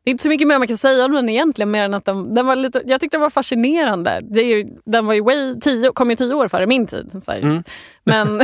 Det 0.04 0.10
är 0.10 0.12
inte 0.12 0.24
så 0.24 0.30
mycket 0.30 0.47
mer 0.47 0.58
man 0.58 0.68
kan 0.68 0.78
säga 0.78 1.06
om 1.06 1.12
den 1.12 1.30
egentligen 1.30 1.72
mer 1.72 1.84
än 1.84 1.93
att 1.93 2.06
den, 2.06 2.36
den 2.36 2.45
var 2.45 2.56
lite, 2.56 2.82
jag 2.86 3.02
tyckte 3.02 3.18
den 3.18 3.22
var 3.22 3.30
fascinerande. 3.30 4.20
Det 4.24 4.41
är 4.41 4.58
ju, 4.58 4.68
den 4.86 5.06
var 5.06 5.14
ju 5.14 5.22
way, 5.22 5.60
tio, 5.60 5.91
kom 5.93 6.10
ju 6.10 6.16
tio 6.16 6.34
år 6.34 6.47
före 6.47 6.68
min 6.68 6.88
tid. 6.88 7.22
Mm. 7.28 7.64
Men, 8.04 8.41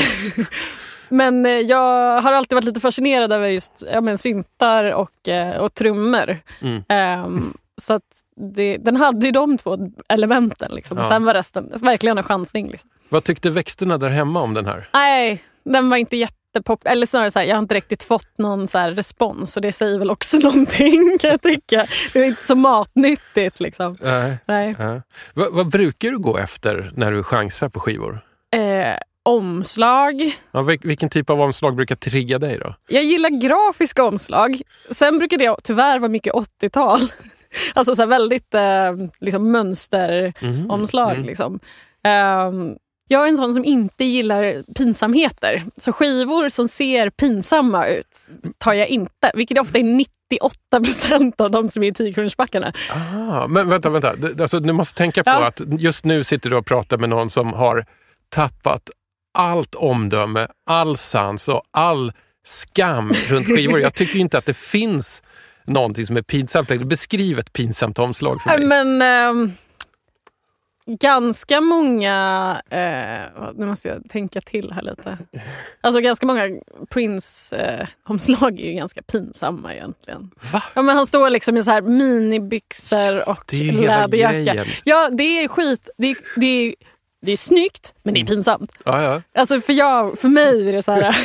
men 1.09 1.45
eh, 1.45 1.51
jag 1.51 2.21
har 2.21 2.33
alltid 2.33 2.55
varit 2.55 2.65
lite 2.65 2.79
fascinerad 2.79 3.33
över 3.33 3.47
just 3.47 3.83
ja, 3.93 4.01
men, 4.01 4.17
syntar 4.17 4.91
och, 4.91 5.27
eh, 5.27 5.57
och 5.57 5.73
trummor. 5.73 6.39
Mm. 6.61 6.83
Ehm, 6.89 7.53
så 7.81 7.93
att 7.93 8.23
det, 8.55 8.77
den 8.77 8.95
hade 8.95 9.25
ju 9.25 9.31
de 9.31 9.57
två 9.57 9.77
elementen. 10.09 10.71
Liksom. 10.71 10.97
Ja. 10.97 11.03
sen 11.03 11.25
var 11.25 11.33
resten 11.33 11.71
verkligen 11.75 12.17
en 12.17 12.23
chansning. 12.23 12.69
Liksom. 12.69 12.89
Vad 13.09 13.23
tyckte 13.23 13.49
växterna 13.49 13.97
där 13.97 14.09
hemma 14.09 14.41
om 14.41 14.53
den 14.53 14.65
här? 14.65 14.89
Nej, 14.93 15.43
den 15.63 15.89
var 15.89 15.97
inte 15.97 16.17
jättepop. 16.57 16.81
Eller 16.85 17.05
snarare 17.05 17.31
så 17.31 17.39
här, 17.39 17.45
jag 17.45 17.55
har 17.55 17.61
inte 17.61 17.75
riktigt 17.75 18.03
fått 18.03 18.37
någon 18.37 18.67
så 18.67 18.79
respons 18.79 19.55
och 19.55 19.61
det 19.61 19.71
säger 19.73 19.99
väl 19.99 20.09
också 20.11 20.37
någonting 20.43 21.17
kan 21.21 21.29
jag 21.29 21.41
tycka. 21.41 21.85
Det 22.13 22.19
är 22.19 22.23
inte 22.23 22.45
så 22.45 22.55
matnyttigt 22.55 23.59
liksom. 23.59 23.97
Nej. 24.01 24.37
Nej. 24.45 24.75
Ja. 24.79 25.01
Vad, 25.33 25.53
vad 25.53 25.67
brukar 25.69 26.11
du 26.11 26.17
gå 26.19 26.37
efter 26.37 26.91
när 26.95 27.11
du 27.11 27.23
chansar 27.23 27.69
på 27.69 27.79
skivor? 27.79 28.19
Eh, 28.55 28.97
omslag. 29.23 30.31
Ja, 30.51 30.61
vil- 30.61 30.79
vilken 30.83 31.09
typ 31.09 31.29
av 31.29 31.41
omslag 31.41 31.75
brukar 31.75 31.95
trigga 31.95 32.39
dig 32.39 32.57
då? 32.59 32.75
Jag 32.87 33.03
gillar 33.03 33.29
grafiska 33.29 34.03
omslag. 34.03 34.61
Sen 34.91 35.17
brukar 35.17 35.37
det 35.37 35.55
tyvärr 35.63 35.99
vara 35.99 36.09
mycket 36.09 36.33
80-tal. 36.33 36.99
Alltså 37.73 37.95
så 37.95 38.05
väldigt 38.05 38.53
eh, 38.53 38.93
liksom 39.19 39.51
mönsteromslag. 39.51 41.11
Mm. 41.15 41.25
Liksom. 41.25 41.59
Ehm, 42.03 42.75
jag 43.07 43.23
är 43.23 43.27
en 43.27 43.37
sån 43.37 43.53
som 43.53 43.65
inte 43.65 44.05
gillar 44.05 44.63
pinsamheter. 44.73 45.63
Så 45.77 45.93
skivor 45.93 46.49
som 46.49 46.67
ser 46.67 47.09
pinsamma 47.09 47.87
ut 47.87 48.27
tar 48.57 48.73
jag 48.73 48.87
inte. 48.87 49.31
Vilket 49.33 49.59
ofta 49.59 49.77
är 49.79 49.83
98 49.83 50.55
procent 50.71 51.41
av 51.41 51.51
de 51.51 51.69
som 51.69 51.83
är 51.83 51.87
i 51.87 51.91
10-kronorsbackarna. 51.91 52.73
Ah, 52.91 53.47
men 53.47 53.69
vänta, 53.69 53.89
vänta. 53.89 54.15
Alltså, 54.41 54.59
du 54.59 54.73
måste 54.73 54.97
tänka 54.97 55.23
på 55.23 55.29
Ja. 55.29 55.45
att 55.47 55.61
just 55.79 56.05
nu 56.05 56.23
sitter 56.23 56.49
du 56.49 56.55
och 56.55 56.65
pratar 56.65 56.97
med 56.97 57.09
någon 57.09 57.29
som 57.29 57.53
har 57.53 57.85
tappat 58.29 58.89
allt 59.37 59.75
omdöme, 59.75 60.47
all 60.69 60.97
sans 60.97 61.47
och 61.49 61.61
all 61.71 62.13
skam 62.47 63.11
runt 63.29 63.45
skivor. 63.47 63.79
Jag 63.79 63.93
tycker 63.93 64.19
inte 64.19 64.37
att 64.37 64.45
det 64.45 64.57
finns 64.57 65.23
någonting 65.65 66.05
som 66.05 66.17
är 66.17 66.21
pinsamt. 66.21 66.69
Beskriv 66.85 67.39
ett 67.39 67.53
pinsamt 67.53 67.99
omslag 67.99 68.41
för 68.41 68.57
mig. 68.57 68.67
Men 68.67 69.01
ehm, 69.01 69.51
ganska 70.87 71.61
många... 71.61 72.61
Eh, 72.69 73.43
nu 73.55 73.65
måste 73.65 73.87
jag 73.87 74.09
tänka 74.09 74.41
till 74.41 74.71
här 74.71 74.81
lite. 74.81 75.17
Alltså 75.81 76.01
ganska 76.01 76.25
många 76.25 76.49
Prince-omslag 76.89 78.59
är 78.59 78.65
ju 78.65 78.73
ganska 78.73 79.01
pinsamma 79.01 79.73
egentligen. 79.73 80.31
Va? 80.53 80.63
Ja, 80.75 80.81
men 80.81 80.95
han 80.95 81.07
står 81.07 81.29
liksom 81.29 81.57
i 81.57 81.63
så 81.63 81.71
här 81.71 81.81
minibyxor 81.81 83.29
och 83.29 83.53
läderjacka. 83.53 84.65
Ja, 84.83 85.09
det 85.09 85.43
är 85.43 85.47
skit. 85.47 85.89
Det 85.97 86.07
är, 86.07 86.17
det 86.35 86.45
är, 86.45 86.75
det 87.25 87.31
är 87.31 87.37
snyggt, 87.37 87.93
men 88.03 88.13
det 88.13 88.19
är 88.21 88.25
pinsamt. 88.25 88.71
Ja, 88.85 89.01
ja. 89.03 89.21
Alltså 89.39 89.61
för, 89.61 89.73
jag, 89.73 90.19
för 90.19 90.29
mig 90.29 90.69
är 90.69 90.73
det 90.73 90.83
så 90.83 90.91
här... 90.91 91.15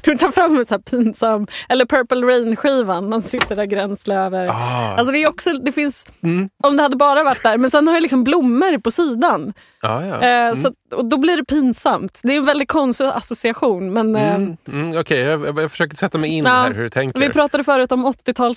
du 0.04 0.16
tar 0.18 0.30
fram 0.30 0.60
ett 0.60 0.68
så 0.68 0.78
pinsam... 0.78 1.46
Eller 1.68 1.84
Purple 1.86 2.20
Rain-skivan, 2.26 3.08
man 3.08 3.22
sitter 3.22 3.56
där 3.56 3.64
gränsle 3.64 4.16
över. 4.16 4.46
Ah. 4.48 4.94
Alltså 4.96 5.12
det 5.12 5.18
är 5.22 5.28
också, 5.28 5.52
det 5.52 5.72
finns, 5.72 6.06
Mm. 6.22 6.48
om 6.64 6.76
det 6.76 6.82
hade 6.82 6.96
bara 6.96 7.22
varit 7.24 7.42
där, 7.42 7.58
men 7.58 7.70
sen 7.70 7.86
har 7.86 7.94
jag 7.94 8.02
liksom 8.02 8.24
blommor 8.24 8.78
på 8.78 8.90
sidan. 8.90 9.52
ja, 9.82 10.06
ja. 10.06 10.22
Eh, 10.48 10.54
så, 10.54 10.68
att- 10.68 10.74
och 10.94 11.04
då 11.04 11.16
blir 11.16 11.36
det 11.36 11.44
pinsamt. 11.44 12.20
Det 12.22 12.32
är 12.32 12.36
en 12.38 12.44
väldigt 12.44 12.68
konstig 12.68 13.04
association. 13.04 13.92
Men 13.92 14.16
eh, 14.16 14.34
Mm, 14.34 14.56
mm, 14.72 15.00
Okej, 15.00 15.20
jag, 15.20 15.46
jag, 15.46 15.58
jag 15.58 15.70
försöker 15.70 15.96
sätta 15.96 16.18
mig 16.18 16.30
in 16.30 16.46
här 16.46 16.72
hur 16.72 16.82
du 16.82 16.90
tänker. 16.90 17.20
vi 17.20 17.28
pratade 17.28 17.64
förut 17.64 17.92
om 17.92 18.06
80-tal 18.06 18.54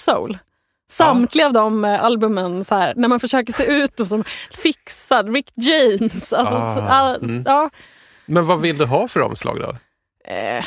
Samtliga 0.90 1.46
av 1.46 1.54
de 1.54 1.86
eh, 1.86 2.04
albumen, 2.04 2.64
så 2.64 2.76
här, 2.76 2.94
när 2.96 3.08
man 3.08 3.20
försöker 3.20 3.54
se 3.54 3.66
ut 3.66 4.00
och 4.00 4.08
som 4.08 4.24
fixad, 4.52 5.34
Rick 5.34 5.50
James. 5.56 6.34
Alltså, 6.34 6.56
Ah, 6.56 6.76
så, 6.76 6.82
all, 6.82 7.24
mm. 7.24 7.44
ja, 7.46 7.70
Men 8.26 8.46
vad 8.46 8.62
vill 8.62 8.78
du 8.78 8.86
ha 8.86 9.08
för 9.08 9.20
omslag 9.22 9.60
då? 9.60 9.70
eh, 10.34 10.66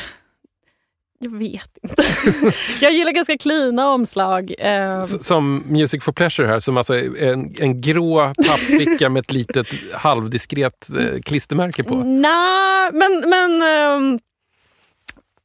jag 1.23 1.37
vet 1.37 1.77
inte. 1.83 2.03
jag 2.81 2.91
gillar 2.93 3.11
ganska 3.11 3.37
cleana 3.37 3.89
omslag. 3.89 4.53
Eh, 4.59 5.03
Som 5.03 5.63
Music 5.67 6.03
for 6.03 6.11
Pleasure 6.11 6.47
här, 6.47 6.59
som 6.59 6.77
alltså 6.77 6.93
är 6.95 7.23
en, 7.31 7.55
en 7.59 7.81
grå 7.81 8.33
pappficka 8.47 9.09
med 9.09 9.19
ett 9.19 9.31
litet 9.31 9.67
halvdiskret 9.93 10.87
eh, 10.99 11.21
klistermärke 11.21 11.83
på. 11.83 11.95
Nej, 11.95 12.89
men, 12.93 13.23
men 13.29 13.61
ehm, 13.61 14.19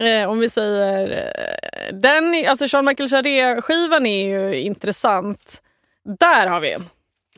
eh, 0.02 0.30
om 0.30 0.38
vi 0.38 0.50
säger... 0.50 1.10
Eh, 1.10 1.96
den, 1.96 2.34
är- 2.34 2.48
alltså 2.48 2.64
Jean 2.68 2.84
Michael 2.84 3.08
Jarre-skivan 3.08 4.06
är 4.06 4.28
ju 4.28 4.54
intressant. 4.60 5.62
Där 6.18 6.46
har 6.46 6.60
vi 6.60 6.72
en. 6.72 6.84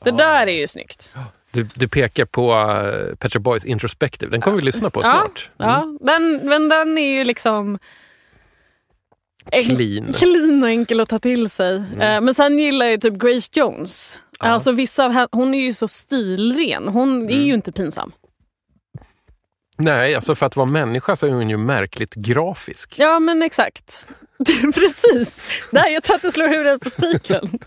Det 0.05 0.11
där 0.11 0.47
är 0.47 0.53
ju 0.61 0.67
snyggt. 0.67 1.15
Du, 1.51 1.63
du 1.75 1.89
pekar 1.89 2.25
på 2.25 2.55
uh, 2.55 3.15
Pet 3.17 3.33
Shop 3.33 3.41
Boys 3.41 3.65
Introspective, 3.65 4.31
den 4.31 4.41
kommer 4.41 4.57
vi 4.57 4.63
lyssna 4.63 4.91
på 4.91 5.01
Ja, 5.03 5.11
snart. 5.11 5.51
Mm. 5.61 5.71
Ja, 5.73 5.97
den, 6.13 6.41
men 6.49 6.69
den 6.69 6.99
är 6.99 7.19
ju 7.19 7.25
liksom... 7.25 7.79
en- 9.53 9.63
Clean. 9.77 10.13
Clean 10.13 10.63
och 10.63 10.69
enkel 10.69 11.01
att 11.01 11.09
ta 11.09 11.19
till 11.19 11.51
sig. 11.51 11.75
Eh, 12.01 12.21
men 12.21 12.35
sen 12.35 12.59
gillar 12.59 12.87
jag 12.87 13.01
typ 13.01 13.15
Grace 13.15 13.51
Jones. 13.53 14.19
Ja. 14.41 14.47
Alltså 14.47 14.73
vissa 14.73 15.29
hon 15.33 15.55
är 15.55 15.61
ju 15.65 15.73
så 15.75 15.89
stilren. 15.89 16.89
Hon 16.89 17.23
är 17.29 17.33
Mm. 17.35 17.47
ju 17.47 17.55
inte 17.55 17.73
pinsam. 17.73 18.13
Nej, 19.79 20.15
alltså 20.15 20.35
för 20.35 20.47
att 20.47 20.57
vara 20.57 20.67
människa 20.67 21.17
så 21.17 21.27
är 21.27 21.31
hon 21.31 21.51
ju 21.51 21.57
märkligt 21.57 22.15
grafisk. 22.15 22.95
Ja 22.99 23.19
men 23.19 23.43
exakt. 23.43 24.09
Precis. 24.75 25.63
Där, 25.73 25.89
jag 25.89 26.05
tror 26.05 26.17
att 26.17 26.23
du 26.23 26.31
slår 26.31 26.49
huvudet 26.49 26.81
på 26.83 26.91
spiken. 26.91 27.59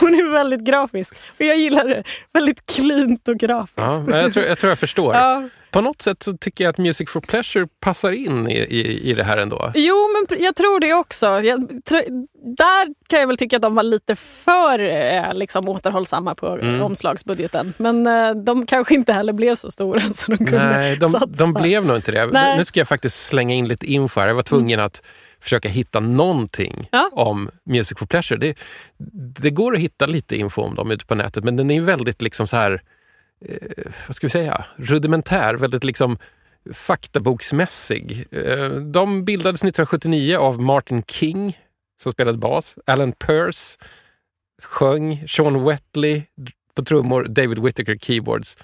Hon 0.00 0.14
är 0.14 0.30
väldigt 0.32 0.60
grafisk. 0.60 1.14
Och 1.38 1.44
jag 1.44 1.56
gillar 1.58 1.84
det. 1.88 2.02
Väldigt 2.32 2.66
cleant 2.76 3.28
och 3.28 3.36
grafiskt. 3.36 3.72
Ja, 3.76 4.04
jag, 4.20 4.32
tror, 4.32 4.46
jag 4.46 4.58
tror 4.58 4.68
jag 4.70 4.78
förstår. 4.78 5.14
Ja. 5.14 5.48
På 5.70 5.80
något 5.80 6.02
sätt 6.02 6.22
så 6.22 6.36
tycker 6.36 6.64
jag 6.64 6.70
att 6.70 6.78
Music 6.78 7.10
for 7.10 7.20
Pleasure 7.20 7.66
passar 7.80 8.12
in 8.12 8.50
i, 8.50 8.54
i, 8.58 9.10
i 9.10 9.14
det 9.14 9.24
här 9.24 9.36
ändå. 9.36 9.72
Jo, 9.74 9.96
men 10.28 10.42
jag 10.42 10.56
tror 10.56 10.80
det 10.80 10.94
också. 10.94 11.26
Jag, 11.26 11.60
tr- 11.60 12.26
där 12.56 12.86
kan 13.08 13.20
jag 13.20 13.26
väl 13.26 13.36
tycka 13.36 13.56
att 13.56 13.62
de 13.62 13.74
var 13.74 13.82
lite 13.82 14.16
för 14.16 14.78
eh, 14.80 15.34
liksom, 15.34 15.68
återhållsamma 15.68 16.34
på 16.34 16.46
Mm. 16.48 16.82
omslagsbudgeten. 16.82 17.74
Men 17.76 18.06
eh, 18.06 18.30
de 18.30 18.66
kanske 18.66 18.94
inte 18.94 19.12
heller 19.12 19.32
blev 19.32 19.54
så 19.54 19.70
stora 19.70 20.00
så 20.12 20.30
de 20.32 20.36
kunde 20.38 20.66
Nej, 20.68 20.96
de, 20.96 21.12
satsa. 21.12 21.26
de 21.26 21.52
blev 21.52 21.84
nog 21.86 21.96
inte 21.96 22.12
det. 22.12 22.26
Nej. 22.26 22.56
Nu 22.58 22.64
ska 22.64 22.80
jag 22.80 22.88
faktiskt 22.88 23.24
slänga 23.26 23.54
in 23.54 23.68
lite 23.68 23.86
info 23.86 24.20
här. 24.20 24.28
Jag 24.28 24.34
var 24.34 24.42
tvungen 24.42 24.80
att 24.80 25.02
försöka 25.40 25.68
hitta 25.68 26.00
någonting 26.00 26.88
Ja. 26.92 27.10
om 27.12 27.50
Music 27.64 27.98
for 27.98 28.06
Pleasure. 28.06 28.38
Det, 28.40 28.58
det 29.40 29.50
går 29.50 29.74
att 29.74 29.80
hitta 29.80 30.06
lite 30.06 30.36
info 30.36 30.62
om 30.62 30.74
dem 30.74 30.90
ute 30.90 31.06
på 31.06 31.14
nätet, 31.14 31.44
men 31.44 31.56
den 31.56 31.70
är 31.70 31.80
väldigt 31.80 32.22
liksom 32.22 32.46
så 32.46 32.56
här, 32.56 32.82
eh, 33.46 33.86
vad 34.06 34.16
ska 34.16 34.26
vi 34.26 34.30
säga, 34.30 34.64
rudimentär, 34.76 35.54
väldigt 35.54 35.84
liksom 35.84 36.18
faktaboksmässig. 36.72 38.24
Eh, 38.30 38.68
de 38.70 39.24
bildades 39.24 39.64
1979 39.64 40.36
av 40.38 40.60
Martin 40.62 41.02
King, 41.02 41.58
som 42.02 42.12
spelade 42.12 42.38
bas, 42.38 42.78
Alan 42.86 43.12
Pearce 43.12 43.78
sjöng, 44.62 45.24
Sean 45.28 45.64
Wetley 45.64 46.22
på 46.74 46.84
trummor, 46.84 47.24
David 47.24 47.58
Whittaker 47.58 47.96
keyboards. 47.96 48.56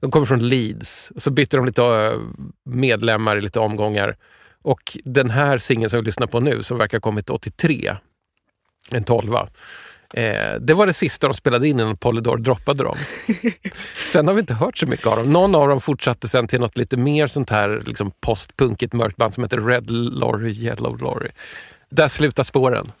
De 0.00 0.10
kommer 0.10 0.26
från 0.26 0.48
Leeds. 0.48 1.12
Så 1.16 1.30
bytte 1.30 1.56
de 1.56 1.66
lite 1.66 1.82
eh, 1.84 2.18
medlemmar 2.64 3.36
i 3.36 3.40
lite 3.40 3.60
omgångar. 3.60 4.16
Och 4.64 4.98
den 5.04 5.30
här 5.30 5.58
singeln 5.58 5.90
som 5.90 5.98
vi 5.98 6.04
lyssnar 6.04 6.26
på 6.26 6.40
nu, 6.40 6.62
som 6.62 6.78
verkar 6.78 6.98
ha 6.98 7.00
kommit 7.00 7.30
83, 7.30 7.96
en 8.92 9.04
tolva, 9.04 9.48
Eh, 10.16 10.60
det 10.60 10.74
var 10.74 10.86
det 10.86 10.92
sista 10.92 11.28
de 11.28 11.34
spelade 11.34 11.68
in 11.68 11.80
innan 11.80 11.96
Polydor 11.96 12.36
droppade 12.36 12.84
dem. 12.84 12.96
sen 14.12 14.26
har 14.26 14.34
vi 14.34 14.40
inte 14.40 14.54
hört 14.54 14.78
så 14.78 14.86
mycket 14.86 15.06
av 15.06 15.16
dem. 15.16 15.32
Någon 15.32 15.54
av 15.54 15.68
dem 15.68 15.80
fortsatte 15.80 16.28
sen 16.28 16.46
till 16.46 16.60
något 16.60 16.76
lite 16.76 16.96
mer 16.96 17.26
sånt 17.26 17.50
här 17.50 17.82
liksom 17.86 18.12
postpunkigt 18.20 18.92
mörkt 18.92 19.16
band 19.16 19.34
som 19.34 19.42
heter 19.44 19.58
Red 19.60 19.90
Lorry, 19.90 20.52
Yellow 20.52 20.98
Lorry. 20.98 21.30
Där 21.90 22.08
slutar 22.08 22.42
spåren. 22.42 22.92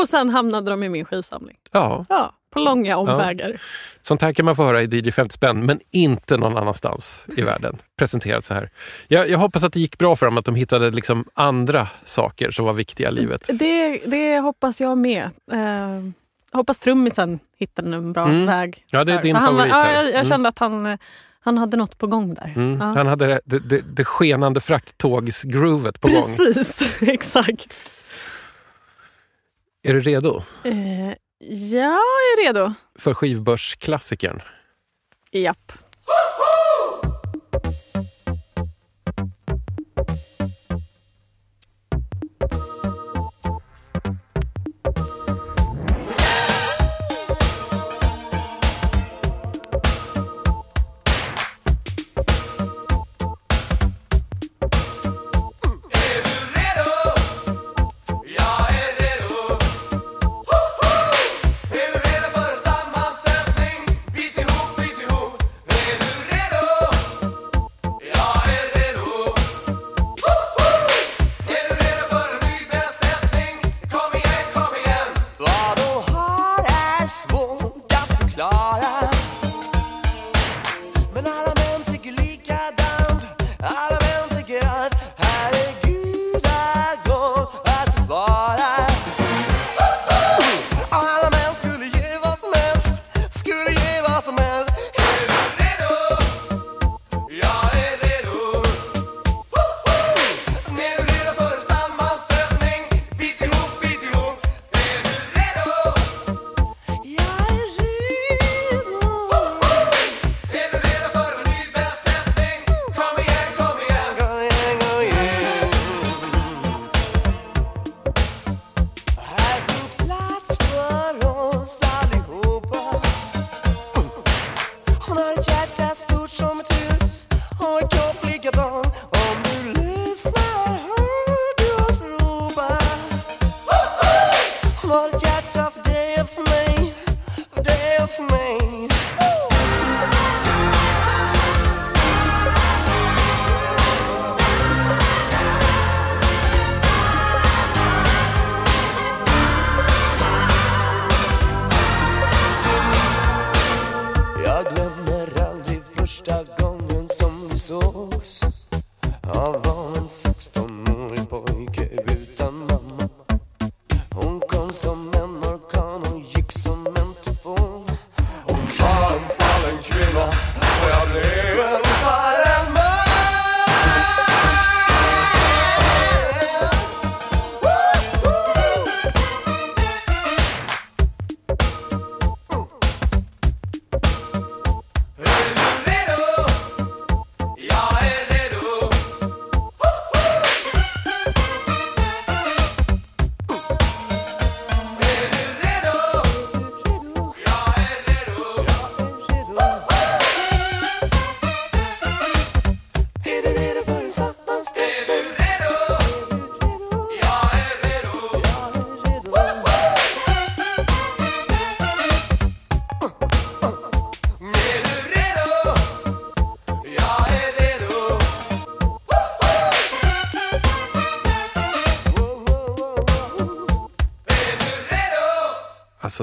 Och 0.00 0.08
sen 0.08 0.30
hamnade 0.30 0.70
de 0.70 0.82
i 0.82 0.88
min 0.88 1.04
skivsamling. 1.04 1.56
Ja, 1.72 2.04
Ja, 2.08 2.32
på 2.52 2.58
långa 2.60 2.96
omvägar. 2.96 3.60
sånt 4.02 4.22
här 4.22 4.32
kan 4.32 4.44
man 4.44 4.56
få 4.56 4.64
höra 4.64 4.82
i 4.82 4.86
DJ 4.86 5.10
50 5.10 5.34
spänn, 5.34 5.66
men 5.66 5.80
inte 5.90 6.36
någon 6.36 6.56
annanstans 6.56 7.24
i 7.36 7.42
världen. 7.42 7.76
Presenterat 7.98 8.44
så 8.44 8.54
här. 8.54 8.70
Jag, 9.08 9.30
jag 9.30 9.38
hoppas 9.38 9.64
att 9.64 9.72
det 9.72 9.80
gick 9.80 9.98
bra 9.98 10.16
för 10.16 10.26
dem, 10.26 10.38
att 10.38 10.44
de 10.44 10.54
hittade 10.54 10.90
liksom 10.90 11.24
andra 11.34 11.88
saker 12.04 12.50
som 12.50 12.64
var 12.66 12.72
viktiga 12.72 13.08
i 13.08 13.12
livet. 13.12 13.50
Det, 13.52 13.98
det 14.06 14.38
hoppas 14.38 14.80
jag 14.80 14.98
med. 14.98 15.22
Eh, 15.52 16.00
hoppas 16.52 16.78
trummisen 16.78 17.38
hittade 17.58 17.96
en 17.96 18.12
bra 18.12 18.24
Mm. 18.24 18.46
väg. 18.46 18.84
Ja, 18.90 19.04
det 19.04 19.12
är 19.12 19.22
din 19.22 19.36
han, 19.36 19.46
favorit 19.46 19.70
Ja, 19.72 19.80
här. 19.80 19.94
jag, 19.94 20.04
jag 20.04 20.14
Mm. 20.14 20.24
kände 20.24 20.48
att 20.48 20.58
han, 20.58 20.98
han 21.40 21.58
hade 21.58 21.76
något 21.76 21.98
på 21.98 22.06
gång 22.06 22.34
där. 22.34 22.52
Mm. 22.56 22.78
Ja. 22.80 22.86
Han 22.96 23.06
hade 23.06 23.26
det, 23.26 23.40
det, 23.44 23.58
det, 23.58 23.80
det 23.96 24.04
skenande 24.04 24.60
frakttågsgroovet 24.60 26.00
på 26.00 26.08
gång. 26.08 26.16
Precis, 26.22 26.98
exakt. 27.02 27.74
Är 29.86 29.94
du 29.94 30.00
redo 30.00 30.42
Eh, 30.64 31.14
jag 31.48 31.92
är 31.94 32.46
redo. 32.46 32.72
för 32.98 33.14
skivbörsklassikern? 33.14 34.42
Japp. 35.30 35.72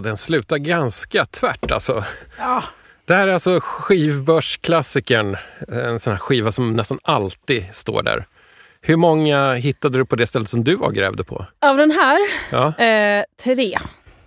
Alltså 0.01 0.09
den 0.09 0.17
slutar 0.17 0.57
ganska 0.57 1.25
tvärt 1.25 1.71
alltså. 1.71 2.03
Ja. 2.37 2.63
Det 3.05 3.13
här 3.13 3.27
är 3.27 3.33
alltså 3.33 3.59
skivbörsklassikern. 3.61 5.37
En 5.67 5.99
sån 5.99 6.11
här 6.13 6.17
skiva 6.17 6.51
som 6.51 6.73
nästan 6.73 6.99
alltid 7.03 7.65
står 7.71 8.03
där. 8.03 8.25
Hur 8.81 8.95
många 8.95 9.53
hittade 9.53 9.97
du 9.97 10.05
på 10.05 10.15
det 10.15 10.27
stället 10.27 10.49
som 10.49 10.63
du 10.63 10.75
var 10.75 10.91
grävde 10.91 11.23
på? 11.23 11.45
Av 11.59 11.77
den 11.77 11.91
här, 11.91 12.17
Ja, 12.51 12.83
eh, 12.85 13.23
tre. 13.43 13.77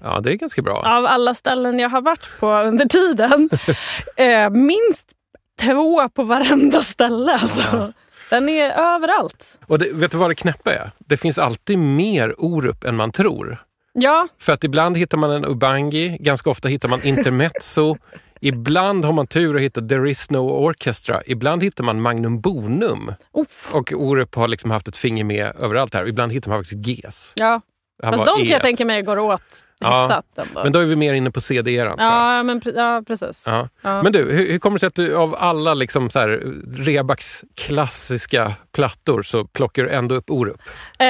ja 0.03 0.21
det 0.21 0.33
är 0.33 0.35
ganska 0.35 0.63
bra. 0.63 0.77
Av 0.77 1.07
alla 1.07 1.35
ställen 1.35 1.79
jag 1.79 1.89
har 1.89 2.01
varit 2.03 2.31
på 2.41 2.53
under 2.53 2.85
tiden. 2.85 3.51
eh, 4.17 4.51
minst 4.51 5.13
två 5.61 6.09
på 6.09 6.23
varenda 6.25 6.81
ställe. 6.81 7.33
Alltså. 7.33 7.93
Den 8.31 8.49
är 8.49 8.71
överallt. 8.71 9.59
Och 9.67 9.79
det, 9.79 9.93
vet 9.93 10.11
du 10.11 10.19
vad 10.19 10.31
det 10.31 10.35
knäppa 10.35 10.75
är? 10.75 10.91
Det 10.99 11.17
finns 11.17 11.39
alltid 11.39 11.79
mer 11.79 12.35
Orup 12.39 12.85
än 12.85 12.97
man 12.97 13.13
tror. 13.13 13.59
Ja, 13.99 14.29
För 14.39 14.53
att 14.53 14.65
ibland 14.65 14.97
hittar 14.97 15.19
man 15.19 15.31
en 15.31 15.45
Ubangi, 15.45 16.17
ganska 16.21 16.51
ofta 16.51 16.69
hittar 16.69 16.89
man 16.89 17.03
Intermezzo. 17.05 17.97
ibland 18.41 19.05
har 19.05 19.13
man 19.13 19.27
tur 19.27 19.55
och 19.55 19.61
hittar 19.61 19.83
There 19.89 20.11
is 20.11 20.31
no 20.31 20.39
orchestra. 20.69 21.23
Ibland 21.27 21.63
hittar 21.63 21.85
man 21.85 22.01
Magnum 22.01 22.41
Bonum. 22.41 23.13
Uff. 23.39 23.75
Och 23.75 23.93
Orup 23.93 24.35
har 24.35 24.49
liksom 24.49 24.71
haft 24.71 24.89
ett 24.89 24.97
finger 24.97 25.25
med 25.25 25.53
överallt 25.59 25.95
här. 25.95 26.09
Ibland 26.09 26.33
hittar 26.33 26.51
man 26.51 26.59
faktiskt 26.65 26.87
GES. 26.87 27.33
ja. 27.37 27.61
Han 28.03 28.13
Fast 28.13 28.25
de 28.25 28.39
kan 28.39 28.47
jag 28.47 28.59
E1. 28.61 28.63
tänka 28.63 28.85
mig 28.85 29.03
går 29.03 29.19
åt 29.19 29.67
Ja. 29.79 30.01
hyfsat 30.01 30.49
ändå. 30.49 30.63
Men 30.63 30.73
då 30.73 30.79
är 30.79 30.85
vi 30.85 30.97
mer 30.97 31.13
inne 31.13 31.31
på 31.31 31.41
CD-eran. 31.41 31.97
ja, 31.99 32.43
men, 32.43 32.61
ja, 32.77 33.03
precis. 33.07 33.45
Ja. 33.47 33.69
Ja. 33.83 34.03
Men 34.03 34.13
du, 34.13 34.19
hur, 34.33 34.53
hur 34.53 34.59
kommer 34.59 34.75
det 34.77 34.81
sig 34.81 34.87
att 34.87 34.95
du 34.95 35.17
av 35.17 35.37
alla 35.39 35.75
liksom 35.75 36.11
så 36.11 36.19
här, 36.19 36.29
Rebaks 36.77 37.45
klassiska 37.55 38.53
plattor 38.73 39.23
så 39.23 39.45
plockar 39.45 39.83
du 39.83 39.91
ändå 39.91 40.15
upp 40.15 40.31
Orup? 40.31 40.61
Eh, 40.99 41.07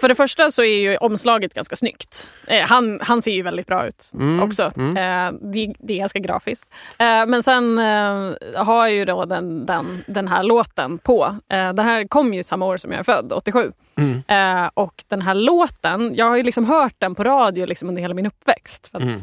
för 0.00 0.08
det 0.08 0.14
första 0.14 0.50
så 0.50 0.62
är 0.62 0.80
ju 0.80 0.96
omslaget 0.96 1.54
ganska 1.54 1.76
snyggt. 1.76 2.30
Eh, 2.46 2.66
han, 2.66 2.98
han 3.02 3.22
ser 3.22 3.32
ju 3.32 3.42
väldigt 3.42 3.66
bra 3.66 3.86
ut 3.86 4.10
Mm, 4.14 4.42
också. 4.42 4.62
Eh, 4.62 5.32
det, 5.52 5.74
det 5.78 5.92
är 5.94 5.98
ganska 5.98 6.18
grafiskt. 6.18 6.68
Eh, 6.98 7.26
men 7.26 7.42
sen 7.42 7.78
eh, 7.78 8.64
har 8.64 8.86
jag 8.86 8.92
ju 8.96 9.04
då 9.04 9.24
den, 9.24 9.66
den, 9.66 10.04
den 10.06 10.28
här 10.28 10.42
låten 10.42 10.98
på. 10.98 11.36
Eh, 11.48 11.72
den 11.72 11.86
här 11.86 12.08
kom 12.08 12.34
ju 12.34 12.42
samma 12.42 12.66
år 12.66 12.76
som 12.76 12.92
jag 12.92 12.98
är 13.00 13.04
född, 13.04 13.32
87. 13.32 13.72
Mm. 13.98 14.22
Och 14.74 15.04
den 15.08 15.22
här 15.22 15.34
låten, 15.34 16.14
jag 16.14 16.26
har 16.26 16.36
ju 16.36 16.42
liksom 16.42 16.64
hört 16.64 16.94
den 16.98 17.14
på 17.14 17.24
radio 17.48 17.66
liksom 17.66 17.88
under 17.88 18.02
hela 18.02 18.14
min 18.14 18.26
uppväxt. 18.26 18.88
För 18.88 18.98
att 18.98 19.04
Mm. 19.04 19.18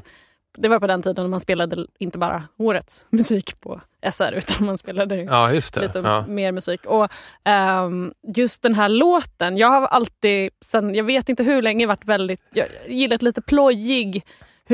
Det 0.58 0.68
var 0.68 0.80
på 0.80 0.88
den 0.88 1.02
tiden 1.02 1.30
man 1.30 1.40
spelade 1.40 1.86
inte 2.00 2.18
bara 2.18 2.44
årets 2.58 3.06
musik 3.10 3.62
på 3.62 3.82
SR 4.12 4.32
utan 4.38 4.66
man 4.66 4.78
spelade 4.78 5.16
Ja, 5.24 5.52
lite 5.52 6.02
Ja. 6.04 6.26
mer 6.28 6.52
musik. 6.52 6.86
Och 6.86 7.12
ehm, 7.44 8.14
just 8.36 8.62
den 8.62 8.76
här 8.76 8.90
låten, 8.90 9.58
jag 9.58 9.68
har 9.68 9.82
alltid, 9.88 10.50
sen 10.66 10.96
jag 10.96 11.04
vet 11.04 11.30
inte 11.30 11.44
hur 11.44 11.62
länge, 11.62 11.88
varit 11.88 12.06
väldigt, 12.06 12.42
jag 12.54 12.68
gillat 12.88 13.22
lite 13.22 13.42
plojig, 13.42 14.24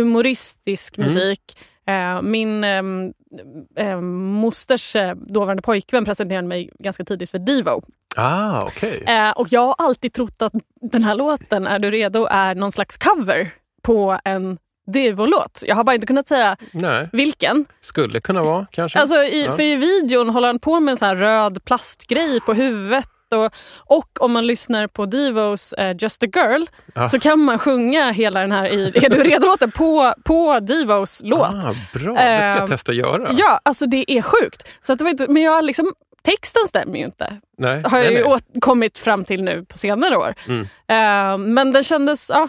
humoristisk 0.05 0.97
Mm. 0.97 1.05
musik. 1.13 1.41
Eh, 1.57 1.65
min 2.23 2.63
um, 2.63 3.13
mosters 4.41 4.95
eh, 4.95 5.15
dåvarande 5.15 5.61
pojkvän 5.61 6.05
presenterade 6.05 6.47
mig 6.47 6.69
ganska 6.79 7.05
tidigt 7.05 7.31
för 7.31 7.39
Devo. 7.39 7.81
Ah, 8.15 8.61
okej. 8.65 9.03
Eh, 9.07 9.31
och 9.31 9.47
jag 9.51 9.61
har 9.61 9.75
alltid 9.77 10.13
trott 10.13 10.41
att 10.41 10.53
den 10.81 11.03
här 11.03 11.15
låten, 11.15 11.67
Är 11.67 11.79
du 11.79 11.91
redo, 11.91 12.25
är 12.31 12.55
någon 12.55 12.71
slags 12.71 12.97
cover 12.97 13.49
på 13.81 14.19
en 14.25 14.57
Devo-låt. 14.87 15.63
Jag 15.67 15.75
har 15.75 15.83
bara 15.83 15.93
inte 15.93 16.07
kunnat 16.07 16.27
säga 16.27 16.57
Nej, 16.71 17.09
vilken. 17.11 17.65
skulle 17.81 18.19
kunna 18.21 18.43
vara 18.43 18.67
kanske. 18.71 18.99
Alltså 18.99 19.15
i, 19.15 19.45
Ja. 19.45 19.51
För 19.51 19.63
i 19.63 19.75
videon 19.75 20.29
håller 20.29 20.47
han 20.47 20.59
på 20.59 20.79
med 20.79 20.91
en 20.91 20.97
sån 20.97 21.17
röd 21.17 21.65
plastgrej 21.65 22.39
på 22.41 22.53
huvudet. 22.53 23.07
Och, 23.31 23.53
och 23.77 24.21
om 24.21 24.31
man 24.31 24.47
lyssnar 24.47 24.87
på 24.87 25.05
Devos 25.05 25.73
eh, 25.73 25.95
Just 25.99 26.23
a 26.23 26.27
Girl 26.35 26.65
Ja. 26.95 27.09
så 27.09 27.19
kan 27.19 27.39
man 27.39 27.59
sjunga 27.59 28.11
hela 28.11 28.39
den 28.39 28.51
här 28.51 28.65
i, 28.73 28.91
Är 28.95 29.09
du 29.09 29.23
redo-låten 29.23 29.71
på, 29.71 30.13
på 30.23 30.59
Devos 30.59 31.21
låt. 31.25 31.41
Ah, 31.41 31.75
bra, 31.93 32.13
det 32.13 32.17
ska 32.17 32.45
jag 32.51 32.57
Ehm, 32.61 32.67
testa 32.67 32.93
göra. 32.93 33.29
Ja, 33.37 33.59
alltså 33.63 33.85
det 33.85 34.11
är 34.11 34.21
sjukt. 34.21 34.67
Så 34.81 34.93
att 34.93 34.99
det 34.99 35.03
var 35.05 35.11
inte, 35.11 35.27
men 35.27 35.41
jag 35.43 35.63
liksom, 35.65 35.93
texten 36.21 36.67
stämmer 36.67 36.97
ju 36.97 37.03
inte. 37.05 37.37
Nej, 37.57 37.83
Har 37.85 37.97
jag 37.97 38.13
nej, 38.13 38.23
ju 38.23 38.27
nej. 38.29 38.39
kommit 38.61 38.97
fram 38.97 39.25
till 39.25 39.43
nu 39.43 39.65
på 39.65 39.77
senare 39.77 40.17
år. 40.17 40.33
Mm. 40.47 40.61
Eh, 40.87 41.37
men 41.53 41.71
den 41.73 41.83
kändes... 41.83 42.29
Ja, 42.33 42.47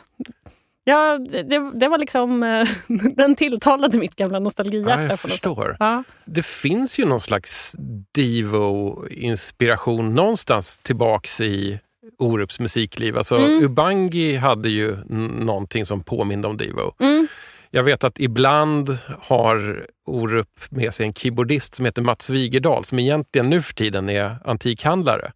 ja, 0.84 1.18
det, 1.18 1.70
det 1.74 1.88
var 1.88 1.98
liksom... 1.98 2.42
eh, 2.42 2.68
den 3.16 3.36
tilltalade 3.36 3.98
mitt 3.98 4.16
gamla 4.16 4.38
nostalgihjärta. 4.38 5.02
Ja, 5.02 5.08
jag 5.08 5.20
förstår. 5.20 5.76
Ja. 5.80 6.04
Det 6.24 6.46
finns 6.46 6.98
ju 6.98 7.04
någon 7.06 7.20
slags 7.20 7.76
Divo-inspiration 8.14 10.14
någonstans 10.14 10.78
tillbaks 10.78 11.40
i 11.40 11.80
Orups 12.18 12.60
musikliv. 12.60 13.16
Alltså, 13.18 13.36
Mm. 13.38 13.64
Ubangi 13.64 14.36
hade 14.36 14.68
ju 14.68 14.96
någonting 15.44 15.86
som 15.86 16.04
påminde 16.04 16.48
om 16.48 16.56
Divo. 16.56 16.94
Mm. 17.00 17.26
Jag 17.70 17.82
vet 17.82 18.04
att 18.04 18.20
ibland 18.20 18.98
har 19.20 19.86
Orup 20.06 20.60
med 20.70 20.94
sig 20.94 21.06
en 21.06 21.14
keyboardist 21.14 21.74
som 21.74 21.84
heter 21.84 22.02
Mats 22.02 22.30
Wigerdal 22.30 22.84
som 22.84 22.98
egentligen 22.98 23.50
nu 23.50 23.62
för 23.62 23.74
tiden 23.74 24.08
är 24.08 24.36
antikhandlare. 24.44 25.32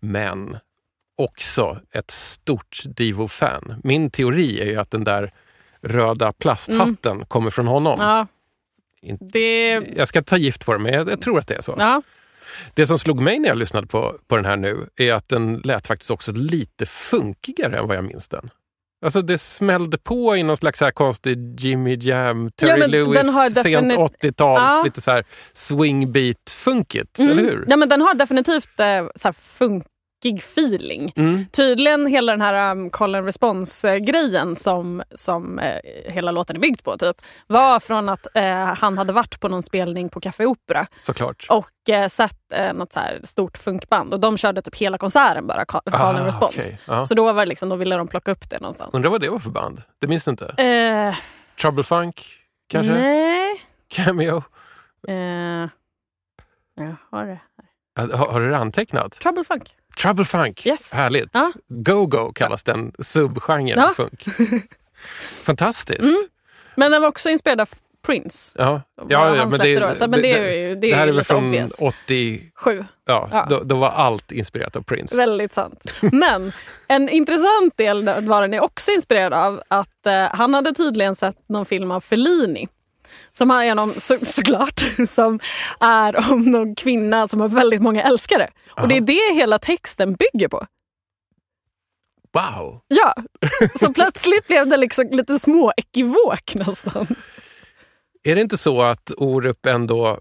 Men 0.00 0.56
också 1.18 1.80
ett 1.92 2.10
stort 2.10 2.82
Divo-fan. 2.84 3.80
Min 3.84 4.10
teori 4.10 4.60
är 4.60 4.64
ju 4.66 4.76
att 4.76 4.90
den 4.90 5.04
där 5.04 5.32
röda 5.82 6.32
plasthatten 6.32 7.24
kommer 7.26 7.50
från 7.50 7.66
honom. 7.66 7.96
Ja. 8.00 8.26
Det, 9.32 9.70
Jag 9.96 10.08
ska 10.08 10.22
ta 10.22 10.36
gift 10.36 10.64
på 10.66 10.72
det, 10.72 10.78
men 10.78 10.92
jag, 10.92 11.10
jag 11.10 11.20
tror 11.20 11.38
att 11.38 11.48
det 11.48 11.54
är 11.54 11.60
så. 11.62 11.74
ja. 11.78 12.02
Det 12.74 12.86
som 12.86 12.98
slog 12.98 13.20
mig 13.20 13.38
när 13.38 13.48
jag 13.48 13.58
lyssnade 13.58 13.86
på, 13.86 14.16
på 14.26 14.36
den 14.36 14.44
här 14.44 14.56
nu 14.56 14.88
är 14.96 15.12
att 15.12 15.28
den 15.28 15.56
lät 15.64 15.86
faktiskt 15.86 16.10
också 16.10 16.32
lite 16.32 16.86
funkigare 16.86 17.78
än 17.78 17.88
vad 17.88 17.96
jag 17.96 18.04
minns 18.04 18.28
den. 18.28 18.50
Alltså 19.04 19.22
det 19.22 19.38
smällde 19.38 19.98
på 19.98 20.36
i 20.36 20.42
någon 20.42 20.56
slags 20.56 20.80
här 20.80 20.90
konstig 20.90 21.60
Jimmy 21.60 21.96
Jam, 22.00 22.50
Terry 22.50 22.78
men 22.80 22.90
Lewis, 22.90 23.34
sent 23.34 23.54
definit- 23.54 23.96
80-tals, 23.98 24.60
Ja. 24.62 24.82
lite 24.84 25.00
så 25.00 25.10
här 25.10 25.24
swingbeat-funkigt, 25.52 27.18
Mm. 27.18 27.32
eller 27.32 27.42
hur? 27.42 27.64
Ja, 27.68 27.76
men 27.76 27.88
den 27.88 28.00
har 28.00 28.14
definitivt 28.14 28.80
eh, 28.80 29.06
så 29.14 29.28
här 29.28 29.32
funkig 30.22 30.38
feeling. 30.38 31.12
Mm. 31.16 31.46
Tydligen 31.52 32.06
hela 32.06 32.32
den 32.32 32.40
här 32.40 32.70
um, 32.70 32.90
call 32.90 33.14
and 33.14 33.26
response-grejen 33.26 34.56
som, 34.56 35.02
som 35.14 35.58
eh, 35.58 35.78
hela 36.12 36.30
låten 36.30 36.56
är 36.56 36.60
byggd 36.60 36.82
på 36.84 36.98
typ, 36.98 37.16
var 37.46 37.80
från 37.80 38.08
att 38.08 38.26
eh, 38.34 38.74
han 38.74 38.98
hade 38.98 39.12
varit 39.12 39.40
på 39.40 39.48
någon 39.48 39.62
spelning 39.62 40.08
på 40.08 40.20
Café 40.20 40.46
Opera 40.46 40.86
Såklart. 41.02 41.46
och 41.48 41.90
eh, 41.90 42.08
sett 42.08 42.52
eh, 42.52 42.72
något 42.74 42.92
så 42.92 43.00
här 43.00 43.20
stort 43.24 43.58
funkband 43.58 44.14
och 44.14 44.20
de 44.20 44.36
körde 44.38 44.62
typ 44.62 44.76
hela 44.76 44.98
konserten 44.98 45.46
bara, 45.46 45.64
ca- 45.64 45.90
call 45.90 46.16
and 46.16 46.26
response. 46.26 46.58
Ah, 46.60 46.62
okej. 46.64 46.78
Ja. 46.86 47.04
Så 47.04 47.14
då 47.14 47.32
var 47.32 47.44
det 47.44 47.48
liksom, 47.48 47.68
då 47.68 47.76
ville 47.76 47.96
de 47.96 48.08
plocka 48.08 48.30
upp 48.30 48.50
det 48.50 48.60
någonstans. 48.60 48.94
Undrar 48.94 49.10
vad 49.10 49.20
det 49.20 49.28
var 49.28 49.38
för 49.38 49.50
band? 49.50 49.82
Det 50.00 50.06
minns 50.06 50.24
du 50.24 50.30
inte? 50.30 50.46
Eh, 50.62 51.14
Trouble 51.60 51.84
Funk, 51.84 52.26
kanske? 52.68 52.92
Nej. 52.92 53.62
Cameo? 53.88 54.42
Eh, 55.08 55.14
jag 56.74 56.96
har 57.10 57.26
det. 57.26 57.40
Har, 58.16 58.26
har 58.32 58.40
du 58.40 58.50
det 58.50 58.56
antecknat? 58.56 59.12
Trouble 59.12 59.44
Funk. 59.44 59.74
Trouble 60.02 60.24
Funk, 60.24 60.66
Yes. 60.66 60.92
härligt. 60.94 61.30
Ja. 61.32 61.52
Go-Go 61.68 62.32
kallas 62.32 62.62
den 62.62 62.92
subgenren 62.98 63.78
Ja. 63.78 63.92
funk. 63.96 64.24
Fantastiskt. 65.44 66.00
Mm. 66.00 66.18
Men 66.76 66.92
den 66.92 67.02
var 67.02 67.08
också 67.08 67.28
inspirerad 67.30 67.60
av 67.60 67.68
Prince. 68.06 68.52
Ja, 68.58 68.82
ja, 69.08 69.36
ja 69.36 69.46
men, 69.46 69.58
det. 69.60 69.98
Så, 69.98 70.06
men 70.08 70.22
det 70.22 70.32
är 70.32 70.52
ju, 70.68 70.74
det 70.74 70.80
det 70.80 70.92
är 70.92 70.96
här 70.96 71.04
ju 71.06 71.10
är 71.10 71.14
väl 71.14 71.24
från 71.24 71.44
obvious. 71.46 71.82
80, 71.82 72.50
Sju. 72.54 72.84
ja, 73.06 73.28
Ja. 73.32 73.46
Då, 73.50 73.62
då 73.64 73.76
var 73.76 73.88
allt 73.88 74.32
inspirerat 74.32 74.76
av 74.76 74.82
Prince. 74.82 75.16
Väldigt 75.16 75.52
sant. 75.52 75.94
Men 76.00 76.52
en 76.88 77.08
intressant 77.08 77.76
del 77.76 78.04
var 78.26 78.42
den 78.42 78.54
är 78.54 78.60
också 78.62 78.90
inspirerad 78.90 79.32
av 79.32 79.62
att 79.68 80.06
eh, 80.06 80.22
han 80.32 80.54
hade 80.54 80.72
tydligen 80.74 81.16
sett 81.16 81.48
någon 81.48 81.66
film 81.66 81.90
av 81.90 82.00
Fellini. 82.00 82.68
Som 83.32 83.50
är 83.50 83.74
någon, 83.74 84.00
så, 84.00 84.18
såklart, 84.22 84.80
som 85.08 85.40
är 85.80 86.30
om 86.32 86.42
någon 86.42 86.74
kvinna 86.74 87.28
som 87.28 87.40
har 87.40 87.48
väldigt 87.48 87.82
många 87.82 88.02
älskare. 88.02 88.50
Och 88.70 88.88
det 88.88 88.96
är 88.96 89.00
det 89.00 89.34
hela 89.34 89.58
texten 89.58 90.14
bygger 90.14 90.48
på. 90.48 90.66
Wow! 92.32 92.80
Ja, 92.88 93.14
så 93.74 93.92
plötsligt 93.92 94.46
blev 94.46 94.68
det 94.68 94.76
liksom 94.76 95.08
lite 95.10 95.38
små 95.38 95.72
ekivok 95.76 96.54
nästan. 96.54 97.06
Är 98.22 98.34
det 98.34 98.40
inte 98.40 98.58
så 98.58 98.82
att 98.82 99.12
Orup 99.16 99.66
ändå 99.66 100.18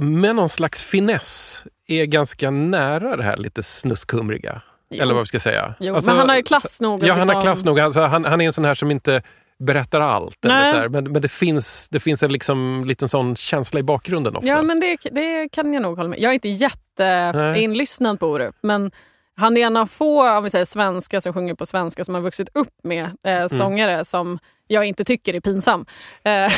med 0.00 0.36
någon 0.36 0.48
slags 0.48 0.82
finess 0.82 1.64
är 1.86 2.04
ganska 2.04 2.50
nära 2.50 3.16
det 3.16 3.22
här 3.22 3.36
lite 3.36 3.62
snuskumriga? 3.62 4.62
Jo. 4.90 5.02
Eller 5.02 5.14
vad 5.14 5.22
vi 5.22 5.26
ska 5.26 5.40
säga. 5.40 5.74
Jo, 5.80 5.94
Alltså, 5.94 6.10
men 6.10 6.18
han 6.18 6.28
har 6.28 6.36
ju 6.36 6.42
klass 6.42 6.80
nog. 6.80 7.04
Ja, 7.04 7.12
han 7.14 7.18
har 7.18 7.26
liksom- 7.26 7.42
klass 7.42 7.64
nog. 7.64 7.80
Alltså, 7.80 8.00
han, 8.00 8.24
han 8.24 8.40
är 8.40 8.46
en 8.46 8.52
sån 8.52 8.64
här 8.64 8.74
som 8.74 8.90
inte 8.90 9.22
berättar 9.58 10.00
allt. 10.00 10.44
Eller 10.44 10.72
så 10.72 10.78
här. 10.78 10.88
Men, 10.88 11.12
men 11.12 11.22
det 11.22 11.28
finns, 11.28 11.88
det 11.88 12.00
finns 12.00 12.22
en 12.22 12.32
liksom, 12.32 12.84
liten 12.86 13.08
sån 13.08 13.36
känsla 13.36 13.80
i 13.80 13.82
bakgrunden 13.82 14.36
ofta. 14.36 14.48
Ja, 14.48 14.62
men 14.62 14.80
det, 14.80 14.96
det 15.12 15.48
kan 15.52 15.72
jag 15.72 15.82
nog 15.82 15.96
hålla 15.96 16.08
med 16.08 16.18
Jag 16.20 16.30
är 16.30 16.34
inte 16.34 16.48
jätteinlyssnad 16.48 18.20
på 18.20 18.26
Orup, 18.26 18.54
men 18.62 18.90
han 19.38 19.56
är 19.56 19.66
en 19.66 19.76
av 19.76 19.86
få 19.86 20.36
om 20.38 20.44
vi 20.44 20.50
säger, 20.50 20.64
svenskar 20.64 21.20
som 21.20 21.32
sjunger 21.32 21.54
på 21.54 21.66
svenska 21.66 22.04
som 22.04 22.14
har 22.14 22.22
vuxit 22.22 22.48
upp 22.54 22.68
med 22.84 23.10
Mm. 23.24 23.42
eh, 23.42 23.48
sångare 23.48 24.04
som 24.04 24.38
jag 24.66 24.84
inte 24.84 25.04
tycker 25.04 25.34
är 25.34 25.40
pinsam. 25.40 25.86
Eh, 26.24 26.32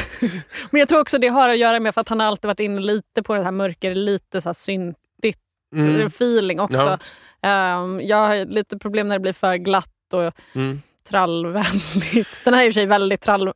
men 0.70 0.78
jag 0.80 0.88
tror 0.88 1.00
också 1.00 1.18
det 1.18 1.28
har 1.28 1.48
att 1.48 1.58
göra 1.58 1.80
med 1.80 1.98
att 1.98 2.08
han 2.08 2.20
alltid 2.20 2.48
varit 2.48 2.60
inne 2.60 2.80
lite 2.80 3.22
på 3.22 3.34
det 3.34 3.42
här 3.42 3.50
mörkare, 3.50 3.94
lite 3.94 4.40
så 4.40 4.48
här 4.48 4.54
syntigt 4.54 5.38
Mm. 5.74 6.06
feeling 6.06 6.60
också. 6.60 6.98
Eh, 7.42 7.50
jag 8.02 8.16
har 8.16 8.46
lite 8.46 8.78
problem 8.78 9.06
när 9.06 9.14
det 9.14 9.20
blir 9.20 9.32
för 9.32 9.56
glatt 9.56 9.88
och 10.12 10.32
Mm. 10.54 10.78
Trallvänligt. 11.10 12.44
Den 12.44 12.54
här 12.54 12.62
är 12.62 12.66
i 12.66 12.70
och 12.70 12.74
för 12.74 12.80
sig 12.80 12.86
väldigt 12.86 13.20
trall, 13.20 13.52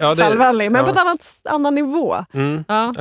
Ja, 0.00 0.14
trallvänlig, 0.14 0.70
men 0.70 0.78
ja. 0.78 0.84
på 0.84 0.90
ett 0.90 0.96
annat, 0.96 1.40
annan 1.44 1.74
nivå. 1.74 2.24
Mm. 2.34 2.64
Ja. 2.68 2.92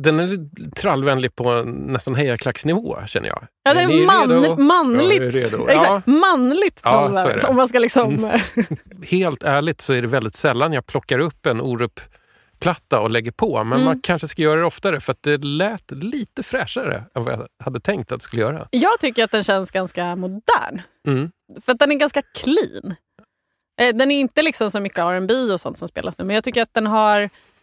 Den 0.00 0.20
är 0.20 0.70
trallvänlig 0.74 1.36
på 1.36 1.62
nästan 1.64 2.14
hejaklacksnivå 2.14 2.98
känner 3.06 3.28
jag. 3.28 3.46
Ja, 3.64 3.74
det 3.74 3.80
Är 3.80 3.90
är 4.02 4.06
man, 4.06 4.66
manligt. 4.66 5.52
Är. 5.52 5.70
Exakt, 5.70 6.06
manligt 6.06 6.82
trallvänligt. 6.82 7.42
Mm. 7.44 7.50
Om 7.50 7.56
man 7.56 7.68
ska 7.68 7.78
liksom... 7.78 8.30
Helt 9.06 9.42
ärligt 9.42 9.80
så 9.80 9.92
är 9.92 10.02
det 10.02 10.08
väldigt 10.08 10.34
sällan 10.34 10.72
jag 10.72 10.86
plockar 10.86 11.18
upp 11.18 11.46
en 11.46 11.60
Orup-platta 11.60 13.00
och 13.00 13.10
lägger 13.10 13.30
på. 13.32 13.64
Men 13.64 13.72
Mm. 13.72 13.84
man 13.84 14.00
kanske 14.00 14.28
ska 14.28 14.42
göra 14.42 14.60
det 14.60 14.66
oftare 14.66 15.00
för 15.00 15.12
att 15.12 15.22
det 15.22 15.44
lät 15.44 15.90
lite 15.90 16.42
fräschare 16.42 17.04
än 17.14 17.24
vad 17.24 17.34
jag 17.34 17.46
hade 17.64 17.80
tänkt 17.80 18.12
att 18.12 18.20
det 18.20 18.24
skulle 18.24 18.42
göra. 18.42 18.68
Jag 18.70 19.00
tycker 19.00 19.24
att 19.24 19.30
den 19.30 19.44
känns 19.44 19.70
ganska 19.70 20.16
modern. 20.16 20.82
Mm. 21.06 21.30
För 21.64 21.72
att 21.72 21.78
den 21.78 21.92
är 21.92 21.96
ganska 21.96 22.22
clean. 22.42 22.94
Eh, 23.80 23.94
Den 23.94 24.10
är 24.10 24.20
inte 24.20 24.42
liksom 24.42 24.70
så 24.70 24.80
mycket 24.80 24.98
R&B 24.98 25.34
och 25.34 25.60
sånt 25.60 25.78
som 25.78 25.88
spelas 25.88 26.18
nu, 26.18 26.24
men 26.24 26.34
jag 26.34 26.44
tycker 26.44 26.62
att 26.62 26.74
den 26.74 26.86
har 26.86 27.22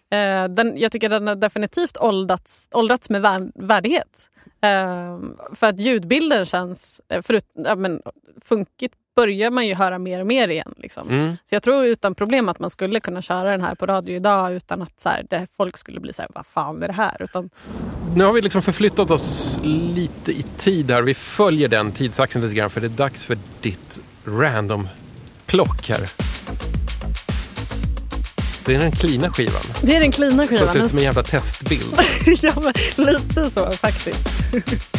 eh, 0.09 0.47
den, 0.49 0.77
jag 0.77 0.91
tycker 0.91 1.09
den 1.09 1.27
har 1.27 1.35
definitivt 1.35 1.97
åldrats, 1.97 2.69
åldrats 2.71 3.09
med 3.09 3.21
vär, 3.21 3.51
värdighet. 3.55 4.29
Eh, 4.61 5.19
för 5.55 5.67
att 5.67 5.79
ljudbilden 5.79 6.45
känns 6.45 7.01
förut, 7.21 7.45
ja, 7.53 7.75
men, 7.75 8.01
funkigt 8.45 8.93
börjar 9.15 9.51
man 9.51 9.67
ju 9.67 9.75
höra 9.75 9.99
mer 9.99 10.19
och 10.21 10.27
mer 10.27 10.47
igen. 10.47 10.73
Liksom. 10.77 11.09
Mm. 11.09 11.37
Så 11.45 11.55
jag 11.55 11.63
tror 11.63 11.85
utan 11.85 12.15
problem 12.15 12.49
att 12.49 12.59
man 12.59 12.69
skulle 12.69 12.99
kunna 12.99 13.21
köra 13.21 13.51
den 13.51 13.61
här 13.61 13.75
på 13.75 13.85
radio 13.85 14.15
idag 14.15 14.53
utan 14.53 14.81
att 14.81 14.99
så 14.99 15.09
här, 15.09 15.25
det, 15.29 15.47
folk 15.57 15.77
skulle 15.77 15.99
bli 15.99 16.13
så 16.13 16.21
här, 16.21 16.29
vad 16.35 16.45
fan 16.45 16.83
är 16.83 16.87
det 16.87 16.93
här? 16.93 17.21
Utan, 17.21 17.49
Nu 18.15 18.23
har 18.23 18.33
vi 18.33 18.41
liksom 18.41 18.61
förflyttat 18.61 19.11
oss 19.11 19.59
lite 19.63 20.31
i 20.31 20.43
tid 20.57 20.91
här. 20.91 21.01
Vi 21.01 21.13
följer 21.13 21.67
den 21.67 21.91
tidsaxeln 21.91 22.43
lite 22.45 22.55
grann 22.55 22.69
för 22.69 22.81
det 22.81 22.87
är 22.87 22.89
dags 22.89 23.23
för 23.23 23.37
ditt 23.61 24.01
random-plock 25.47 25.89
här. 25.89 26.09
Det 28.65 28.75
är 28.75 28.79
den 28.79 28.91
klina 28.91 29.31
skivan. 29.31 29.61
det 29.81 29.95
är 29.95 29.99
den 29.99 30.11
klina 30.11 30.43
Det 30.43 30.47
skivan. 30.47 30.73
ser 30.73 30.83
ut 30.83 30.89
som 30.89 30.97
en 30.97 31.03
jävla 31.03 31.23
testbild. 31.23 31.99
ja, 32.41 32.73
lite 32.95 33.51
så 33.51 33.71
faktiskt. 33.71 34.27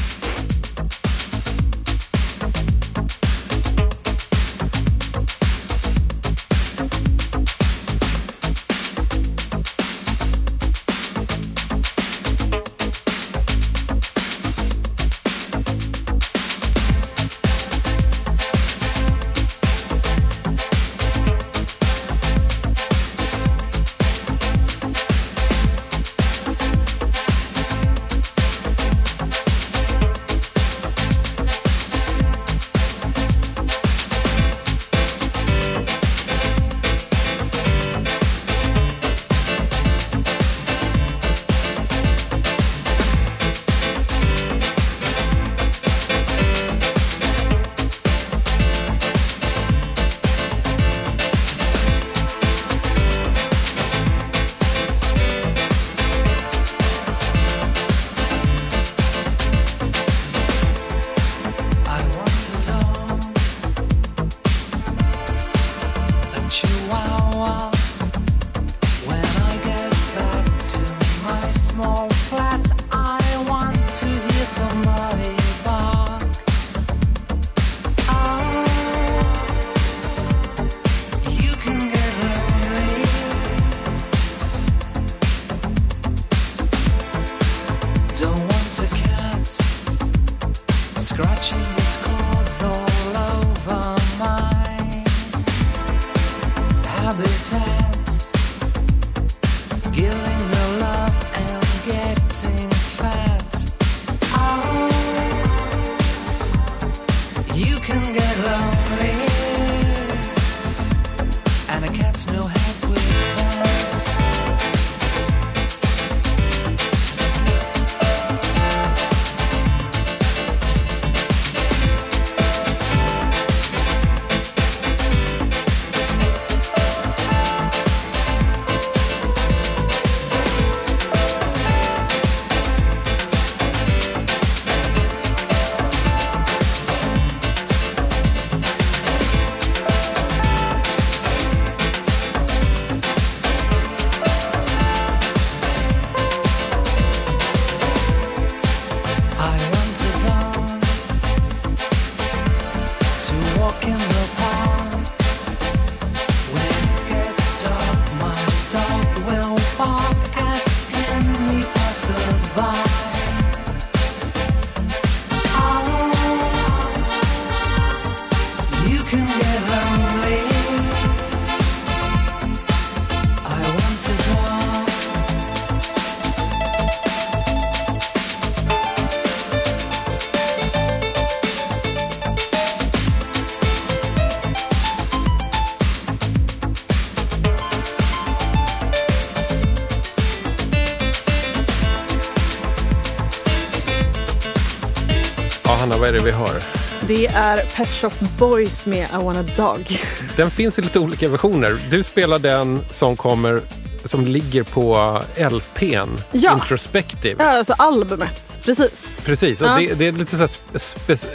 Det 197.09 197.26
är 197.26 197.56
Pet 197.76 197.88
Shop 197.88 198.11
Boys 198.38 198.86
med 198.86 199.06
I 199.12 199.24
want 199.24 199.38
a 199.38 199.52
dog. 199.56 200.00
Den 200.36 200.50
finns 200.50 200.78
i 200.78 200.82
lite 200.82 200.98
olika 200.98 201.28
versioner. 201.28 201.80
Du 201.90 202.02
spelar 202.02 202.38
den 202.38 202.80
som 202.90 203.16
kommer 203.16 203.61
som 204.04 204.24
ligger 204.26 204.62
på 204.62 205.22
LPn, 205.36 206.09
Ja. 206.32 206.52
Introspective. 206.54 207.36
Ja, 207.44 207.59
alltså 207.59 207.74
albumet. 207.78 208.62
Precis. 208.64 209.20
Precis, 209.24 209.61
och 209.61 209.68
Ja. 209.68 209.76
det, 209.76 209.94
det 209.94 210.06
är 210.06 210.12
lite 210.12 210.36
så 210.36 210.46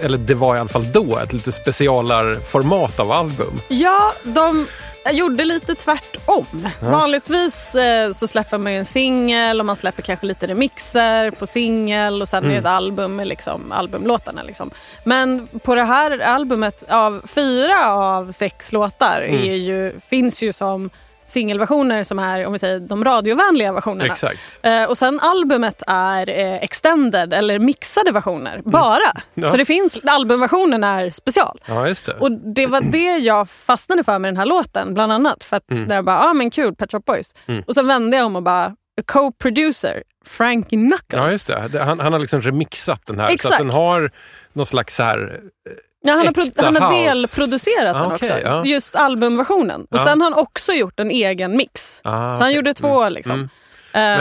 eller 0.02 0.18
det 0.18 0.34
var 0.34 0.56
i 0.56 0.60
alla 0.60 0.70
fall 0.70 0.92
då, 0.92 1.18
ett 1.18 1.34
lite 1.34 1.52
specialarformat 1.52 3.00
av 3.00 3.12
album. 3.12 3.60
Ja, 3.68 4.14
de 4.24 4.68
gjorde 5.12 5.46
lite 5.46 5.76
tvärtom. 5.76 6.70
Vanligtvis 6.80 7.76
eh, 7.76 8.12
så 8.12 8.28
släpper 8.28 8.58
man 8.58 8.72
ju 8.72 8.78
en 8.78 8.86
singel 8.86 9.60
och 9.60 9.66
man 9.66 9.76
släpper 9.76 10.02
kanske 10.02 10.26
lite 10.26 10.48
remixer 10.48 11.32
på 11.32 11.48
singel 11.48 12.22
och 12.22 12.30
sen 12.30 12.44
det 12.44 12.56
ett 12.56 12.66
album 12.66 13.16
med 13.16 13.28
liksom, 13.28 13.72
albumlåtarna. 13.72 14.44
Liksom. 14.44 14.72
Men 15.04 15.48
på 15.48 15.76
det 15.76 15.84
här 15.84 16.20
albumet, 16.20 16.84
av 16.90 17.22
fyra 17.28 17.94
av 17.94 18.32
sex 18.32 18.72
låtar 18.72 19.22
är 19.22 19.56
ju, 19.56 20.00
finns 20.00 20.44
ju 20.44 20.54
som 20.54 20.90
singelversioner 21.34 22.04
som 22.04 22.20
är 22.20 22.46
om 22.46 22.54
vi 22.54 22.60
säger 22.60 22.80
de 22.80 23.04
radiovänliga 23.04 23.74
versionerna. 23.74 24.12
Exakt. 24.14 24.40
Eh, 24.62 24.84
och 24.84 24.98
sen 24.98 25.20
albumet 25.20 25.84
är 25.88 26.30
eh, 26.30 26.56
extended 26.56 27.34
eller 27.34 27.60
mixade 27.60 28.12
versioner 28.12 28.62
bara. 28.66 28.96
Mm. 28.96 29.24
Ja. 29.34 29.50
Så 29.50 29.58
det 29.58 29.66
finns, 29.66 30.00
albumversionen 30.06 30.84
är 30.84 31.10
special. 31.10 31.60
Ja, 31.66 31.88
just 31.88 32.06
det. 32.06 32.14
Och 32.14 32.32
det 32.32 32.68
var 32.68 32.82
det 32.82 33.18
jag 33.18 33.50
fastnade 33.50 34.04
för 34.04 34.20
med 34.20 34.30
den 34.34 34.38
här 34.38 34.46
låten 34.46 34.94
bland 34.94 35.12
annat. 35.12 35.44
För 35.44 35.58
att 35.58 35.72
Mm. 35.72 35.88
där 35.88 35.96
jag 35.96 36.06
bara, 36.06 36.20
ah 36.20 36.34
men 36.34 36.50
kul, 36.52 36.76
Pet 36.76 36.92
Shop 36.92 37.00
Boys. 37.00 37.36
Och 37.68 37.76
så 37.76 37.84
vände 37.84 38.18
jag 38.18 38.26
om 38.26 38.36
och 38.36 38.44
bara, 38.44 38.76
co-producer, 39.06 40.04
Frankie 40.26 40.80
Knuckles. 40.80 41.10
Ja, 41.10 41.32
just 41.32 41.72
det. 41.74 41.84
Han, 41.84 42.00
han 42.00 42.14
har 42.14 42.20
liksom 42.20 42.42
remixat 42.42 43.02
den 43.06 43.20
här 43.20 43.28
så 43.28 43.32
att 43.32 43.34
Exakt. 43.34 43.58
den 43.58 43.70
har 43.70 44.12
någon 44.54 44.66
slags 44.66 44.96
så 44.96 45.04
här... 45.04 45.40
Ja, 46.06 46.14
han, 46.14 46.26
har 46.28 46.64
han 46.64 46.76
har 46.76 47.06
delproducerat 47.06 47.96
Ah, 47.96 48.00
den 48.00 48.12
okej, 48.12 48.30
också. 48.32 48.42
ja. 48.48 48.66
Just 48.66 48.96
albumversionen. 48.96 49.82
Och 49.82 49.88
Ja. 50.00 50.06
sen 50.06 50.22
har 50.22 50.32
han 50.32 50.40
också 50.40 50.74
gjort 50.74 51.00
en 51.00 51.12
egen 51.12 51.58
mix. 51.58 52.02
Ah, 52.04 52.12
så 52.12 52.18
han 52.18 52.36
okej. 52.42 52.56
gjorde 52.56 52.74
två 52.74 53.10
liksom. 53.10 53.36
Mm. 53.36 53.50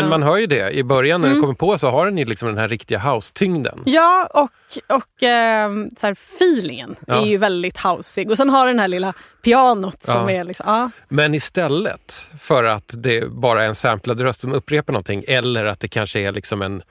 Men 0.01 0.09
man 0.09 0.23
hör 0.23 0.37
ju 0.37 0.47
det. 0.47 0.71
I 0.71 0.83
början 0.85 1.21
när 1.21 1.29
Mm. 1.29 1.37
den 1.37 1.43
kommer 1.43 1.55
på 1.55 1.79
så 1.79 1.91
har 1.91 2.05
den 2.05 2.19
ju 2.19 2.25
liksom 2.25 2.49
den 2.49 2.59
här 2.59 2.69
riktiga 2.69 2.99
house-tyngden. 2.99 3.83
Ja, 3.87 4.29
och, 4.35 4.51
och 4.97 5.23
ehm, 5.23 5.91
så 5.97 6.07
här, 6.07 6.13
feelingen 6.13 6.97
Ja. 7.07 7.15
är 7.23 7.27
ju 7.27 7.37
väldigt 7.37 7.79
houseig. 7.79 8.31
Och 8.31 8.37
sen 8.37 8.51
har 8.51 8.67
den 8.67 8.79
här 8.79 8.89
lilla 8.89 9.13
pianot 9.45 10.03
som 10.05 10.29
Ja. 10.29 10.31
är 10.31 10.45
liksom... 10.45 10.67
Ja. 10.69 10.91
Men 11.09 11.35
istället 11.35 12.31
för 12.41 12.65
att 12.65 12.95
det 12.97 13.29
bara 13.33 13.65
är 13.65 13.69
en 13.69 13.75
samplad 13.75 14.21
röst 14.21 14.41
som 14.41 14.53
upprepar 14.53 14.93
någonting 14.93 15.25
eller 15.29 15.65
att 15.65 15.81
det 15.81 15.89
kanske 15.89 16.21
är 16.21 16.33
liksom 16.33 16.63
en 16.63 16.83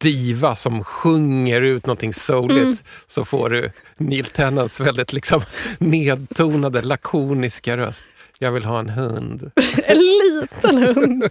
diva 0.00 0.56
som 0.56 0.84
sjunger 0.84 1.60
ut 1.60 1.86
någonting 1.86 2.12
souligt 2.12 2.60
Mm. 2.64 2.76
så 3.06 3.24
får 3.24 3.50
du 3.50 3.70
Neil 3.98 4.24
Tennants 4.24 4.80
väldigt 4.80 5.12
liksom 5.12 5.40
nedtonade, 5.78 6.82
lakoniska 6.82 7.76
röst. 7.76 8.04
Jag 8.38 8.52
vill 8.52 8.64
ha 8.64 8.78
en 8.78 8.88
hund. 8.88 9.50
En 9.84 9.98
liten 9.98 10.82
hund. 10.82 11.24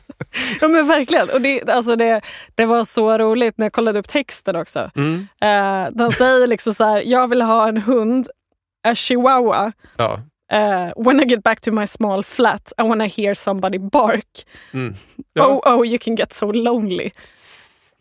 Ja 0.61 0.67
men 0.67 0.87
verkligen. 0.87 1.29
Och 1.33 1.41
det, 1.41 1.69
alltså 1.69 1.95
det, 1.95 2.21
det 2.55 2.65
var 2.65 2.83
så 2.83 3.17
roligt 3.17 3.57
när 3.57 3.65
jag 3.65 3.73
kollade 3.73 3.99
upp 3.99 4.07
texten 4.07 4.55
också. 4.55 4.91
Mm. 4.95 5.27
Eh, 5.41 5.91
den 5.91 6.11
säger 6.11 6.47
liksom 6.47 6.73
så 6.73 6.83
här, 6.83 7.03
jag 7.05 7.27
vill 7.27 7.41
ha 7.41 7.67
en 7.67 7.77
hund, 7.77 8.27
a 8.87 8.95
chihuahua. 8.95 9.71
Ja. 9.97 10.19
Eh, 10.51 10.91
when 11.05 11.19
I 11.19 11.25
get 11.25 11.43
back 11.43 11.61
to 11.61 11.71
my 11.71 11.87
small 11.87 12.23
flat 12.23 12.73
I 12.77 12.81
wanna 12.81 13.05
hear 13.05 13.33
somebody 13.33 13.79
bark. 13.79 14.45
Mm. 14.73 14.93
Ja. 15.33 15.47
Oh 15.47 15.73
oh 15.73 15.87
you 15.87 15.97
can 16.01 16.15
get 16.15 16.33
so 16.33 16.51
lonely. 16.51 17.11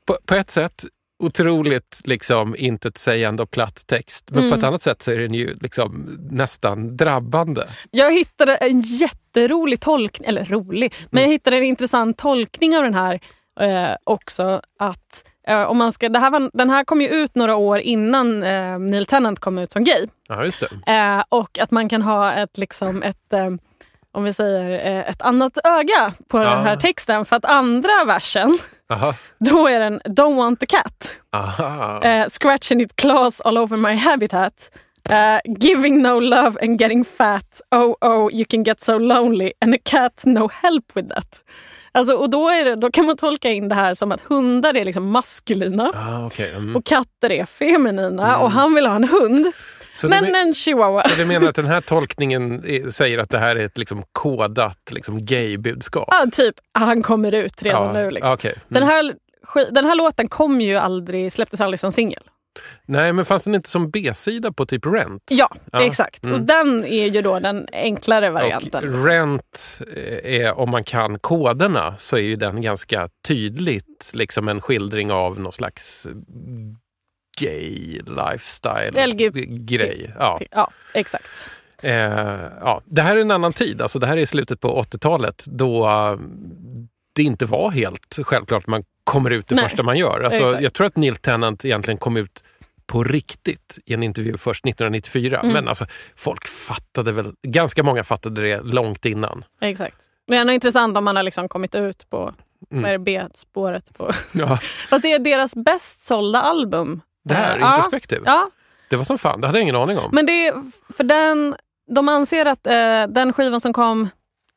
På, 0.07 0.19
på 0.27 0.35
ett 0.35 0.51
sätt 0.51 0.85
otroligt 1.23 2.01
liksom 2.05 2.57
intetsägande 2.59 3.43
och 3.43 3.51
platt 3.51 3.87
text. 3.87 4.25
Men 4.31 4.39
Mm. 4.39 4.51
på 4.51 4.59
ett 4.59 4.65
annat 4.65 4.83
sätt 4.83 5.03
så 5.03 5.11
är 5.13 5.19
den 5.19 5.35
ju 5.35 5.57
liksom 5.61 6.19
nästan 6.31 6.97
drabbande. 6.97 7.69
Jag 7.91 8.13
hittade 8.13 8.57
en 8.57 8.81
jätterolig 8.81 9.81
tolkning, 9.81 10.29
eller 10.29 10.45
rolig, 10.45 10.95
men 11.11 11.23
jag 11.23 11.31
hittade 11.31 11.57
en 11.57 11.63
intressant 11.65 12.19
tolkning 12.19 12.77
av 12.77 12.83
den 12.83 12.95
här 12.95 13.21
eh, 13.61 13.97
också. 14.05 14.61
Att 14.79 15.25
eh, 15.49 15.63
om 15.63 15.79
man 15.79 15.93
ska, 15.93 16.09
det 16.09 16.19
här 16.19 16.31
var, 16.31 16.51
Den 16.53 16.71
här 16.71 16.85
kom 16.85 17.01
ju 17.03 17.09
ut 17.09 17.35
några 17.35 17.57
år 17.57 17.79
innan 17.79 18.43
eh, 18.43 18.79
Neil 18.79 19.07
Tennant 19.07 19.39
kom 19.41 19.59
ut 19.59 19.73
som 19.73 19.85
gay. 19.85 20.07
Ja, 20.29 20.45
just 20.45 20.61
det. 20.61 20.93
Eh, 20.93 21.23
och 21.29 21.59
att 21.59 21.71
man 21.71 21.89
kan 21.89 22.03
ha 22.03 22.33
ett, 22.33 22.59
liksom 22.59 23.03
ett 23.03 23.33
eh, 23.33 23.51
om 24.13 24.25
vi 24.25 24.33
säger 24.33 24.71
eh, 24.87 25.09
ett 25.11 25.23
annat 25.23 25.59
öga 25.65 26.13
på 26.29 26.39
Ja. 26.39 26.45
den 26.45 26.65
här 26.65 26.77
texten. 26.77 27.25
För 27.25 27.37
att 27.37 27.45
andra 27.45 28.05
versen, 28.07 28.59
Aha. 28.93 29.15
då 29.39 29.69
är 29.69 29.81
den 29.81 30.01
Don't 30.01 30.37
want 30.37 30.61
the 30.61 30.67
cat. 30.67 31.15
Uh, 32.05 32.29
scratching 32.29 32.81
its 32.81 32.95
claws 32.95 33.41
all 33.41 33.59
over 33.59 33.77
my 33.77 33.95
habitat. 33.95 34.71
Uh, 35.11 35.53
giving 35.59 36.03
no 36.03 36.21
love 36.21 36.61
and 36.63 36.81
getting 36.81 37.05
fat. 37.05 37.61
Oh, 37.71 37.95
oh, 38.01 38.33
you 38.33 38.45
can 38.49 38.63
get 38.63 38.81
so 38.83 38.99
lonely 38.99 39.53
and 39.61 39.75
a 39.75 39.79
cat 39.85 40.23
no 40.27 40.49
help 40.63 40.85
with 40.95 41.09
that. 41.15 41.41
Alltså, 41.95 42.15
och 42.15 42.31
då, 42.31 42.49
är 42.49 42.65
det, 42.65 42.77
då 42.77 42.91
kan 42.91 43.07
man 43.07 43.17
tolka 43.17 43.51
in 43.51 43.69
det 43.69 43.75
här 43.75 43.95
som 43.95 44.13
att 44.13 44.21
hundar 44.21 44.77
är 44.77 44.85
liksom 44.85 45.11
maskulina 45.11 45.91
Ah, 45.95 46.27
okay. 46.27 46.51
mm. 46.51 46.77
och 46.77 46.85
katter 46.87 47.33
är 47.33 47.45
feminina 47.45 48.39
och 48.39 48.51
han 48.51 48.75
vill 48.75 48.87
ha 48.87 48.97
en 48.97 49.09
hund. 49.09 49.47
Så, 49.95 50.09
Men 50.09 50.25
men, 50.25 50.35
en 50.35 50.55
chihuahua. 50.55 51.03
så 51.03 51.17
du 51.17 51.25
menar 51.25 51.49
att 51.49 51.55
den 51.55 51.67
här 51.67 51.81
tolkningen 51.81 52.63
säger 52.93 53.19
att 53.19 53.31
det 53.31 53.39
här 53.39 53.57
är 53.57 53.65
ett 53.65 53.79
liksom 53.79 54.03
kodat 54.13 54.79
liksom 54.91 55.25
gay-budskap? 55.27 56.09
Ja, 56.11 56.27
typ, 56.33 56.55
han 56.73 57.03
kommer 57.03 57.35
ut 57.35 57.63
redan 57.63 57.87
Ja, 57.87 57.93
nu. 57.93 58.11
Liksom. 58.11 58.33
okej. 58.33 58.53
Mm. 58.53 58.63
Den, 58.69 58.83
här, 58.83 59.15
den 59.71 59.85
här 59.85 59.95
låten 59.97 60.29
kom 60.29 60.61
ju 60.61 60.77
aldrig, 60.77 61.33
släpptes 61.33 61.61
aldrig 61.61 61.81
som 61.81 61.93
singel. 61.93 62.23
Nej, 62.87 63.13
men 63.13 63.25
fanns 63.25 63.45
den 63.45 63.55
inte 63.55 63.71
som 63.71 63.91
B-sida 63.91 64.53
på 64.53 64.67
typ 64.67 64.87
Rent? 64.87 65.23
Ja, 65.31 65.49
Ja, 65.73 65.87
exakt. 65.87 66.25
mm. 66.27 66.41
Och 66.41 66.47
den 66.47 66.85
är 66.85 67.07
ju 67.07 67.23
då 67.23 67.39
den 67.39 67.69
enklare 67.73 68.31
varianten. 68.31 68.95
Och 68.95 69.05
Rent 69.07 69.81
eh, 69.97 70.35
är, 70.41 70.59
om 70.59 70.71
man 70.71 70.85
kan 70.85 71.19
koderna, 71.19 71.95
så 71.99 72.17
är 72.17 72.21
ju 72.21 72.37
den 72.37 72.63
ganska 72.63 73.09
tydligt 73.29 74.11
liksom 74.15 74.49
en 74.49 74.61
skildring 74.61 75.13
av 75.13 75.41
någon 75.41 75.53
slags 75.53 76.09
gay 77.39 78.01
lifestyle 78.07 79.15
grej. 79.47 80.15
Ja. 80.19 80.41
Ja, 80.51 80.71
exakt. 80.95 81.51
Eh, 81.83 81.93
ja. 82.61 82.83
Det 82.85 83.03
här 83.03 83.17
är 83.17 83.21
en 83.21 83.31
annan 83.31 83.53
tid, 83.53 83.83
alltså 83.83 83.99
det 83.99 84.07
här 84.07 84.17
är 84.17 84.27
slutet 84.27 84.61
på 84.61 84.83
80-talet 84.83 85.45
då 85.49 85.87
eh, 85.89 86.17
det 87.15 87.23
inte 87.23 87.47
var 87.47 87.71
helt 87.71 88.19
självklart 88.23 88.63
att 88.63 88.67
man 88.69 88.85
kommer 89.05 89.31
ut 89.31 89.49
det 89.49 89.55
Nej, 89.55 89.65
första 89.65 89.83
man 89.83 89.99
gör. 89.99 90.21
Alltså, 90.21 90.43
exakt. 90.43 90.63
jag 90.63 90.73
tror 90.73 90.87
att 90.87 90.97
Neil 90.97 91.17
Tennant 91.17 91.65
egentligen 91.65 91.99
kom 91.99 92.17
ut 92.17 92.45
på 92.87 93.05
riktigt 93.05 93.79
i 93.87 93.95
en 93.95 94.03
intervju 94.03 94.37
först 94.39 94.67
1994. 94.67 95.41
Mm. 95.41 95.53
Men 95.53 95.69
alltså, 95.69 95.87
folk 96.17 96.49
fattade 96.49 97.13
väl, 97.13 97.33
ganska 97.43 97.83
många 97.83 98.05
fattade 98.05 98.41
det 98.41 98.61
långt 98.63 99.05
innan. 99.07 99.45
exakt. 99.61 99.97
Men 100.29 100.39
ändå 100.41 100.53
intressant 100.53 100.97
om 100.99 101.05
man 101.05 101.17
har 101.17 101.23
liksom 101.23 101.49
kommit 101.49 101.75
ut 101.75 102.11
på 102.11 102.35
Mm. 102.71 102.85
är 102.85 102.93
det, 102.93 102.99
B-spåret. 102.99 103.95
På. 103.99 104.11
Ja, 104.35 104.57
Fast 104.89 105.03
det 105.03 105.13
är 105.13 105.19
deras 105.19 105.55
bäst 105.55 106.07
sålda 106.07 106.43
album. 106.43 107.01
Det 107.25 107.35
här, 107.35 107.59
ja, 107.59 107.77
Introspective, 107.77 108.23
Ja, 108.27 108.51
det 108.91 108.97
var 108.97 109.05
som 109.05 109.19
fan, 109.19 109.41
det 109.41 109.47
hade 109.47 109.59
jag 109.59 109.63
ingen 109.63 109.77
aning 109.77 109.99
om. 109.99 110.11
men 110.13 110.27
det 110.27 110.47
är 110.47 110.55
för 110.97 111.05
den, 111.05 111.55
de 111.95 112.09
anser 112.09 112.47
att 112.47 112.67
eh, 112.67 113.07
den 113.15 113.33
skivan 113.33 113.61
som 113.61 113.73
kom 113.73 114.09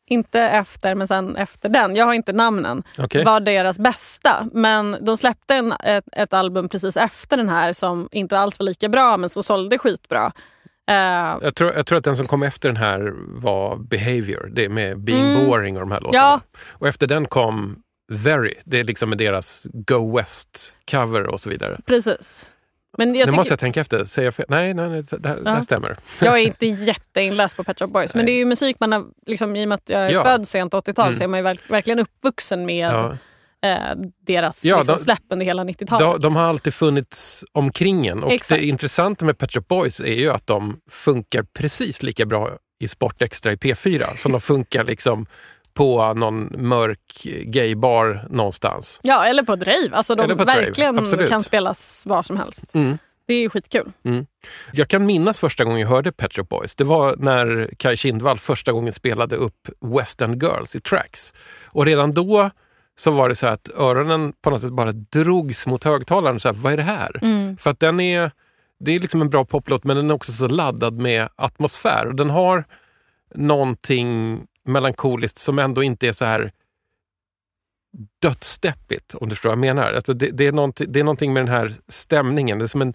inte 0.08 0.40
efter, 0.42 0.96
men 0.96 1.08
sen 1.08 1.36
efter 1.36 1.70
den, 1.70 1.96
jag 1.96 2.06
har 2.06 2.14
inte 2.14 2.34
namnen, 2.34 2.84
Okej. 2.98 3.24
var 3.24 3.40
deras 3.40 3.80
bästa. 3.80 4.48
Men 4.54 4.98
de 5.02 5.18
släppte 5.18 5.56
en, 5.56 5.72
ett, 5.72 6.04
ett 6.12 6.34
album 6.34 6.70
precis 6.70 6.98
efter 6.98 7.38
den 7.38 7.50
här 7.50 7.74
som 7.74 8.10
inte 8.12 8.40
alls 8.40 8.60
var 8.60 8.64
lika 8.66 8.90
bra 8.90 9.18
men 9.18 9.30
som 9.30 9.44
sålde 9.44 9.78
skitbra. 9.78 10.32
Eh, 10.90 10.96
Jag 11.42 11.56
tror, 11.56 11.74
jag 11.74 11.86
tror 11.86 11.98
att 11.98 12.04
den 12.04 12.16
som 12.16 12.28
kom 12.28 12.44
efter 12.44 12.70
den 12.70 12.78
här 12.78 13.14
var 13.42 13.76
Behavior, 13.78 14.50
det 14.54 14.70
med 14.70 15.00
Being 15.00 15.26
Mm. 15.36 15.46
Boring 15.48 15.76
och 15.76 15.82
de 15.82 15.92
här 15.92 16.02
låtarna. 16.02 16.24
Ja. 16.24 16.40
Och 16.72 16.88
efter 16.88 17.08
den 17.08 17.26
kom 17.28 17.76
Very, 18.12 18.54
det 18.66 18.80
är 18.80 18.84
liksom 18.84 19.10
med 19.10 19.18
deras 19.18 19.68
Go 19.74 20.18
West-cover 20.18 21.24
och 21.26 21.40
så 21.42 21.50
vidare. 21.50 21.80
precis. 21.86 22.52
Men 22.98 23.08
jag, 23.08 23.14
nu 23.16 23.24
tycker, 23.26 23.38
måste 23.38 23.52
jag 23.52 23.60
tänka 23.60 23.82
efter, 23.82 24.04
säger 24.06 24.26
jag 24.28 24.36
fel? 24.36 24.46
Nej, 24.50 24.74
nej, 24.74 24.90
nej 24.90 25.04
det, 25.12 25.30
här, 25.30 25.36
det 25.44 25.50
här 25.50 25.58
Ja. 25.58 25.62
stämmer. 25.64 25.98
jag 26.22 26.34
är 26.34 26.44
inte 26.44 26.66
jätteinläst 26.86 27.56
på 27.58 27.64
Pet 27.64 27.80
Shop 27.80 27.88
Boys 27.88 28.14
men 28.14 28.26
Nej. 28.26 28.34
det 28.34 28.38
är 28.38 28.40
ju 28.40 28.46
musik 28.46 28.78
man 28.80 28.92
har, 28.92 29.06
liksom, 29.26 29.56
i 29.56 29.64
och 29.66 29.70
med 29.70 29.76
att 29.76 29.90
jag 29.90 30.06
är 30.06 30.10
Ja. 30.10 30.24
född 30.24 30.48
sent 30.48 30.74
80-tal 30.74 31.06
Mm. 31.06 31.18
så 31.18 31.24
är 31.24 31.28
man 31.28 31.40
ju 31.40 31.44
verk, 31.44 31.60
verkligen 31.70 32.00
uppvuxen 32.00 32.66
med 32.66 32.86
Ja. 32.94 33.18
eh, 33.70 33.78
deras 34.28 34.66
Ja, 34.66 34.78
liksom, 34.78 34.96
de- 34.96 35.02
släpp 35.04 35.24
under 35.30 35.46
hela 35.46 35.64
90-talet. 35.64 36.00
De, 36.00 36.22
de 36.22 36.36
har 36.36 36.44
alltid 36.44 36.74
funnits 36.74 37.46
omkring 37.52 38.08
en. 38.08 38.24
Och 38.24 38.32
Exakt. 38.32 38.62
det 38.62 38.68
intressanta 38.68 39.26
med 39.26 39.38
Pet 39.38 39.52
Shop 39.54 39.62
Boys 39.68 40.00
är 40.00 40.14
ju 40.14 40.30
att 40.32 40.48
de 40.48 40.80
funkar 40.92 41.44
precis 41.44 42.04
lika 42.04 42.26
bra 42.26 42.50
i 42.80 42.88
Sport 42.88 43.22
Extra 43.22 43.52
i 43.54 43.56
P4 43.56 44.16
som 44.18 44.32
de 44.32 44.42
funkar 44.42 44.84
liksom 44.84 45.26
på 45.76 46.14
någon 46.14 46.50
mörk 46.58 47.24
gaybar 47.46 48.28
någonstans. 48.30 49.00
Ja, 49.04 49.26
eller 49.26 49.44
på 49.44 49.56
rave. 49.56 49.90
Alltså, 49.92 50.16
de 50.16 50.38
på 50.38 50.44
verkligen 50.44 51.00
absolut. 51.00 51.30
kan 51.30 51.44
spelas 51.44 52.04
var 52.06 52.24
som 52.24 52.38
helst. 52.38 52.64
Mm. 52.74 52.98
Det 53.28 53.34
är 53.34 53.50
skitkul. 53.50 53.92
Jag 54.74 54.88
kan 54.88 55.06
minnas 55.06 55.40
första 55.40 55.64
gången 55.64 55.80
jag 55.80 55.88
hörde 55.88 56.12
Pet 56.12 56.34
Shop 56.34 56.44
Boys. 56.44 56.76
Det 56.76 56.84
var 56.84 57.16
när 57.18 57.70
Kai 57.78 57.98
Kindvall 57.98 58.38
första 58.38 58.72
gången 58.72 58.94
spelade 58.94 59.36
upp 59.36 59.70
Western 59.82 60.40
Girls 60.40 60.76
i 60.76 60.80
tracks. 60.80 61.34
Och 61.66 61.86
redan 61.86 62.12
då 62.12 62.50
så 62.96 63.12
var 63.12 63.30
det 63.30 63.36
så 63.36 63.48
att 63.48 63.70
öronen 63.78 64.34
på 64.42 64.50
något 64.50 64.62
sätt 64.62 64.72
bara 64.74 64.92
drogs 64.92 65.68
mot 65.68 65.84
högtalaren. 65.84 66.40
Så 66.40 66.48
här, 66.48 66.56
Vad 66.56 66.74
är 66.74 66.78
det 66.78 66.84
här? 66.84 67.20
Mm. 67.22 67.58
För 67.58 67.70
att 67.70 67.80
den 67.80 68.00
är, 68.00 68.32
det 68.80 68.92
är 68.92 69.00
liksom 69.00 69.22
en 69.22 69.30
bra 69.30 69.46
poplåt 69.46 69.84
men 69.84 69.98
den 69.98 70.10
är 70.10 70.14
också 70.14 70.32
så 70.32 70.48
laddad 70.48 70.94
med 70.94 71.30
atmosfär. 71.36 72.08
Och 72.08 72.16
den 72.16 72.30
har 72.30 72.66
någonting 73.36 74.42
melankoliskt 74.66 75.38
som 75.38 75.60
ändå 75.60 75.84
inte 75.84 76.08
är 76.08 76.12
så 76.12 76.26
här 76.26 76.52
dödsdeppigt, 78.22 79.14
om 79.16 79.30
du 79.30 79.36
förstår 79.36 79.50
vad 79.50 79.58
jag 79.58 79.76
menar. 79.76 79.94
Alltså 79.94 80.14
det, 80.14 80.30
det, 80.32 80.46
är 80.48 80.86
det 80.88 81.00
är 81.00 81.04
någonting 81.04 81.34
med 81.34 81.42
den 81.46 81.54
här 81.54 81.72
stämningen. 81.88 82.60
Det 82.60 82.66
är 82.66 82.68
som 82.68 82.82
en 82.82 82.94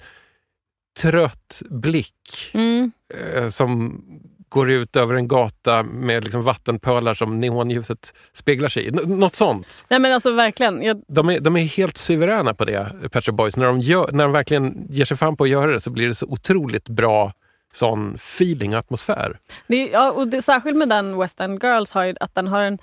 trött 0.99 1.63
blick 1.71 2.51
Mm. 2.55 2.93
eh, 3.35 3.49
som 3.49 4.03
går 4.49 4.71
ut 4.71 4.97
över 4.97 5.15
en 5.15 5.29
gata 5.29 5.83
med 5.83 6.25
liksom 6.25 6.43
vattenpölar 6.43 7.15
som 7.15 7.41
neonljuset 7.41 8.15
speglar 8.33 8.69
sig 8.69 8.83
i. 8.85 8.89
N- 8.89 9.01
något 9.07 9.35
sånt. 9.35 9.85
Nej 9.89 10.01
men 10.01 10.13
alltså 10.13 10.33
verkligen. 10.35 10.83
Jag, 10.83 11.03
De 11.09 11.29
är, 11.29 11.41
de 11.41 11.57
är 11.57 11.61
helt 11.61 11.97
suveräna 11.97 12.55
på 12.55 12.65
det, 12.65 12.93
Pet 13.13 13.31
Boys. 13.31 13.57
När 13.57 13.67
de, 13.67 13.81
gör, 13.81 14.13
när 14.13 14.25
de 14.25 14.33
verkligen 14.33 14.87
ger 14.91 15.05
sig 15.05 15.17
fram 15.17 15.37
på 15.37 15.45
att 15.45 15.51
göra 15.51 15.71
det 15.73 15.81
så 15.81 15.91
blir 15.91 16.09
det 16.09 16.15
så 16.15 16.27
otroligt 16.27 16.89
bra 16.89 17.33
sån 17.73 18.15
feeling 18.15 18.73
och 18.73 18.79
atmosfär. 18.79 19.39
det, 19.67 19.87
ja, 19.89 20.11
och 20.13 20.29
det, 20.29 20.43
särskilt 20.43 20.77
med 20.77 20.89
den 20.89 21.19
West 21.19 21.41
End 21.41 21.63
Girls 21.65 21.93
har 21.93 22.05
ju 22.05 22.15
att 22.21 22.35
den 22.35 22.49
har 22.49 22.63
en 22.63 22.79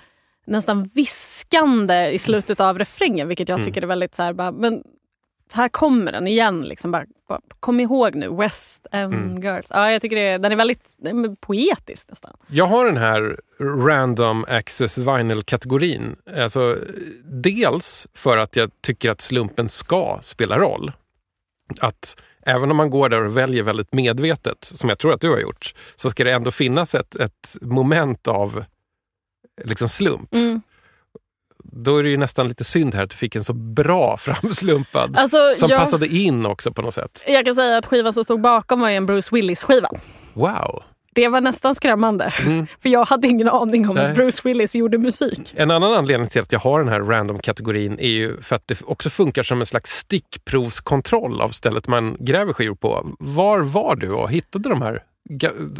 nästan 0.46 0.82
viskande 0.94 2.10
i 2.10 2.18
slutet 2.18 2.60
av 2.60 2.78
refrängen 2.78 3.28
vilket 3.28 3.48
jag 3.48 3.56
Mm. 3.58 3.66
tycker 3.66 3.82
är 3.82 3.86
väldigt 3.86 4.14
så 4.14 4.22
här, 4.22 4.32
bara, 4.32 4.52
men 4.52 4.82
här 5.52 5.68
kommer 5.68 6.12
den 6.12 6.26
igen. 6.26 6.60
Liksom, 6.62 6.90
bara, 6.90 7.04
bara, 7.28 7.40
kom 7.60 7.80
ihåg 7.80 8.14
nu, 8.14 8.28
West 8.28 8.86
End 8.92 9.14
Mm. 9.14 9.40
Girls. 9.42 9.66
Ja, 9.70 9.90
jag 9.92 10.02
tycker 10.02 10.16
det, 10.16 10.38
den 10.38 10.52
är 10.52 10.56
väldigt 10.56 10.96
den 10.98 11.24
är 11.24 11.34
poetisk 11.40 12.08
nästan. 12.08 12.36
Jag 12.46 12.66
har 12.66 12.84
den 12.86 12.96
här 12.96 13.40
random 13.60 14.44
access 14.48 14.98
vinyl-kategorin. 14.98 16.16
Alltså, 16.36 16.76
dels 17.24 18.06
för 18.14 18.36
att 18.36 18.56
jag 18.56 18.70
tycker 18.82 19.10
att 19.10 19.20
slumpen 19.20 19.68
ska 19.68 20.18
spela 20.22 20.58
roll. 20.58 20.92
Att 21.80 22.22
även 22.48 22.70
om 22.70 22.76
man 22.76 22.90
går 22.90 23.08
där 23.08 23.22
och 23.22 23.36
väljer 23.36 23.62
väldigt 23.62 23.92
medvetet, 23.92 24.64
som 24.64 24.88
jag 24.88 24.98
tror 24.98 25.12
att 25.12 25.20
du 25.20 25.30
har 25.30 25.38
gjort, 25.38 25.74
så 25.96 26.10
ska 26.10 26.24
det 26.24 26.32
ändå 26.32 26.50
finnas 26.50 26.94
ett, 26.94 27.14
ett 27.14 27.56
moment 27.60 28.28
av 28.28 28.64
liksom 29.64 29.88
slump. 29.88 30.34
Mm. 30.34 30.62
då 31.62 31.96
är 31.96 32.02
det 32.02 32.08
ju 32.08 32.16
nästan 32.16 32.48
lite 32.48 32.64
synd 32.64 32.94
här 32.94 33.04
att 33.04 33.10
du 33.10 33.16
fick 33.16 33.36
en 33.36 33.44
så 33.44 33.52
bra 33.52 34.16
framslumpad. 34.20 35.16
Alltså, 35.16 35.54
som 35.56 35.70
jag, 35.70 35.80
passade 35.80 36.06
in 36.06 36.46
också 36.46 36.72
på 36.72 36.82
något 36.82 36.94
sätt. 36.94 37.24
jag 37.26 37.44
kan 37.44 37.54
säga 37.54 37.78
att 37.78 37.86
skivan 37.86 38.12
som 38.12 38.24
stod 38.24 38.40
bakom 38.40 38.80
var 38.80 38.90
en 38.90 39.06
Bruce 39.06 39.34
Willis-skiva. 39.34 39.88
Wow! 40.34 40.82
Det 41.18 41.28
var 41.28 41.40
nästan 41.40 41.74
skrämmande. 41.74 42.30
För 42.78 42.88
jag 42.88 43.04
hade 43.04 43.28
ingen 43.28 43.48
aning 43.48 43.88
om 43.88 43.96
Nej. 43.96 44.04
att 44.04 44.14
Bruce 44.14 44.40
Willis 44.44 44.74
gjorde 44.74 44.98
musik. 44.98 45.54
En 45.56 45.70
annan 45.70 45.92
anledning 45.92 46.28
till 46.28 46.42
att 46.42 46.52
jag 46.52 46.60
har 46.60 46.78
den 46.78 46.88
här 46.88 47.00
random-kategorin 47.00 47.98
är 47.98 48.08
ju 48.08 48.40
för 48.40 48.56
att 48.56 48.68
det 48.68 48.82
också 48.84 49.10
funkar 49.10 49.42
som 49.42 49.60
en 49.60 49.66
slags 49.66 49.90
stickprovskontroll 49.90 51.40
av 51.40 51.48
stället 51.48 51.88
man 51.88 52.16
gräver 52.20 52.52
skivor 52.52 52.74
på. 52.74 53.06
Var 53.18 53.60
var 53.60 53.96
du 53.96 54.10
och 54.10 54.30
hittade 54.30 54.68
de 54.68 54.82
här 54.82 55.02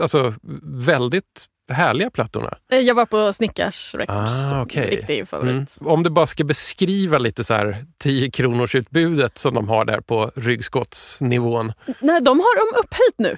alltså, 0.01 0.35
väldigt 0.63 1.47
härliga 1.69 2.11
plattorna? 2.11 2.59
Eh, 2.73 2.79
Jag 2.79 2.95
var 2.95 3.07
på 3.07 3.33
Snickars 3.33 3.95
Records. 3.95 4.33
Ah, 4.53 4.63
okej. 4.63 4.91
Riktig 4.91 5.29
favorit. 5.29 5.51
Mm. 5.53 5.67
Om 5.93 6.03
du 6.03 6.11
bara 6.11 6.27
ska 6.27 6.45
beskriva 6.45 7.19
lite 7.19 7.45
så 7.45 7.55
här 7.55 7.85
10 7.99 8.31
kronors 8.31 8.75
utbudet 8.75 9.39
som 9.39 9.55
de 9.55 9.69
har 9.69 9.85
där 9.85 10.01
på 10.01 10.31
ryggskottsnivån. 10.37 11.73
Nej, 12.01 12.21
de 12.21 12.41
har 12.41 12.73
de 12.73 12.79
upphöjt 12.81 13.19
nu. 13.19 13.37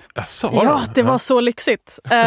Har 0.48 0.64
Ja, 0.64 0.82
de? 0.86 0.92
det 0.94 1.02
var 1.02 1.18
så 1.18 1.40
lyxigt. 1.40 1.98
Eh, 2.04 2.18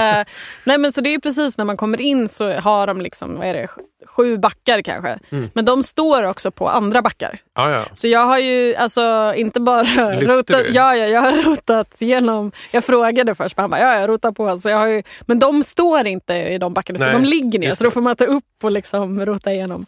nej, 0.63 0.77
men 0.77 0.91
så 0.93 1.01
det 1.01 1.13
är 1.13 1.19
precis 1.19 1.57
när 1.57 1.65
man 1.65 1.77
kommer 1.77 2.01
in 2.01 2.29
så 2.29 2.51
har 2.59 2.87
de 2.87 3.01
liksom, 3.01 3.35
vad 3.37 3.47
är 3.47 3.53
det, 3.53 3.67
sju 4.05 4.37
backar 4.37 4.81
kanske. 4.81 5.17
Mm. 5.29 5.49
Men 5.53 5.65
de 5.65 5.83
står 5.83 6.23
också 6.23 6.51
på 6.51 6.69
andra 6.69 7.01
backar. 7.01 7.37
Ja, 7.55 7.71
ja. 7.71 7.83
Så 7.93 8.07
jag 8.07 8.25
har 8.25 8.39
ju 8.39 8.75
alltså 8.75 9.33
inte 9.35 9.59
bara 9.59 9.81
Lyfter 9.81 10.21
rotat, 10.27 10.63
du? 10.65 10.71
ja, 10.71 10.95
ja, 10.95 11.05
jag 11.05 11.21
har 11.21 11.43
rotat 11.49 11.95
genom, 11.99 12.51
jag 12.71 12.83
frågade 12.83 13.35
först, 13.35 13.57
men 13.57 13.63
han 13.63 13.69
bara, 13.69 13.81
ja 13.81 13.99
jag 13.99 14.09
rotar 14.09 14.31
på. 14.31 14.59
Så 14.59 14.69
jag 14.69 14.77
har 14.77 14.87
ju, 14.87 15.03
men 15.21 15.39
de 15.39 15.63
står 15.63 16.07
inte 16.07 16.33
i 16.33 16.57
de 16.57 16.73
backarna, 16.73 16.95
utan 17.09 17.21
de 17.23 17.27
ligger 17.29 17.59
ner. 17.59 17.75
Så 17.75 17.83
då 17.83 17.91
får 17.91 18.01
man 18.01 18.15
ta 18.15 18.25
upp 18.25 18.43
och 18.63 18.71
liksom 18.71 19.25
rota 19.25 19.51
igenom. 19.53 19.85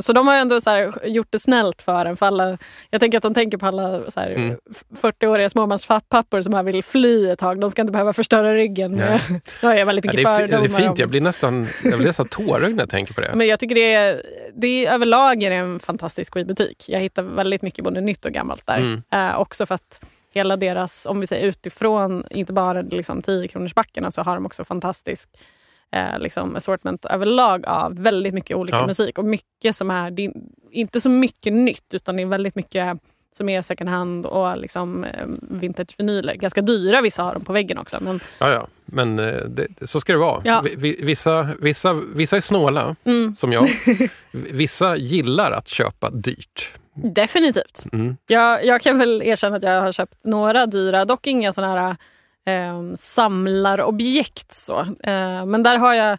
Så 0.00 0.12
de 0.12 0.26
har 0.28 0.34
ändå 0.34 0.60
så 0.60 0.92
gjort 1.04 1.26
det 1.30 1.38
snällt 1.38 1.82
för 1.82 2.06
en. 2.06 2.16
För 2.16 2.26
alla, 2.26 2.58
jag 2.90 3.00
tänker 3.00 3.18
att 3.18 3.22
de 3.22 3.34
tänker 3.34 3.58
på 3.58 3.66
alla 3.66 4.00
så 4.10 4.20
Mm. 4.20 4.56
40-åriga 5.02 5.50
småmanspappor 5.50 6.40
som 6.42 6.54
här 6.54 6.62
vill 6.62 6.84
fly 6.84 7.28
ett 7.30 7.38
tag. 7.38 7.60
De 7.60 7.70
ska 7.70 7.80
inte 7.82 7.92
behöva 7.92 8.12
förstöra 8.12 8.54
ryggen. 8.54 8.92
Nej. 8.92 9.20
Är 9.72 9.78
jag 9.78 9.86
väldigt 9.86 10.04
Ja, 10.04 10.12
det, 10.12 10.22
är, 10.22 10.48
det 10.48 10.54
är 10.54 10.60
om- 10.60 10.68
fint, 10.68 10.98
jag 10.98 11.08
blir 11.08 11.20
nästan, 11.20 11.66
jag 11.84 11.98
blir 11.98 12.06
nästan 12.06 12.28
tårögd 12.28 12.76
när 12.76 12.82
jag 12.82 12.90
tänker 12.90 13.14
på 13.14 13.20
det. 13.20 13.30
men 13.34 13.46
jag 13.46 13.57
tycker 13.60 13.74
det 13.74 13.94
är, 13.94 14.22
det 14.54 14.86
är 14.86 14.92
överlag 14.94 15.42
är 15.42 15.50
det 15.50 15.56
en 15.56 15.80
fantastisk 15.80 16.34
skivbutik. 16.34 16.84
Jag 16.88 17.00
hittar 17.00 17.22
väldigt 17.22 17.62
mycket 17.62 17.84
både 17.84 18.00
nytt 18.00 18.24
och 18.24 18.32
gammalt 18.32 18.66
där. 18.66 18.78
Mm. 18.78 19.02
Eh, 19.12 19.40
också 19.40 19.66
för 19.66 19.74
att 19.74 20.00
hela 20.30 20.56
deras, 20.56 21.06
om 21.06 21.20
vi 21.20 21.26
säger 21.26 21.46
utifrån, 21.48 22.24
inte 22.30 22.52
bara 22.52 22.82
liksom 22.82 23.22
10 23.22 23.48
kronors 23.48 23.74
backarna 23.74 24.10
så 24.10 24.22
har 24.22 24.34
de 24.34 24.46
också 24.46 24.64
fantastisk 24.64 25.28
eh, 25.92 26.18
liksom 26.18 26.56
assortment 26.56 27.04
överlag 27.04 27.66
av 27.66 28.02
väldigt 28.02 28.34
mycket 28.34 28.56
olika 28.56 28.76
Ja. 28.76 28.86
musik. 28.86 29.18
Och 29.18 29.24
mycket 29.24 29.76
som 29.76 29.90
är, 29.90 30.10
det 30.10 30.24
är 30.24 30.32
inte 30.72 31.00
så 31.00 31.08
mycket 31.10 31.52
nytt 31.52 31.94
utan 31.94 32.16
det 32.16 32.22
är 32.22 32.26
väldigt 32.26 32.54
mycket 32.54 32.98
som 33.38 33.48
är 33.48 33.62
second 33.62 33.90
hand 33.90 34.26
och 34.26 34.58
liksom, 34.58 35.04
eh, 35.04 35.26
vintage-vinyler. 35.40 36.34
Ganska 36.34 36.62
dyra 36.62 37.00
vissa 37.00 37.22
har 37.22 37.34
de 37.34 37.44
på 37.44 37.52
väggen 37.52 37.78
också. 37.78 37.98
Men, 38.00 38.20
Ja, 38.38 38.50
ja. 38.52 38.66
Men 38.86 39.18
eh, 39.18 39.34
det, 39.34 39.66
så 39.88 40.00
ska 40.00 40.12
det 40.12 40.18
vara. 40.18 40.40
Ja. 40.44 40.60
Vi- 40.64 40.74
vi- 40.78 41.04
Vissa, 41.04 41.48
vissa, 41.60 41.92
vissa 42.14 42.36
är 42.36 42.40
snåla, 42.40 42.96
mm, 43.04 43.36
som 43.36 43.52
jag. 43.52 43.68
Vissa 44.32 44.96
gillar 44.96 45.50
att 45.52 45.68
köpa 45.68 46.10
dyrt. 46.10 46.72
definitivt. 46.94 47.84
Mm. 47.92 48.16
Jag, 48.26 48.64
jag 48.66 48.80
kan 48.82 48.98
väl 48.98 49.22
erkänna 49.22 49.56
att 49.56 49.62
jag 49.62 49.80
har 49.82 49.92
köpt 49.92 50.24
några 50.24 50.66
dyra, 50.66 51.04
dock 51.04 51.26
inga 51.26 51.52
såna 51.52 51.66
här 51.72 51.96
eh, 52.46 52.94
samlarobjekt. 52.96 54.52
Så. 54.54 54.80
Eh, 54.80 55.46
men 55.46 55.62
där 55.62 55.76
har 55.78 55.94
jag 55.94 56.18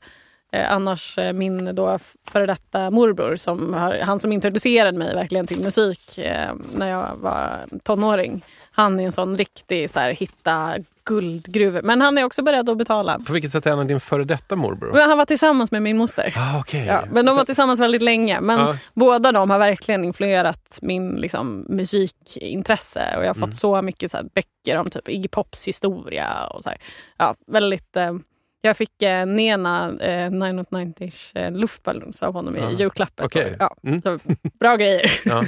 eh, 0.51 0.71
annars 0.71 1.17
eh, 1.17 1.33
min 1.33 1.75
då 1.75 1.99
före 2.27 2.45
detta 2.45 2.91
morbror, 2.91 3.35
som 3.35 3.73
har, 3.73 3.99
han 3.99 4.19
som 4.19 4.31
introducerade 4.31 4.97
mig 4.97 5.15
verkligen 5.15 5.47
till 5.47 5.59
musik 5.59 6.17
eh, 6.17 6.51
när 6.73 6.89
jag 6.89 7.15
var 7.15 7.59
tonåring. 7.83 8.45
Han 8.71 8.99
är 8.99 9.03
en 9.05 9.11
sån 9.11 9.37
riktig 9.37 9.89
så 9.89 9.99
här, 9.99 10.09
hitta 10.11 10.75
guldgruva. 11.05 11.81
Men 11.83 12.01
han 12.01 12.17
är 12.17 12.23
också 12.23 12.41
beredd 12.41 12.69
att 12.69 12.77
betala. 12.77 13.19
På 13.27 13.33
vilket 13.33 13.51
sätt 13.51 13.65
är 13.65 13.75
han 13.75 13.87
din 13.87 13.99
före 13.99 14.23
detta 14.23 14.55
morbror? 14.55 14.91
Men 14.93 15.09
han 15.09 15.17
var 15.17 15.25
tillsammans 15.25 15.71
med 15.71 15.81
min 15.81 15.97
moster. 15.97 16.33
Ah, 16.37 16.59
okej. 16.59 16.85
Ja, 16.85 17.03
men 17.11 17.25
de 17.25 17.35
var 17.35 17.43
tillsammans 17.45 17.79
väldigt 17.79 18.01
länge. 18.01 18.41
Men 18.41 18.59
Ja. 18.59 18.77
båda 18.93 19.31
de 19.31 19.49
har 19.49 19.59
verkligen 19.59 20.05
influerat 20.05 20.79
min 20.81 21.15
liksom, 21.15 21.65
musikintresse. 21.69 23.13
Och 23.17 23.23
jag 23.23 23.27
har 23.29 23.33
fått 23.33 23.43
Mm. 23.43 23.53
så 23.53 23.81
mycket 23.81 24.11
så 24.11 24.17
här, 24.17 24.25
böcker 24.35 24.77
om 24.79 24.89
typ 24.89 25.09
Iggy 25.09 25.27
Pops 25.27 25.67
historia. 25.67 26.47
Och 26.47 26.63
så 26.63 26.69
här. 26.69 26.77
Ja, 27.17 27.35
väldigt, 27.47 27.95
eh, 27.97 28.13
jag 28.61 28.77
fick 28.77 29.01
eh, 29.01 29.25
Nena 29.25 29.97
eh, 30.01 30.31
990 30.31 31.11
eh, 31.35 31.51
luftballons 31.51 32.23
av 32.23 32.33
honom 32.33 32.55
Ja. 32.55 32.71
i 32.71 32.75
julklapp. 32.75 33.19
ett 33.19 33.25
Okej. 33.25 33.45
år. 33.51 33.55
Ja, 33.59 33.75
Mm. 33.83 34.01
så, 34.01 34.19
bra 34.59 34.75
grejer. 34.75 35.11
Ja. 35.25 35.43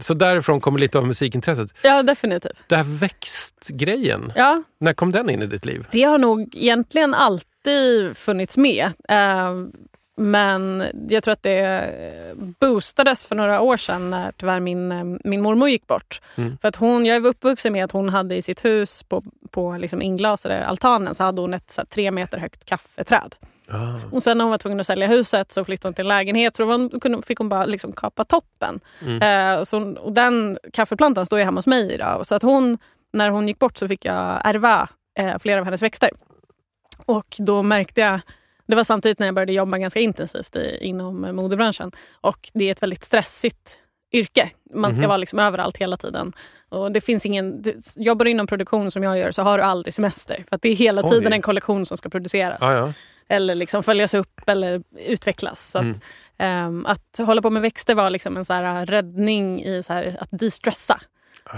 Så 0.00 0.14
därifrån 0.14 0.60
kommer 0.60 0.78
lite 0.78 0.98
av 0.98 1.06
musikintresset. 1.06 1.74
Ja, 1.82 2.02
definitivt. 2.02 2.52
Det 2.68 2.76
här 2.76 2.84
växtgrejen, 2.84 4.32
Ja, 4.36 4.62
när 4.80 4.92
kom 4.92 5.12
den 5.12 5.30
in 5.30 5.42
i 5.42 5.46
ditt 5.46 5.64
liv? 5.64 5.86
Det 5.92 6.02
har 6.02 6.18
nog 6.18 6.54
egentligen 6.56 7.14
alltid 7.14 8.16
funnits 8.16 8.56
med. 8.56 8.84
Eh, 9.08 9.54
men 10.18 10.84
jag 11.08 11.22
tror 11.22 11.32
att 11.32 11.42
det 11.42 11.92
boostades 12.60 13.26
för 13.26 13.36
några 13.36 13.60
år 13.60 13.76
sedan 13.76 14.10
när 14.10 14.32
tyvärr 14.32 14.60
min, 14.60 15.18
min 15.24 15.42
mormor 15.42 15.68
gick 15.68 15.86
bort. 15.86 16.20
Mm. 16.36 16.58
För 16.58 16.68
att 16.68 16.76
hon, 16.76 17.06
jag 17.06 17.16
är 17.16 17.26
uppvuxen 17.26 17.72
med 17.72 17.84
att 17.84 17.92
hon 17.92 18.08
hade 18.08 18.36
i 18.36 18.42
sitt 18.42 18.64
hus 18.64 19.02
på, 19.02 19.24
på 19.50 19.76
liksom 19.76 20.02
inglasade 20.02 20.66
altanen 20.66 21.14
så 21.14 21.24
hade 21.24 21.40
hon 21.40 21.54
ett 21.54 21.70
så 21.70 21.80
här, 21.80 21.86
tre 21.86 22.10
meter 22.10 22.38
högt 22.38 22.64
kaffeträd. 22.64 23.34
Ah. 23.70 24.00
Och 24.12 24.22
sen 24.22 24.38
när 24.38 24.44
hon 24.44 24.50
var 24.50 24.58
tvungen 24.58 24.80
att 24.80 24.86
sälja 24.86 25.06
huset 25.06 25.52
så 25.52 25.64
flyttade 25.64 25.88
hon 25.88 25.94
till 25.94 26.04
en 26.04 26.08
lägenhet 26.08 26.56
så 26.56 26.88
då 26.92 27.00
kunde, 27.00 27.22
fick 27.22 27.38
hon 27.38 27.48
bara 27.48 27.64
liksom 27.64 27.92
kapa 27.92 28.24
toppen. 28.24 28.80
Mm. 29.02 29.58
Eh, 29.58 29.64
så 29.64 29.78
hon, 29.78 29.96
och 29.96 30.12
den 30.12 30.58
kaffeplantan 30.72 31.26
står 31.26 31.38
ju 31.38 31.44
hemma 31.44 31.58
hos 31.58 31.66
mig 31.66 31.92
idag. 31.92 32.26
Så 32.26 32.34
att 32.34 32.42
hon, 32.42 32.78
när 33.12 33.30
hon 33.30 33.48
gick 33.48 33.58
bort 33.58 33.78
så 33.78 33.88
fick 33.88 34.04
jag 34.04 34.40
ärva 34.44 34.88
eh, 35.18 35.38
flera 35.38 35.58
av 35.58 35.64
hennes 35.64 35.82
växter. 35.82 36.10
Och 37.06 37.36
då 37.38 37.62
märkte 37.62 38.00
jag, 38.00 38.20
det 38.68 38.76
var 38.76 38.84
samtidigt 38.84 39.18
när 39.18 39.26
jag 39.26 39.34
började 39.34 39.52
jobba 39.52 39.78
ganska 39.78 40.00
intensivt 40.00 40.56
i, 40.56 40.78
inom 40.80 41.20
modebranschen. 41.36 41.92
Och 42.20 42.50
det 42.54 42.64
är 42.68 42.72
ett 42.72 42.82
väldigt 42.82 43.04
stressigt 43.04 43.78
yrke. 44.12 44.50
Man 44.74 44.92
ska 44.94 45.00
Mhm. 45.00 45.08
vara 45.08 45.16
liksom 45.16 45.38
överallt 45.38 45.76
hela 45.76 45.96
tiden. 45.96 46.32
Och 46.68 46.92
det 46.92 47.00
finns 47.00 47.26
ingen, 47.26 47.64
jobbar 47.96 48.24
du 48.24 48.30
inom 48.30 48.46
produktion 48.46 48.90
som 48.90 49.02
jag 49.02 49.18
gör 49.18 49.30
så 49.30 49.42
har 49.42 49.58
du 49.58 49.64
aldrig 49.64 49.94
semester. 49.94 50.44
För 50.48 50.56
att 50.56 50.62
det 50.62 50.68
är 50.68 50.74
hela 50.74 51.02
Oj. 51.04 51.10
tiden 51.10 51.32
en 51.32 51.42
kollektion 51.42 51.86
som 51.86 51.96
ska 51.96 52.08
produceras 52.08 52.58
Ah, 52.62 52.72
ja. 52.72 52.92
eller 53.28 53.54
liksom 53.54 53.82
följas 53.82 54.14
upp 54.14 54.40
eller 54.48 54.82
utvecklas. 55.06 55.70
Så 55.70 55.78
Mm. 55.78 55.90
att, 55.90 55.98
ehm, 56.38 56.86
att 56.86 57.18
hålla 57.26 57.42
på 57.42 57.50
med 57.50 57.62
växter 57.62 57.94
var 57.94 58.10
liksom 58.10 58.36
en 58.36 58.44
så 58.44 58.52
här 58.52 58.86
räddning 58.86 59.64
i 59.64 59.82
så 59.82 59.92
här, 59.92 60.16
att 60.20 60.28
de-stressa. 60.30 61.00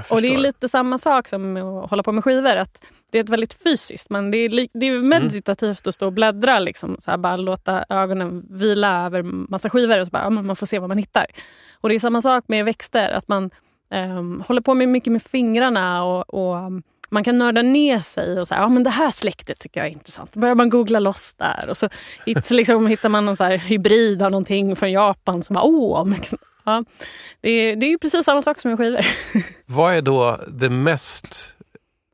Och 0.08 0.22
det 0.22 0.34
är 0.34 0.38
lite 0.38 0.68
samma 0.68 0.98
sak 0.98 1.28
som 1.28 1.56
att 1.56 1.90
hålla 1.90 2.02
på 2.02 2.12
med 2.12 2.24
skivor. 2.24 2.56
Att 2.56 2.82
det 3.12 3.18
är 3.18 3.24
ett 3.24 3.28
väldigt 3.28 3.62
fysiskt, 3.62 4.10
men 4.10 4.30
det 4.30 4.38
är, 4.38 4.68
det 4.78 4.86
är 4.86 5.02
meditativt 5.02 5.86
att 5.86 5.94
stå 5.94 6.06
och 6.06 6.12
bläddra. 6.12 6.58
Liksom, 6.58 6.96
så 6.98 7.10
här, 7.10 7.18
bara 7.18 7.36
låta 7.36 7.84
ögonen 7.88 8.46
vila 8.50 9.06
över 9.06 9.22
massa 9.22 9.70
skivor 9.70 10.00
och 10.00 10.06
så 10.06 10.10
bara, 10.10 10.30
man 10.30 10.56
får 10.56 10.66
se 10.66 10.78
vad 10.78 10.88
man 10.88 10.98
hittar. 10.98 11.26
Och 11.80 11.88
det 11.88 11.94
är 11.94 11.98
samma 11.98 12.22
sak 12.22 12.44
med 12.46 12.64
växter. 12.64 13.10
Att 13.10 13.28
man 13.28 13.50
ehm, 13.90 14.42
håller 14.48 14.60
på 14.60 14.74
med 14.74 14.88
mycket 14.88 15.12
med 15.12 15.22
fingrarna 15.22 16.04
och, 16.04 16.34
och 16.34 16.56
um, 16.56 16.82
man 17.10 17.24
kan 17.24 17.38
nörda 17.38 17.62
ner 17.62 18.00
sig 18.00 18.40
och 18.40 18.48
säga, 18.48 18.60
ja 18.60 18.68
men 18.68 18.82
det 18.82 18.90
här 18.90 19.10
släktet 19.10 19.58
tycker 19.58 19.80
jag 19.80 19.86
är 19.86 19.92
intressant. 19.92 20.32
Då 20.32 20.40
börjar 20.40 20.54
man 20.54 20.70
googla 20.70 20.98
loss 20.98 21.34
där 21.34 21.66
och 21.70 21.76
så 21.76 21.88
hit, 22.26 22.50
liksom, 22.50 22.86
hittar 22.86 23.08
man 23.08 23.26
någon 23.26 23.36
så 23.36 23.44
hybrid 23.44 24.22
av 24.22 24.30
någonting 24.30 24.76
från 24.76 24.92
Japan 24.92 25.42
som 25.42 25.54
bara, 25.54 25.64
åh, 25.64 26.04
ja, 26.70 26.84
det, 27.40 27.50
är, 27.50 27.76
det 27.76 27.86
är 27.86 27.90
ju 27.90 27.98
precis 27.98 28.24
samma 28.24 28.42
sak 28.42 28.60
som 28.60 28.70
med 28.70 28.78
skivor. 28.78 29.06
Vad 29.66 29.94
är 29.94 30.02
då 30.02 30.40
det 30.48 30.70
mest 30.70 31.54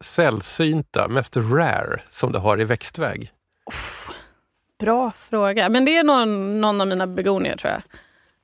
sällsynta, 0.05 1.09
mest 1.09 1.37
rare 1.37 2.01
som 2.11 2.33
du 2.33 2.39
har 2.39 2.61
i 2.61 2.65
växtväg? 2.65 3.33
Bra 4.81 5.13
fråga. 5.31 5.69
Men 5.69 5.85
det 5.85 5.97
är 5.97 6.05
någon, 6.05 6.61
någon 6.61 6.81
av 6.81 6.87
mina 6.87 7.07
begonier 7.07 7.57
tror 7.57 7.73
jag. 7.73 7.83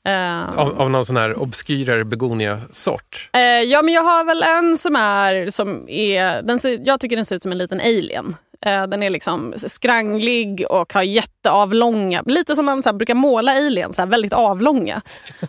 Eh, 0.05 0.59
Av, 0.59 0.81
av 0.81 0.91
någon 0.91 1.07
sån 1.07 1.17
här 1.17 1.35
obskyrare 1.43 2.05
begonia-sort? 2.05 3.31
eh, 3.33 3.41
ja, 3.43 3.83
men 3.83 3.95
jag 3.95 4.03
har 4.03 4.25
väl 4.25 4.43
en 4.43 4.79
som 4.79 4.97
är, 4.97 5.51
som 5.51 5.89
är 5.89 6.43
den 6.43 6.61
ser, 6.61 6.81
jag 6.85 7.01
tycker 7.01 7.17
den 7.17 7.25
ser 7.25 7.37
ut 7.37 7.43
som 7.43 7.53
en 7.53 7.59
liten 7.59 7.81
alien. 7.81 8.37
Eh, 8.67 8.87
den 8.87 9.03
är 9.03 9.11
liksom 9.11 9.55
skranglig 9.57 10.67
och 10.71 10.93
har 10.93 11.03
jätteavlånga, 11.03 12.23
lite 12.27 12.57
som 12.57 12.65
man 12.65 12.83
så 12.83 12.93
brukar 12.93 13.15
måla 13.15 13.53
aliens, 13.53 13.97
så 13.97 14.07
väldigt 14.07 14.33
avlånga. 14.33 15.01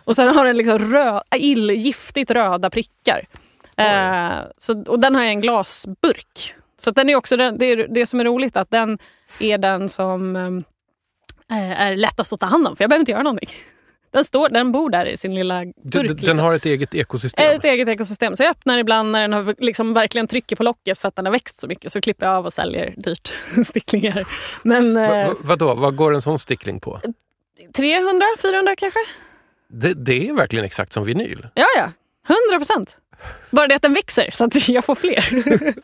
Och 0.04 0.16
sen 0.16 0.36
har 0.36 0.44
den 0.44 0.56
liksom 0.56 0.78
rö, 0.78 1.20
ill, 1.34 1.70
giftigt 1.70 2.30
röda 2.30 2.70
prickar. 2.70 3.26
Eh, 3.76 4.32
så, 4.56 4.84
och 4.84 5.00
den 5.00 5.14
har 5.14 5.22
en 5.22 5.40
glasburk. 5.40 6.54
Så 6.78 6.90
den 6.90 7.10
är 7.10 7.16
också 7.16 7.36
den, 7.36 7.58
det, 7.58 7.66
är, 7.66 7.88
det 7.90 8.06
som 8.06 8.20
är 8.20 8.24
roligt 8.24 8.56
att 8.56 8.70
den 8.70 8.98
är 9.40 9.58
den 9.58 9.88
som 9.88 10.36
eh, 10.36 11.80
är 11.80 11.96
lättast 11.96 12.32
att 12.32 12.40
ta 12.40 12.46
hand 12.46 12.66
om, 12.66 12.76
för 12.76 12.84
jag 12.84 12.90
behöver 12.90 13.00
inte 13.00 13.12
göra 13.12 13.22
någonting. 13.22 13.48
Den, 14.14 14.24
står, 14.24 14.48
den 14.48 14.72
bor 14.72 14.90
där 14.90 15.06
i 15.06 15.16
sin 15.16 15.34
lilla 15.34 15.64
burk. 15.64 15.74
Du, 15.82 16.02
den 16.02 16.16
liksom. 16.16 16.38
har 16.38 16.54
ett 16.54 16.66
eget 16.66 16.94
ekosystem? 16.94 17.56
Ett 17.56 17.64
eget 17.64 17.88
ekosystem. 17.88 18.36
Så 18.36 18.42
jag 18.42 18.50
öppnar 18.50 18.78
ibland 18.78 19.10
när 19.10 19.20
den 19.20 19.32
har 19.32 19.54
liksom 19.58 19.94
verkligen 19.94 20.26
trycker 20.26 20.56
på 20.56 20.62
locket 20.62 20.98
för 20.98 21.08
att 21.08 21.16
den 21.16 21.24
har 21.24 21.32
växt 21.32 21.60
så 21.60 21.66
mycket. 21.66 21.92
Så 21.92 22.00
klipper 22.00 22.26
jag 22.26 22.34
av 22.34 22.44
och 22.44 22.52
säljer 22.52 22.94
dyrt 22.96 23.34
sticklingar. 23.66 24.24
Men 24.62 24.94
Va, 24.94 25.16
eh, 25.16 25.28
va, 25.28 25.34
vadå, 25.40 25.74
vad 25.74 25.96
går 25.96 26.14
en 26.14 26.22
sån 26.22 26.38
stickling 26.38 26.80
på? 26.80 27.00
300, 27.76 28.26
400 28.42 28.76
kanske? 28.76 28.98
Det, 29.68 29.94
det 29.94 30.28
är 30.28 30.32
verkligen 30.32 30.64
exakt 30.64 30.92
som 30.92 31.04
vinyl. 31.04 31.46
Ja, 31.54 31.66
ja. 31.76 31.92
100 32.52 32.58
procent. 32.58 32.98
Bara 33.50 33.66
det 33.66 33.74
att 33.74 33.82
den 33.82 33.94
växer 33.94 34.30
så 34.32 34.44
att 34.44 34.68
jag 34.68 34.84
får 34.84 34.94
fler. 34.94 35.24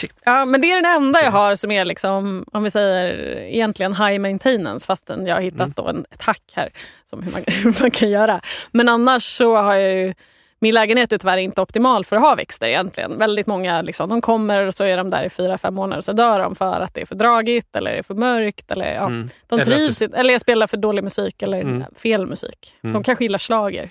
Shit. 0.00 0.14
Ja, 0.24 0.44
men 0.44 0.60
det 0.60 0.72
är 0.72 0.82
den 0.82 1.02
enda 1.02 1.22
jag 1.22 1.30
har 1.30 1.54
som 1.54 1.70
är 1.70 1.84
liksom, 1.84 2.44
om 2.52 2.62
vi 2.62 2.70
säger 2.70 3.38
egentligen 3.38 3.94
high 3.94 4.18
maintenance 4.18 4.86
fastän 4.86 5.26
jag 5.26 5.34
har 5.34 5.42
hittat 5.42 5.60
Mm. 5.60 5.72
då 5.76 5.88
en, 5.88 6.04
ett 6.10 6.22
hack 6.22 6.42
här 6.52 6.68
som 7.06 7.22
hur 7.22 7.32
man, 7.32 7.42
hur 7.46 7.80
man 7.82 7.90
kan 7.90 8.10
göra. 8.10 8.40
Men 8.70 8.88
annars 8.88 9.22
så 9.22 9.56
har 9.56 9.74
jag 9.74 9.92
ju 9.94 10.14
min 10.62 10.74
lägenhet 10.74 11.12
är 11.12 11.18
tyvärr 11.18 11.36
inte 11.38 11.60
optimal 11.60 12.04
för 12.04 12.16
att 12.16 12.22
ha 12.22 12.34
växter 12.34 12.68
egentligen. 12.68 13.18
Väldigt 13.18 13.46
många 13.46 13.82
liksom, 13.82 14.08
de 14.08 14.20
kommer 14.20 14.66
och 14.66 14.74
så 14.74 14.84
är 14.84 14.96
de 14.96 15.10
där 15.10 15.24
i 15.24 15.30
fyra, 15.30 15.58
fem 15.58 15.74
månader 15.74 15.96
och 15.98 16.04
så 16.04 16.12
dör 16.12 16.38
de 16.38 16.54
för 16.54 16.80
att 16.80 16.94
det 16.94 17.00
är 17.00 17.06
för 17.06 17.14
dragigt 17.14 17.76
eller 17.76 17.90
är 17.90 18.02
för 18.02 18.14
mörkt. 18.14 18.70
Eller, 18.70 18.94
ja, 18.94 19.06
Mm. 19.06 19.28
De 19.46 19.60
Eller 19.60 19.72
att 19.72 19.78
trivs 19.78 20.02
inte, 20.02 20.16
eller 20.16 20.32
jag 20.34 20.40
spelar 20.40 20.66
för 20.66 20.76
dålig 20.76 21.04
musik 21.04 21.42
eller 21.42 21.60
Mm. 21.60 21.84
fel 21.96 22.26
musik. 22.26 22.74
Mm. 22.84 22.92
De 22.94 23.02
kanske 23.02 23.24
gillar 23.24 23.38
slager. 23.38 23.90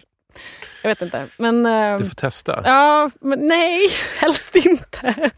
Jag 0.81 0.89
vet 0.89 1.01
inte. 1.01 1.27
Men, 1.37 1.65
eh, 1.65 1.97
Du 1.97 2.05
får 2.05 2.15
testa. 2.15 2.61
Ja, 2.65 3.09
men 3.21 3.47
nej, 3.47 3.87
helst 4.19 4.55
inte. 4.55 5.31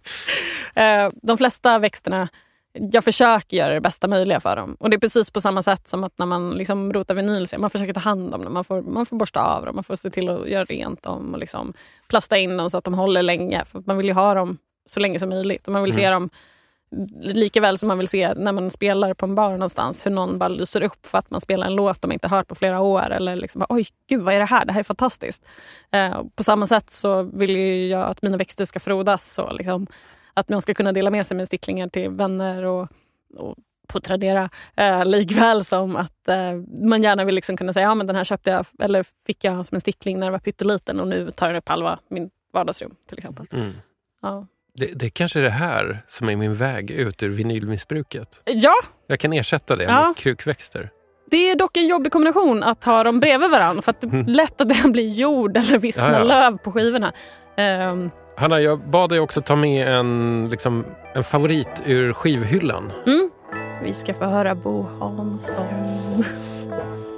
Eh, 0.76 1.10
De 1.22 1.38
flesta 1.38 1.80
växterna, 1.80 2.28
jag 2.74 3.04
försöker 3.04 3.58
göra 3.58 3.74
det 3.74 3.82
bästa 3.82 4.08
möjliga 4.08 4.40
för 4.40 4.56
dem. 4.56 4.78
Och 4.80 4.90
det 4.90 4.96
är 4.96 5.00
precis 5.00 5.32
på 5.32 5.42
samma 5.42 5.64
sätt 5.64 5.88
som 5.88 6.04
att 6.04 6.18
när 6.18 6.26
man 6.26 6.52
liksom 6.52 6.94
rotar 6.94 7.16
vinyl, 7.16 7.48
så 7.48 7.60
man 7.60 7.70
försöker 7.70 7.94
ta 7.94 8.00
hand 8.00 8.34
om 8.34 8.44
dem. 8.44 8.54
Man 8.54 8.64
får, 8.64 8.82
man 8.82 9.06
får 9.06 9.16
borsta 9.18 9.42
av 9.42 9.66
dem, 9.66 9.76
man 9.76 9.84
får 9.84 9.96
se 9.96 10.10
till 10.10 10.30
att 10.30 10.48
göra 10.50 10.64
rent 10.66 11.04
dem 11.04 11.34
och 11.34 11.40
liksom 11.40 11.74
plasta 12.08 12.38
in 12.38 12.58
dem 12.58 12.70
så 12.70 12.78
att 12.78 12.84
de 12.84 12.94
håller 12.94 13.22
länge. 13.22 13.66
För 13.66 13.84
man 13.86 13.98
vill 13.98 14.06
ju 14.08 14.14
ha 14.14 14.34
dem 14.34 14.58
så 14.90 15.00
länge 15.00 15.20
som 15.20 15.30
möjligt. 15.30 15.68
Och 15.68 15.74
man 15.74 15.84
vill 15.84 15.94
se 15.94 16.10
dem 16.10 16.30
lika 17.22 17.62
väl 17.62 17.78
som 17.78 17.88
man 17.88 17.98
vill 17.98 18.08
se 18.08 18.34
när 18.34 18.52
man 18.52 18.72
spelar 18.72 19.14
på 19.14 19.26
en 19.26 19.36
bar 19.36 19.52
någonstans 19.52 20.06
hur 20.06 20.12
någon 20.12 20.38
bara 20.38 20.50
lyser 20.50 20.84
upp 20.84 21.06
för 21.06 21.18
att 21.18 21.30
man 21.30 21.42
spelar 21.42 21.68
en 21.68 21.76
låt 21.76 22.02
de 22.02 22.12
inte 22.12 22.28
hört 22.28 22.48
på 22.48 22.56
flera 22.56 22.82
år. 22.82 23.10
Eller 23.12 23.36
liksom, 23.36 23.60
bara, 23.60 23.68
oj 23.70 23.86
gud 24.10 24.22
vad 24.22 24.34
är 24.34 24.40
det 24.40 24.46
här? 24.46 24.66
Det 24.66 24.74
här 24.74 24.80
är 24.80 24.84
fantastiskt. 24.84 25.46
Eh, 25.92 26.24
på 26.36 26.44
samma 26.44 26.68
sätt 26.68 26.92
så 26.92 27.24
vill 27.24 27.56
ju 27.56 27.88
jag 27.88 28.10
att 28.10 28.22
mina 28.22 28.38
växter 28.38 28.66
ska 28.66 28.80
frodas. 28.80 29.40
Och 29.40 29.56
liksom, 29.56 29.88
att 30.34 30.50
man 30.50 30.62
ska 30.62 30.74
kunna 30.74 30.92
dela 30.92 31.10
med 31.10 31.28
sig 31.28 31.38
med 31.38 31.48
sticklingar 31.48 31.88
till 31.88 32.10
vänner 32.10 32.64
och, 32.64 32.88
och 33.38 33.56
på 33.88 34.00
Tradera. 34.00 34.50
Eh, 34.76 35.06
likväl 35.06 35.64
som 35.66 35.96
att 35.96 36.28
eh, 36.28 36.54
man 36.82 37.04
gärna 37.04 37.26
vill 37.26 37.36
liksom 37.36 37.58
kunna 37.58 37.74
säga 37.74 37.88
ja, 37.88 37.96
men 37.96 38.08
den 38.08 38.16
här 38.16 38.24
köpte 38.24 38.50
jag 38.50 38.66
eller 38.80 39.06
fick 39.26 39.44
jag 39.44 39.66
som 39.66 39.76
en 39.76 39.82
stickling 39.82 40.20
när 40.20 40.28
jag 40.28 40.32
var 40.32 40.40
pytteliten 40.40 41.00
och 41.00 41.08
nu 41.08 41.32
tar 41.32 41.48
den 41.48 41.56
upp 41.56 41.70
halva 41.70 42.00
min 42.08 42.30
vardagsrum 42.54 42.96
till 43.08 43.18
exempel. 43.18 43.48
Mm. 43.52 43.72
Ja, 44.22 44.48
Det, 44.74 44.86
det 44.86 45.06
är 45.06 45.10
kanske 45.10 45.40
är 45.40 45.44
det 45.44 45.50
här 45.50 46.04
som 46.08 46.30
är 46.30 46.36
min 46.36 46.54
väg 46.54 46.92
ut 46.92 47.24
ur 47.24 47.30
vinylmissbruket. 47.30 48.42
ja 48.46 48.74
Jag 49.08 49.20
kan 49.20 49.34
ersätta 49.34 49.76
det 49.76 49.84
Ja. 49.84 50.08
med 50.08 50.18
krukväxter. 50.18 50.90
Det 51.32 51.50
är 51.52 51.56
dock 51.56 51.78
en 51.78 51.88
jobbig 51.88 52.12
kombination 52.12 52.64
att 52.64 52.84
ha 52.84 53.04
dem 53.04 53.20
bredvid 53.20 53.50
varandra 53.52 53.82
för 53.82 53.92
att 53.92 54.02
det 54.02 54.08
är 54.08 54.24
lätt 54.24 54.62
att 54.62 54.70
det 54.70 54.90
blir 54.92 55.10
jord 55.10 55.58
eller 55.58 55.78
vissna 55.78 56.08
Mm. 56.08 56.28
Ja, 56.28 56.36
ja. 56.44 56.50
löv 56.50 56.58
på 56.58 56.72
skivorna. 56.72 57.14
Ehm, 57.58 58.10
Hanna, 58.38 58.62
jag 58.62 58.90
bad 58.90 59.10
dig 59.10 59.20
också 59.20 59.42
ta 59.42 59.56
med 59.56 59.88
en, 59.88 60.48
liksom, 60.52 60.86
en 61.16 61.24
favorit 61.24 61.82
ur 61.86 62.14
skivhyllan. 62.14 62.92
mm. 63.06 63.30
Vi 63.84 63.94
ska 63.94 64.14
få 64.14 64.26
höra 64.26 64.56
Bo 64.56 64.82
Hansson. 65.00 65.66
Det 66.70 67.11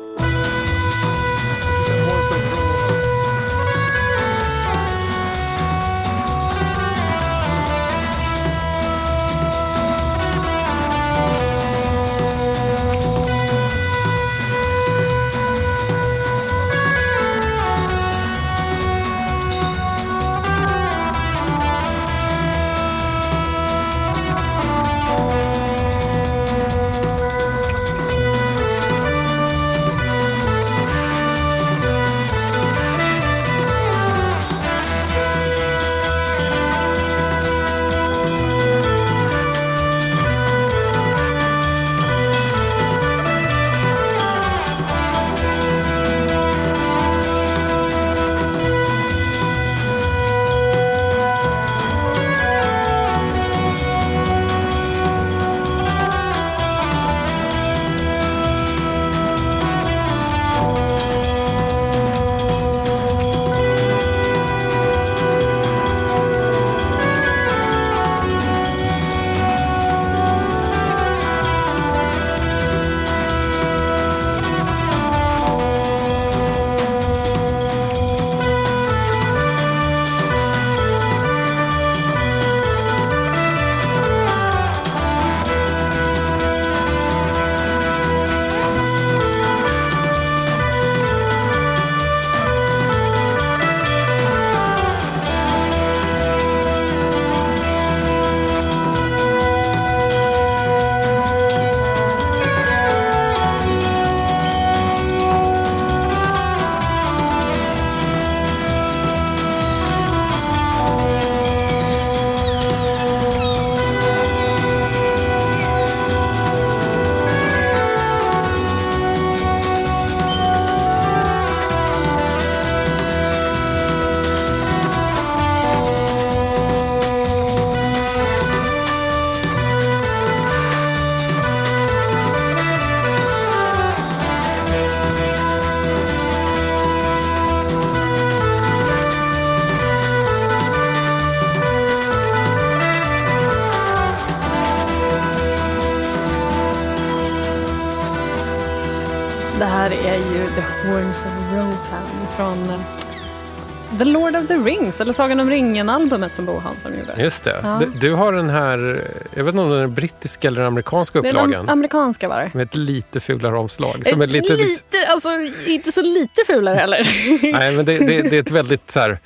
The 153.97 154.05
Lord 154.05 154.35
of 154.35 154.47
the 154.47 154.57
Rings, 154.57 155.01
eller 155.01 155.13
Sagan 155.13 155.39
om 155.39 155.49
ringen-albumet 155.49 156.35
som 156.35 156.45
Bo 156.45 156.59
Hansson 156.59 156.91
gjorde. 156.99 157.21
Just 157.23 157.43
det. 157.43 157.59
Ja. 157.63 157.81
Du, 157.85 157.99
du 157.99 158.13
har 158.13 158.33
den 158.33 158.49
här, 158.49 159.03
jag 159.35 159.43
vet 159.43 159.53
inte 159.53 159.61
om 159.63 159.69
den 159.69 159.79
är 159.81 159.87
brittiska 159.87 160.47
eller 160.47 160.61
amerikanska 160.61 161.21
Det 161.21 161.29
är 161.29 161.33
den 161.33 161.45
upplagan. 161.45 161.69
amerikanska 161.69 162.27
var 162.29 162.39
det. 162.41 162.53
Med 162.53 162.63
ett 162.63 162.75
lite 162.75 163.19
fulare 163.19 163.57
omslag. 163.57 164.03
Som 164.07 164.21
är 164.21 164.27
lite, 164.27 164.53
Eh, 164.53 164.57
lite, 164.59 164.97
alltså 165.07 165.29
inte 165.67 165.91
så 165.91 166.01
lite 166.01 166.41
fulare 166.47 166.75
heller. 166.75 167.07
Nej, 167.53 167.71
men 167.75 167.85
det, 167.85 167.97
det, 167.97 168.21
det 168.21 168.35
är 168.37 168.39
ett 168.41 168.51
väldigt 168.51 168.91
så 168.91 168.99
här, 168.99 169.17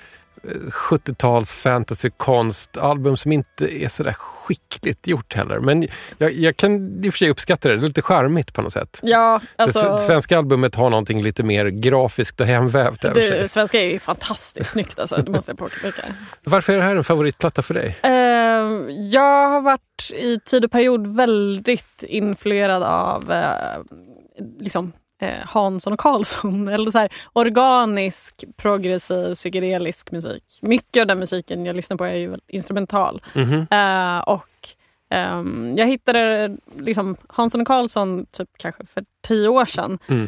70-tals 0.72 1.56
fantasy-konstalbum 1.56 3.18
som 3.18 3.32
inte 3.32 3.84
är 3.84 3.88
så 3.88 4.03
där 4.03 4.14
skickligt 4.14 5.07
gjort 5.07 5.34
heller. 5.34 5.60
Men 5.60 5.88
jag, 6.18 6.34
jag 6.34 6.57
kan 6.57 7.03
i 7.03 7.10
och 7.10 7.14
för 7.14 7.18
sig 7.18 7.30
uppskatta 7.30 7.69
det. 7.69 7.76
Det 7.76 7.86
är 7.86 7.88
lite 7.88 8.02
charmigt 8.02 8.53
på 8.53 8.61
något 8.61 8.74
sätt. 8.74 8.99
ja, 9.03 9.41
alltså. 9.56 9.90
Det 9.90 9.98
svenska 9.98 10.38
albumet 10.38 10.76
har 10.76 10.90
någonting 10.90 11.24
lite 11.24 11.44
mer 11.44 11.65
grafiskt 11.65 12.41
och 12.41 12.48
hemvävt 12.48 13.06
över 13.06 13.22
sig. 13.22 13.41
Det 13.41 13.48
svenska 13.48 13.82
är 13.82 13.91
ju 13.91 13.99
fantastiskt 13.99 14.69
snyggt 14.69 14.99
alltså, 14.99 15.15
det 15.15 15.32
måste 15.32 15.52
jag 15.52 15.57
påpeka. 15.57 16.02
Varför 16.44 16.74
är 16.74 16.78
det 16.78 16.84
här 16.84 16.95
en 16.95 17.03
favoritplatta 17.03 17.61
för 17.61 17.74
dig? 17.74 17.99
Eh, 18.03 18.11
jag 19.11 19.49
har 19.49 19.61
varit 19.61 20.11
i 20.14 20.40
tid 20.40 20.65
och 20.65 20.72
period 20.72 21.15
väldigt 21.15 22.03
influerad 22.03 22.84
av 22.84 23.32
eh, 23.32 23.82
liksom 24.60 24.94
eh, 25.22 25.45
Hansson 25.45 25.94
och 25.94 25.99
Karlsson. 25.99 26.68
Eller 26.73 26.91
så 26.91 26.98
här 26.99 27.10
organisk, 27.34 28.44
progressiv, 28.57 29.34
psykedelisk 29.34 30.11
musik. 30.11 30.44
Mycket 30.61 31.02
av 31.02 31.07
den 31.07 31.19
musiken 31.19 31.65
jag 31.65 31.76
lyssnar 31.76 31.98
på 31.98 32.06
är 32.06 32.15
ju 32.15 32.38
instrumental. 32.48 33.22
Mhm. 33.35 33.68
Eh, 33.72 34.19
och 34.19 34.48
ehm, 35.10 35.73
jag 35.77 35.88
hittade 35.88 36.56
liksom 36.80 37.15
Hansson 37.30 37.61
och 37.61 37.68
Karlsson 37.68 38.26
typ 38.31 38.49
kanske 38.57 38.85
för 38.85 39.03
tio 39.27 39.48
år 39.48 39.65
sedan. 39.65 39.99
Mm. 40.07 40.27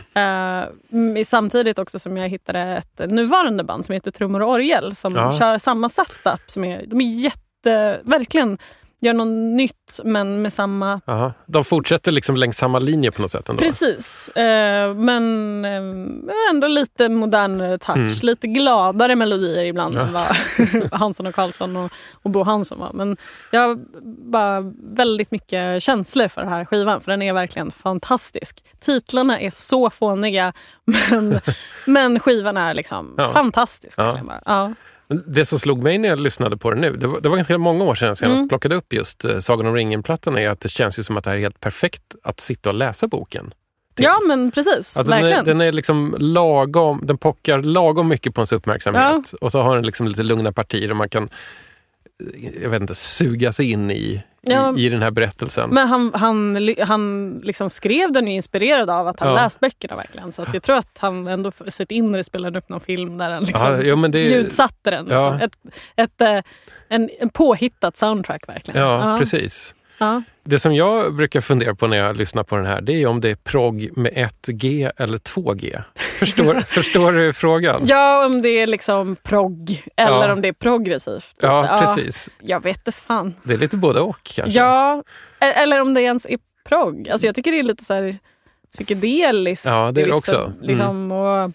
M- 1.18 1.26
samtidigt 1.26 1.80
också 1.80 1.99
som 1.99 2.18
jag 2.18 2.30
hittade 2.30 2.60
ett 2.60 3.10
nuvarande 3.11 3.64
band 3.64 3.86
som 3.86 3.94
heter 3.94 4.11
Trummor 4.11 4.41
och 4.41 4.49
Orgel 4.52 4.95
som 4.95 5.16
Ja. 5.16 5.34
kör 5.40 5.57
samma 5.57 5.90
setup. 5.90 6.41
Som 6.48 6.64
är, 6.64 6.86
de 6.88 7.02
är 7.02 7.14
jätte, 7.22 7.99
verkligen 8.03 8.57
gör 9.01 9.13
något 9.13 9.27
nytt 9.57 9.99
men 10.03 10.41
med 10.41 10.53
samma 10.53 11.01
Aha. 11.07 11.34
De 11.45 11.63
fortsätter 11.65 12.11
liksom 12.11 12.35
längs 12.38 12.57
samma 12.57 12.80
linje 12.80 13.11
på 13.11 13.21
något 13.21 13.31
sätt 13.31 13.49
ändå? 13.49 13.61
Precis, 13.61 14.30
eh, 14.30 14.93
men 14.93 15.65
eh, 15.65 15.81
ändå 16.51 16.67
lite 16.67 17.09
modernare 17.09 17.77
touch. 17.77 17.95
Mm. 17.97 18.11
Lite 18.21 18.47
gladare 18.47 19.15
melodier 19.15 19.65
ibland 19.65 19.95
Ja. 19.95 20.01
än 20.01 20.13
vad 20.13 20.26
Hansson 20.99 21.27
och 21.27 21.35
Karlsson 21.35 21.76
och, 21.76 21.91
och 22.23 22.30
Bo 22.31 22.43
Hansson 22.43 22.80
var. 22.80 22.91
Men 22.93 23.17
jag 23.51 23.67
har 23.67 23.77
bara 24.31 24.73
väldigt 24.95 25.31
mycket 25.31 25.84
känslor 25.84 26.27
för 26.27 26.41
den 26.41 26.51
här 26.51 26.65
skivan 26.65 27.01
för 27.01 27.11
den 27.11 27.21
är 27.21 27.34
verkligen 27.34 27.71
fantastisk. 27.71 28.63
Titlarna 28.80 29.39
är 29.39 29.49
så 29.49 29.89
fåniga 29.89 30.53
men, 30.85 31.39
men 31.85 32.19
skivan 32.19 32.57
är 32.57 32.73
liksom 32.73 33.13
Ja. 33.17 33.30
fantastisk. 33.30 33.99
Ja. 33.99 34.19
Ja. 34.45 34.73
Det 35.26 35.45
som 35.45 35.60
slog 35.60 35.84
mig 35.84 35.98
när 35.98 36.10
jag 36.10 36.19
lyssnade 36.19 36.57
på 36.57 36.72
det 36.72 36.80
nu, 36.81 36.95
det 36.98 37.07
var, 37.07 37.22
det 37.22 37.30
var 37.30 37.36
ganska 37.36 37.57
många 37.57 37.84
år 37.84 37.95
sedan 37.95 38.07
jag 38.07 38.18
senast 38.18 38.38
Mm. 38.40 38.49
plockade 38.49 38.76
upp 38.76 38.94
just 38.94 39.26
eh, 39.26 39.40
Sagan 39.40 39.65
om 39.65 39.76
ringen-plattan, 39.76 40.38
är 40.38 40.49
att 40.49 40.60
det 40.60 40.69
känns 40.69 40.99
ju 40.99 41.03
som 41.03 41.18
att 41.18 41.23
det 41.23 41.30
här 41.30 41.38
är 41.38 41.41
helt 41.41 41.60
perfekt 41.60 42.02
att 42.23 42.40
sitta 42.40 42.69
och 42.69 42.76
läsa 42.76 43.07
boken. 43.07 43.53
till. 43.95 44.06
ja 44.06 44.19
men 44.27 44.52
precis, 44.52 44.98
Att 44.98 45.06
den, 45.06 45.14
är, 45.14 45.22
verkligen. 45.22 45.45
den 45.45 45.61
är 45.61 45.72
liksom 45.72 46.15
lagom, 46.19 46.99
den 47.03 47.18
pockar 47.18 47.60
lagom 47.61 48.07
mycket 48.07 48.34
på 48.36 48.41
ens 48.41 48.52
uppmärksamhet. 48.52 49.34
Och 49.41 49.52
så 49.52 49.61
har 49.61 49.76
den 49.76 49.86
liksom 49.86 50.07
lite 50.07 50.23
lugna 50.23 50.52
partier 50.52 50.90
och 50.91 50.98
man 50.98 51.10
kan 51.10 51.23
eh, 51.23 52.64
jag 52.64 52.69
vet 52.69 52.81
inte, 52.81 52.95
suga 52.95 53.52
sig 53.52 53.72
in 53.72 53.91
i, 53.91 54.23
Ja. 54.41 54.78
i, 54.78 54.86
i 54.86 54.90
den 54.90 55.02
här 55.02 55.11
berättelsen. 55.11 55.70
Men 55.70 55.88
han, 55.88 56.11
han, 56.14 56.70
han 56.80 57.34
liksom 57.44 57.70
skrev 57.70 58.11
den 58.11 58.28
ju 58.28 58.34
inspirerad 58.34 58.90
av 58.90 59.07
att 59.07 59.20
han 59.20 59.30
Ja. 59.30 59.36
läst 59.36 59.60
böckerna 59.60 59.95
verkligen. 59.95 60.32
Så 60.32 60.41
att 60.41 60.53
jag 60.53 60.64
tror 60.64 60.78
att 60.78 60.98
han 60.99 61.28
ändå 61.28 61.52
för 61.52 61.70
sitt 61.72 61.91
inre 61.91 62.24
spelade 62.24 62.60
upp 62.60 62.70
någon 62.70 62.80
film 62.80 63.18
där 63.18 63.32
han 63.32 63.44
liksom 63.44 63.82
Ja, 63.86 63.95
det- 64.07 64.20
ljudsatte 64.20 64.91
den. 64.91 65.06
Liksom. 65.06 65.40
Ett, 65.41 65.57
ett, 65.95 66.22
eh, 66.22 66.40
en, 66.90 67.10
en 67.20 67.30
påhittat 67.30 67.98
soundtrack 67.98 68.48
verkligen. 68.48 68.82
ja, 68.82 69.16
precis. 69.20 69.76
Ja. 69.99 70.21
Det 70.43 70.59
som 70.59 70.76
jag 70.76 71.15
brukar 71.15 71.41
fundera 71.41 71.76
på 71.76 71.88
när 71.88 71.97
jag 71.97 72.17
lyssnar 72.17 72.43
på 72.43 72.55
den 72.55 72.65
här, 72.65 72.81
det 72.81 72.93
är 72.93 73.07
om 73.07 73.21
det 73.21 73.30
är 73.30 73.35
progg 73.35 73.89
med 73.97 74.11
ett 74.15 74.47
G 74.47 74.91
eller 74.97 75.17
två 75.17 75.53
G. 75.53 75.80
Förstår, 76.19 76.53
förstår 76.67 77.11
du 77.11 77.34
frågan? 77.34 77.81
ja, 77.85 78.26
om 78.26 78.41
det 78.41 78.49
är 78.49 78.67
liksom 78.67 79.15
progg 79.15 79.84
eller 79.97 80.27
Ja. 80.27 80.34
om 80.34 80.41
det 80.41 80.47
är 80.47 80.53
progressivt. 80.53 81.35
Ja, 81.41 81.81
precis. 81.81 82.30
Jag 82.41 82.63
vet 82.63 82.77
inte 82.77 82.91
fan. 82.91 83.34
Det 83.43 83.53
är 83.53 83.57
lite 83.57 83.77
både 83.77 83.99
och 84.01 84.23
kanske. 84.23 84.59
Ja, 84.59 85.03
e- 85.39 85.45
eller 85.45 85.81
om 85.81 85.93
det 85.93 86.01
ens 86.01 86.26
är 86.26 86.38
progg. 86.67 87.09
Alltså 87.09 87.27
jag 87.27 87.35
tycker 87.35 87.51
det 87.51 87.59
är 87.59 87.63
lite 87.63 87.85
så 87.85 87.93
här 87.93 88.17
psykedeliskt. 88.71 89.65
Ja, 89.65 89.91
det 89.91 90.01
är 90.01 90.05
det 90.05 90.13
också. 90.13 90.35
Mm. 90.45 90.53
Liksom, 90.61 91.11
och 91.11 91.51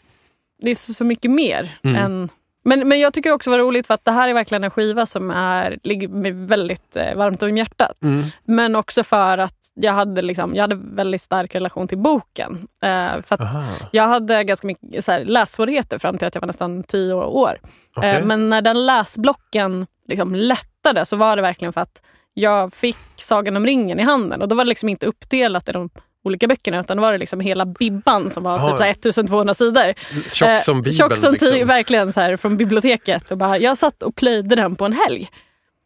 det 0.63 0.71
är 0.71 0.75
så, 0.75 0.95
så 0.95 1.05
mycket 1.05 1.31
mer 1.31 1.79
Mm. 1.85 1.97
än 2.05 2.29
men, 2.65 2.89
men 2.89 3.01
jag 3.01 3.15
tycker 3.15 3.33
också 3.33 3.51
var 3.51 3.59
roligt 3.59 3.87
för 3.87 3.95
att 3.95 4.05
det 4.05 4.11
här 4.11 4.29
är 4.29 4.35
verkligen 4.35 4.65
en 4.65 4.71
skiva 4.71 5.07
som 5.07 5.31
är, 5.31 5.79
ligger 5.83 6.09
mig 6.09 6.33
väldigt 6.33 6.97
eh, 6.97 7.15
varmt 7.15 7.43
om 7.43 7.57
hjärtat. 7.57 8.03
Mm. 8.03 8.25
Men 8.45 8.77
också 8.77 9.05
för 9.05 9.39
att 9.39 9.55
jag 9.75 9.93
hade, 9.93 10.23
liksom, 10.23 10.55
jag 10.55 10.63
hade 10.63 10.75
väldigt 10.75 11.23
stark 11.23 11.55
relation 11.55 11.89
till 11.89 11.99
boken. 11.99 12.69
Eh, 12.83 13.23
för 13.23 13.49
jag 13.91 14.09
hade 14.09 14.45
ganska 14.45 14.67
mycket 14.67 15.05
så 15.05 15.13
här, 15.13 15.25
lässvårigheter 15.25 15.99
fram 15.99 16.19
till 16.19 16.29
att 16.29 16.35
jag 16.35 16.43
var 16.43 16.47
nästan 16.47 16.83
tio 16.85 17.15
år. 17.15 17.59
okej. 17.97 18.11
Eh, 18.11 18.25
Men 18.25 18.49
när 18.49 18.63
den 18.63 18.87
läsblocken 18.87 19.87
liksom 20.09 20.35
lättade 20.35 21.07
så 21.07 21.17
var 21.17 21.37
det 21.37 21.43
verkligen 21.43 21.73
för 21.73 21.81
att 21.81 22.03
jag 22.35 22.73
fick 22.73 22.97
Sagan 23.17 23.57
om 23.57 23.67
ringen 23.67 24.01
i 24.01 24.03
handen. 24.03 24.43
Och 24.43 24.49
då 24.49 24.57
var 24.57 24.65
det 24.65 24.69
liksom 24.69 24.89
inte 24.89 25.07
uppdelat 25.07 25.69
i 25.69 25.73
de 25.73 25.91
olika 26.25 26.47
böckerna 26.47 26.81
utan 26.81 27.01
var 27.01 27.13
det 27.13 27.19
liksom 27.19 27.41
hela 27.41 27.67
bibban 27.67 28.31
som 28.31 28.43
var 28.43 28.59
Ja. 28.59 28.69
typ 28.71 28.77
så 28.79 28.83
här 28.83 28.91
1200 28.91 29.55
sidor. 29.55 29.95
Tjock 30.31 30.49
Eh, 30.49 30.61
som 30.61 30.83
Bibeln. 30.83 30.97
Tjock 30.97 31.19
som 31.19 31.33
liksom. 31.33 31.67
verkligen 31.69 32.13
så 32.13 32.21
här 32.21 32.37
från 32.37 32.57
biblioteket. 32.57 33.31
Och 33.31 33.39
bara, 33.39 33.59
jag 33.59 33.79
satt 33.79 34.03
och 34.03 34.15
plöjde 34.17 34.57
den 34.57 34.77
på 34.77 34.85
en 34.85 34.93
helg. 34.93 35.29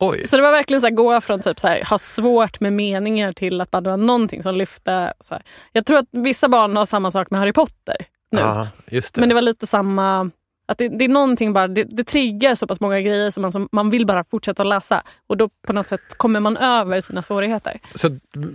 Oj. 0.01 0.27
Så 0.27 0.37
det 0.37 0.43
var 0.43 0.53
verkligen 0.53 0.81
så 0.81 0.87
här, 0.87 0.95
gå 0.95 1.21
från 1.21 1.41
typ 1.41 1.61
så 1.61 1.69
här, 1.69 1.85
ha 1.85 1.99
svårt 1.99 2.61
med 2.61 2.73
meningar 2.73 3.33
till 3.33 3.61
att 3.61 3.71
bara 3.71 3.81
det 3.81 3.91
var 3.91 3.97
någonting 3.97 4.43
som 4.43 4.55
lyfte. 4.55 5.13
Så 5.21 5.35
här. 5.35 5.43
Jag 5.73 5.87
tror 5.87 5.99
att 5.99 6.09
vissa 6.13 6.49
barn 6.49 6.77
har 6.77 6.87
samma 6.87 7.11
sak 7.11 7.31
med 7.31 7.41
Harry 7.41 7.53
Potter 7.53 7.97
nu. 8.33 8.67
Just 8.91 9.15
det. 9.15 9.21
Men 9.21 9.29
det 9.29 9.35
var 9.35 9.43
lite 9.43 9.67
samma... 9.67 10.31
Att 10.71 10.79
det, 10.79 10.89
det 10.89 11.05
är 11.05 11.09
någonting 11.09 11.53
bara, 11.53 11.69
det, 11.69 11.85
det 11.85 12.05
triggar 12.05 12.55
så 12.55 12.67
pass 12.67 12.81
många 12.81 13.01
grejer 13.01 13.31
som 13.31 13.43
man, 13.43 13.53
som 13.53 13.69
man 13.73 13.91
vill 13.91 14.07
bara 14.07 14.25
fortsätta 14.25 14.63
att 14.63 14.69
läsa. 14.69 15.03
Och 15.27 15.37
då 15.37 15.49
på 15.67 15.73
något 15.73 15.89
sätt 15.89 16.01
kommer 16.17 16.41
man 16.41 16.57
över 16.57 17.01
sina 17.01 17.23
svårigheter. 17.23 17.81
Så 17.95 18.09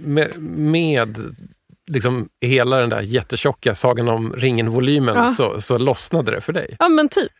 med, 0.03 0.29
med 0.57 1.17
liksom 1.91 2.29
hela 2.41 2.77
den 2.77 2.89
där 2.89 3.01
jättetjocka 3.01 3.75
Sagan 3.75 4.09
om 4.09 4.33
ringen-volymen 4.37 5.15
Ja. 5.15 5.29
så, 5.29 5.61
så 5.61 5.77
lossnade 5.77 6.31
det 6.31 6.41
för 6.41 6.53
dig? 6.53 6.75
Ja 6.79 6.89
men 6.89 7.09
typ. 7.09 7.31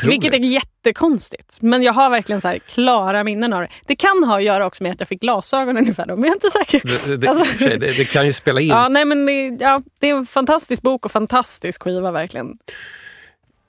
Otroligt. 0.00 0.12
Vilket 0.24 0.40
är 0.40 0.44
jättekonstigt. 0.46 1.58
Men 1.60 1.82
jag 1.82 1.92
har 1.92 2.10
verkligen 2.10 2.40
så 2.40 2.48
här 2.48 2.58
klara 2.58 3.24
minnen 3.24 3.52
av 3.52 3.60
det. 3.60 3.68
Det 3.86 3.96
kan 3.96 4.24
ha 4.24 4.36
att 4.36 4.42
göra 4.42 4.66
också 4.66 4.82
med 4.82 4.92
att 4.92 5.00
jag 5.00 5.08
fick 5.08 5.20
glasögon 5.20 5.76
ungefär 5.76 6.06
då, 6.06 6.16
men 6.16 6.24
jag 6.24 6.30
är 6.30 6.36
inte 6.36 6.50
säker. 6.50 7.06
Det, 7.08 7.16
det, 7.16 7.28
Alltså- 7.28 7.64
det, 7.68 7.76
det 7.76 8.04
kan 8.04 8.26
ju 8.26 8.32
spela 8.32 8.60
in. 8.60 8.68
Ja, 8.68 8.88
nej, 8.88 9.04
men 9.04 9.26
det, 9.26 9.56
ja, 9.60 9.82
det 10.00 10.10
är 10.10 10.14
en 10.14 10.26
fantastisk 10.26 10.82
bok 10.82 11.04
och 11.04 11.10
fantastisk 11.12 11.82
skiva 11.82 12.10
verkligen. 12.10 12.58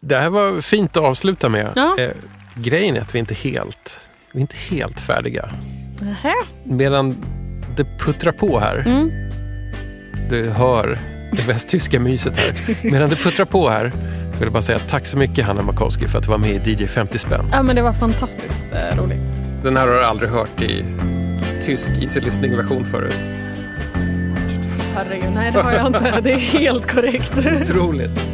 Det 0.01 0.17
här 0.17 0.29
var 0.29 0.61
fint 0.61 0.97
att 0.97 1.03
avsluta 1.03 1.49
med. 1.49 1.73
Ja. 1.75 1.99
Eh, 1.99 2.11
grejen 2.55 2.97
är 2.97 3.01
att 3.01 3.15
vi 3.15 3.19
inte 3.19 3.33
helt, 3.33 4.07
vi 4.31 4.37
är 4.39 4.41
inte 4.41 4.57
helt 4.57 4.99
färdiga. 4.99 5.49
Nähä. 6.01 6.33
Medan 6.63 7.15
det 7.77 7.83
puttrar 7.99 8.31
på 8.31 8.59
här, 8.59 8.83
Mm. 8.87 9.28
Du 10.29 10.49
hör 10.49 10.99
det 11.31 11.47
västtyska 11.47 11.99
myset 11.99 12.37
här. 12.37 12.75
Medan 12.91 13.09
det 13.09 13.15
puttrar 13.15 13.45
på 13.45 13.69
här 13.69 13.83
vill 14.31 14.43
jag 14.43 14.53
bara 14.53 14.61
säga 14.61 14.79
tack 14.79 15.05
så 15.05 15.17
mycket 15.17 15.45
Hanna 15.45 15.61
Makowski 15.61 16.07
för 16.07 16.17
att 16.17 16.23
du 16.23 16.29
var 16.29 16.37
med 16.37 16.67
i 16.67 16.71
DJ 16.73 16.87
50 16.87 17.17
spänn. 17.17 17.49
Ja, 17.51 17.63
men 17.63 17.75
det 17.75 17.81
var 17.81 17.93
fantastiskt 17.93 18.63
eh, 18.71 18.97
roligt. 18.97 19.19
Den 19.63 19.77
här 19.77 19.87
har 19.87 19.93
du 19.93 20.05
aldrig 20.05 20.29
hört 20.29 20.61
i 20.61 20.85
tysk 21.61 21.91
easy 22.01 22.19
listening 22.19 22.57
version 22.57 22.85
förut. 22.85 23.19
Herregud, 24.95 25.31
nej 25.35 25.51
det 25.51 25.61
har 25.61 25.71
jag 25.71 25.87
inte. 25.87 26.21
Det 26.21 26.31
är 26.31 26.37
helt 26.37 26.91
korrekt. 26.91 27.33
Otroligt. 27.61 28.25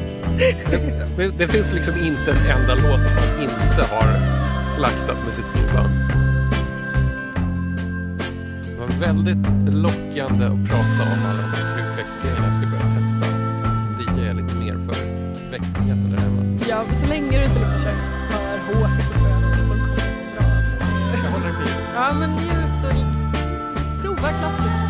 Det, 1.18 1.28
det 1.38 1.48
finns 1.48 1.74
liksom 1.74 1.94
inte 1.98 2.32
en 2.32 2.58
enda 2.62 2.76
låt 2.76 3.00
man 3.00 3.44
inte 3.44 3.96
har 3.96 4.20
slaktat 4.76 5.18
med 5.26 5.34
sitt 5.34 5.48
storband. 5.48 6.05
Det 8.88 8.94
var 8.94 9.08
väldigt 9.08 9.74
lockande 9.74 10.46
att 10.46 10.70
prata 10.70 11.04
om 11.14 11.26
alla 11.30 11.42
de 11.42 11.50
här 11.58 11.76
krukväxtgrejerna 11.76 12.46
jag 12.46 12.56
ska 12.56 12.66
börja 12.66 12.96
testa. 12.96 13.26
Sen 13.62 13.98
DJ 14.00 14.28
är 14.28 14.34
lite 14.34 14.56
mer 14.56 14.74
för 14.74 14.96
växtligheten 15.52 16.12
där 16.12 16.18
hemma. 16.18 16.60
Ja, 16.70 16.96
så 16.96 17.06
länge 17.06 17.38
du 17.38 17.46
inte 17.46 17.60
liksom 17.60 17.80
kör 17.80 17.98
för 18.30 18.58
hårt 18.58 19.02
så 19.02 19.14
tror 19.14 19.30
jag 19.30 19.38
att 19.38 19.58
de 19.58 19.62
kommer 19.62 19.76
gå 19.76 19.86
bra. 19.86 20.04
Jag 21.24 21.32
håller 21.32 21.52
med. 21.52 21.68
Ja, 21.96 22.14
men 22.20 22.30
mjukt 22.30 22.86
och 22.86 24.02
prova 24.02 24.30
klassiskt. 24.30 24.86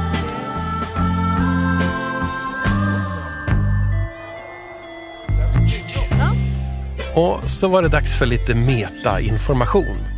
Och 7.16 7.50
så 7.50 7.68
var 7.68 7.82
det 7.82 7.90
dags 7.90 8.18
för 8.20 8.26
lite 8.26 8.54
meta-information. 8.56 10.15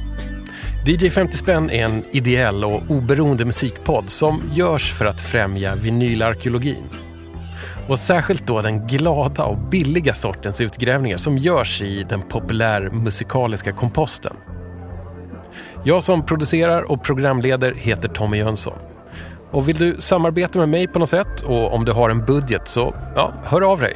DJ 0.87 1.09
50 1.09 1.37
spänn 1.37 1.69
är 1.69 1.85
en 1.85 2.03
ideell 2.11 2.63
och 2.63 2.81
oberoende 2.89 3.45
musikpodd 3.45 4.09
som 4.09 4.41
görs 4.53 4.93
för 4.93 5.05
att 5.05 5.21
främja 5.21 5.75
vinylarkeologin. 5.75 6.83
Och 7.89 7.99
särskilt 7.99 8.47
då 8.47 8.61
den 8.61 8.87
glada 8.87 9.43
och 9.43 9.57
billiga 9.57 10.13
sortens 10.13 10.61
utgrävningar 10.61 11.17
som 11.17 11.37
görs 11.37 11.81
i 11.81 12.05
den 12.09 12.21
populärmusikaliska 12.21 13.73
komposten. 13.73 14.33
Jag 15.83 16.03
som 16.03 16.25
producerar 16.25 16.91
och 16.91 17.03
programleder 17.03 17.73
heter 17.73 18.07
Tommy 18.07 18.37
Jönsson. 18.37 18.77
Och 19.51 19.69
vill 19.69 19.75
du 19.75 19.95
samarbeta 19.99 20.59
med 20.59 20.69
mig 20.69 20.87
på 20.87 20.99
något 20.99 21.09
sätt 21.09 21.41
och 21.41 21.73
om 21.73 21.85
du 21.85 21.91
har 21.91 22.09
en 22.09 22.25
budget 22.25 22.67
så 22.67 22.95
ja, 23.15 23.33
hör 23.43 23.71
av 23.71 23.79
dig. 23.79 23.93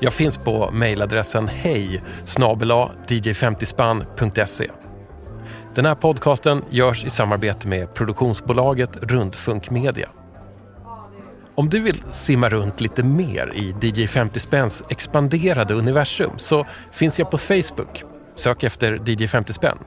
Jag 0.00 0.12
finns 0.12 0.38
på 0.38 0.70
mejladressen 0.70 1.48
hej 1.48 2.02
dj50spann.se. 2.26 4.70
Den 5.74 5.84
här 5.84 5.94
podcasten 5.94 6.64
görs 6.70 7.04
i 7.04 7.10
samarbete 7.10 7.68
med 7.68 7.94
produktionsbolaget 7.94 8.90
Rundfunk 9.02 9.70
Media. 9.70 10.08
Om 11.54 11.68
du 11.68 11.80
vill 11.80 12.02
simma 12.10 12.48
runt 12.48 12.80
lite 12.80 13.02
mer 13.02 13.52
i 13.54 13.74
DJ 13.80 14.06
50 14.06 14.40
spänns 14.40 14.82
expanderade 14.88 15.74
universum 15.74 16.32
så 16.36 16.66
finns 16.92 17.18
jag 17.18 17.30
på 17.30 17.38
Facebook. 17.38 18.04
Sök 18.34 18.62
efter 18.62 19.10
DJ 19.10 19.26
50 19.26 19.52
spänn. 19.52 19.78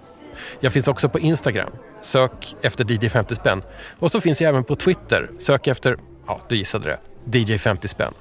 Jag 0.59 0.73
finns 0.73 0.87
också 0.87 1.09
på 1.09 1.19
Instagram. 1.19 1.69
Sök 2.01 2.55
efter 2.61 2.91
DJ 2.91 3.09
50 3.09 3.35
spänn. 3.35 3.61
Och 3.99 4.11
så 4.11 4.21
finns 4.21 4.41
jag 4.41 4.49
även 4.49 4.63
på 4.63 4.75
Twitter. 4.75 5.29
Sök 5.39 5.67
efter, 5.67 5.97
ja 6.27 6.41
du 6.49 6.57
gissade 6.57 6.99
det, 7.25 7.39
DJ 7.39 7.57
50 7.57 7.87
spänn. 7.87 8.13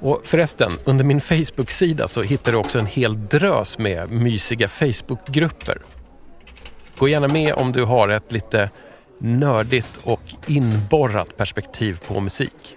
Och 0.00 0.20
förresten, 0.24 0.72
under 0.84 1.04
min 1.04 1.20
Facebook-sida 1.20 2.08
så 2.08 2.22
hittar 2.22 2.52
du 2.52 2.58
också 2.58 2.78
en 2.78 2.86
hel 2.86 3.28
drös 3.28 3.78
med 3.78 4.10
mysiga 4.10 4.68
Facebook-grupper. 4.68 5.78
Gå 7.02 7.08
gärna 7.08 7.28
med 7.28 7.54
om 7.54 7.72
du 7.72 7.84
har 7.84 8.08
ett 8.08 8.32
lite 8.32 8.70
nördigt 9.18 10.00
och 10.02 10.20
inborrat 10.46 11.36
perspektiv 11.36 12.00
på 12.06 12.20
musik. 12.20 12.76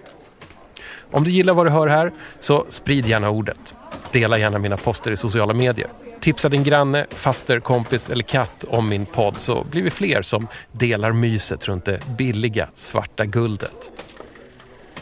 Om 1.10 1.24
du 1.24 1.30
gillar 1.30 1.54
vad 1.54 1.66
du 1.66 1.70
hör 1.70 1.86
här, 1.86 2.12
så 2.40 2.66
sprid 2.68 3.06
gärna 3.06 3.30
ordet. 3.30 3.74
Dela 4.12 4.38
gärna 4.38 4.58
mina 4.58 4.76
poster 4.76 5.10
i 5.10 5.16
sociala 5.16 5.54
medier. 5.54 5.88
Tipsa 6.20 6.48
din 6.48 6.62
granne, 6.64 7.06
faster, 7.10 7.60
kompis 7.60 8.10
eller 8.10 8.22
katt 8.22 8.64
om 8.68 8.88
min 8.88 9.06
podd 9.06 9.36
så 9.36 9.64
blir 9.70 9.82
vi 9.82 9.90
fler 9.90 10.22
som 10.22 10.48
delar 10.72 11.12
myset 11.12 11.68
runt 11.68 11.84
det 11.84 12.00
billiga 12.06 12.68
svarta 12.74 13.24
guldet. 13.24 13.92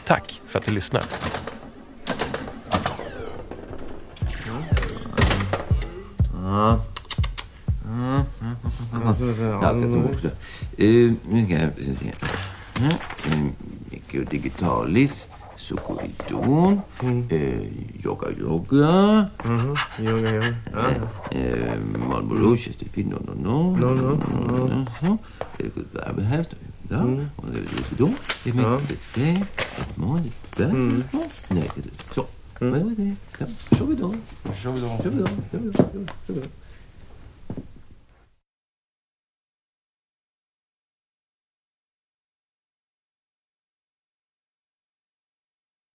Tack 0.06 0.40
för 0.46 0.58
att 0.58 0.64
du 0.64 0.72
lyssnar. 0.72 1.02
Mm. 4.46 4.62
Mm 6.54 6.93
tror 9.92 10.04
också. 10.04 10.26
Eh, 10.76 11.12
nu 11.30 11.44
ska 11.44 11.54
jag 11.54 11.96
se. 11.96 12.12
Mm, 12.80 12.90
eh, 13.26 13.52
Micro 13.90 14.24
Digitalis, 14.30 15.26
Sokoridon, 15.56 16.80
eh, 17.30 17.60
Yoga 18.04 18.26
Yoga, 18.40 19.28
Yoga, 19.98 20.34
yoga. 20.34 20.54
Ja. 20.72 21.38
eh, 21.38 21.78
Marlboro, 22.08 22.56
Chesterfield, 22.56 23.10
no, 23.10 23.18
no, 23.26 23.34
no. 23.34 23.76
No, 23.76 23.94
no, 23.94 24.68
no. 24.68 24.86
Så. 25.00 25.18
Eh, 25.58 25.66
Värmehäft, 25.92 26.50
ja. 26.88 27.02
Och 27.36 27.46
det 27.52 27.96
då. 27.98 28.10
Det 28.44 28.50
är 28.50 28.54
mycket 28.54 28.70
mål, 29.96 30.20
ett 30.20 30.56
där. 30.56 30.72
Nej, 31.48 31.70
det 31.74 32.14
så. 32.14 32.26
Det? 32.58 32.70
Då. 33.38 33.76
Så 33.78 33.84
vi 33.84 33.94
då. 33.94 34.14
Så 34.62 34.70
vi 34.72 34.80
då. 34.80 34.98
Så 35.02 35.08
vi 35.10 35.18
då. 35.18 35.26
Så 36.26 36.32
vi 36.32 36.40
då. 36.40 36.46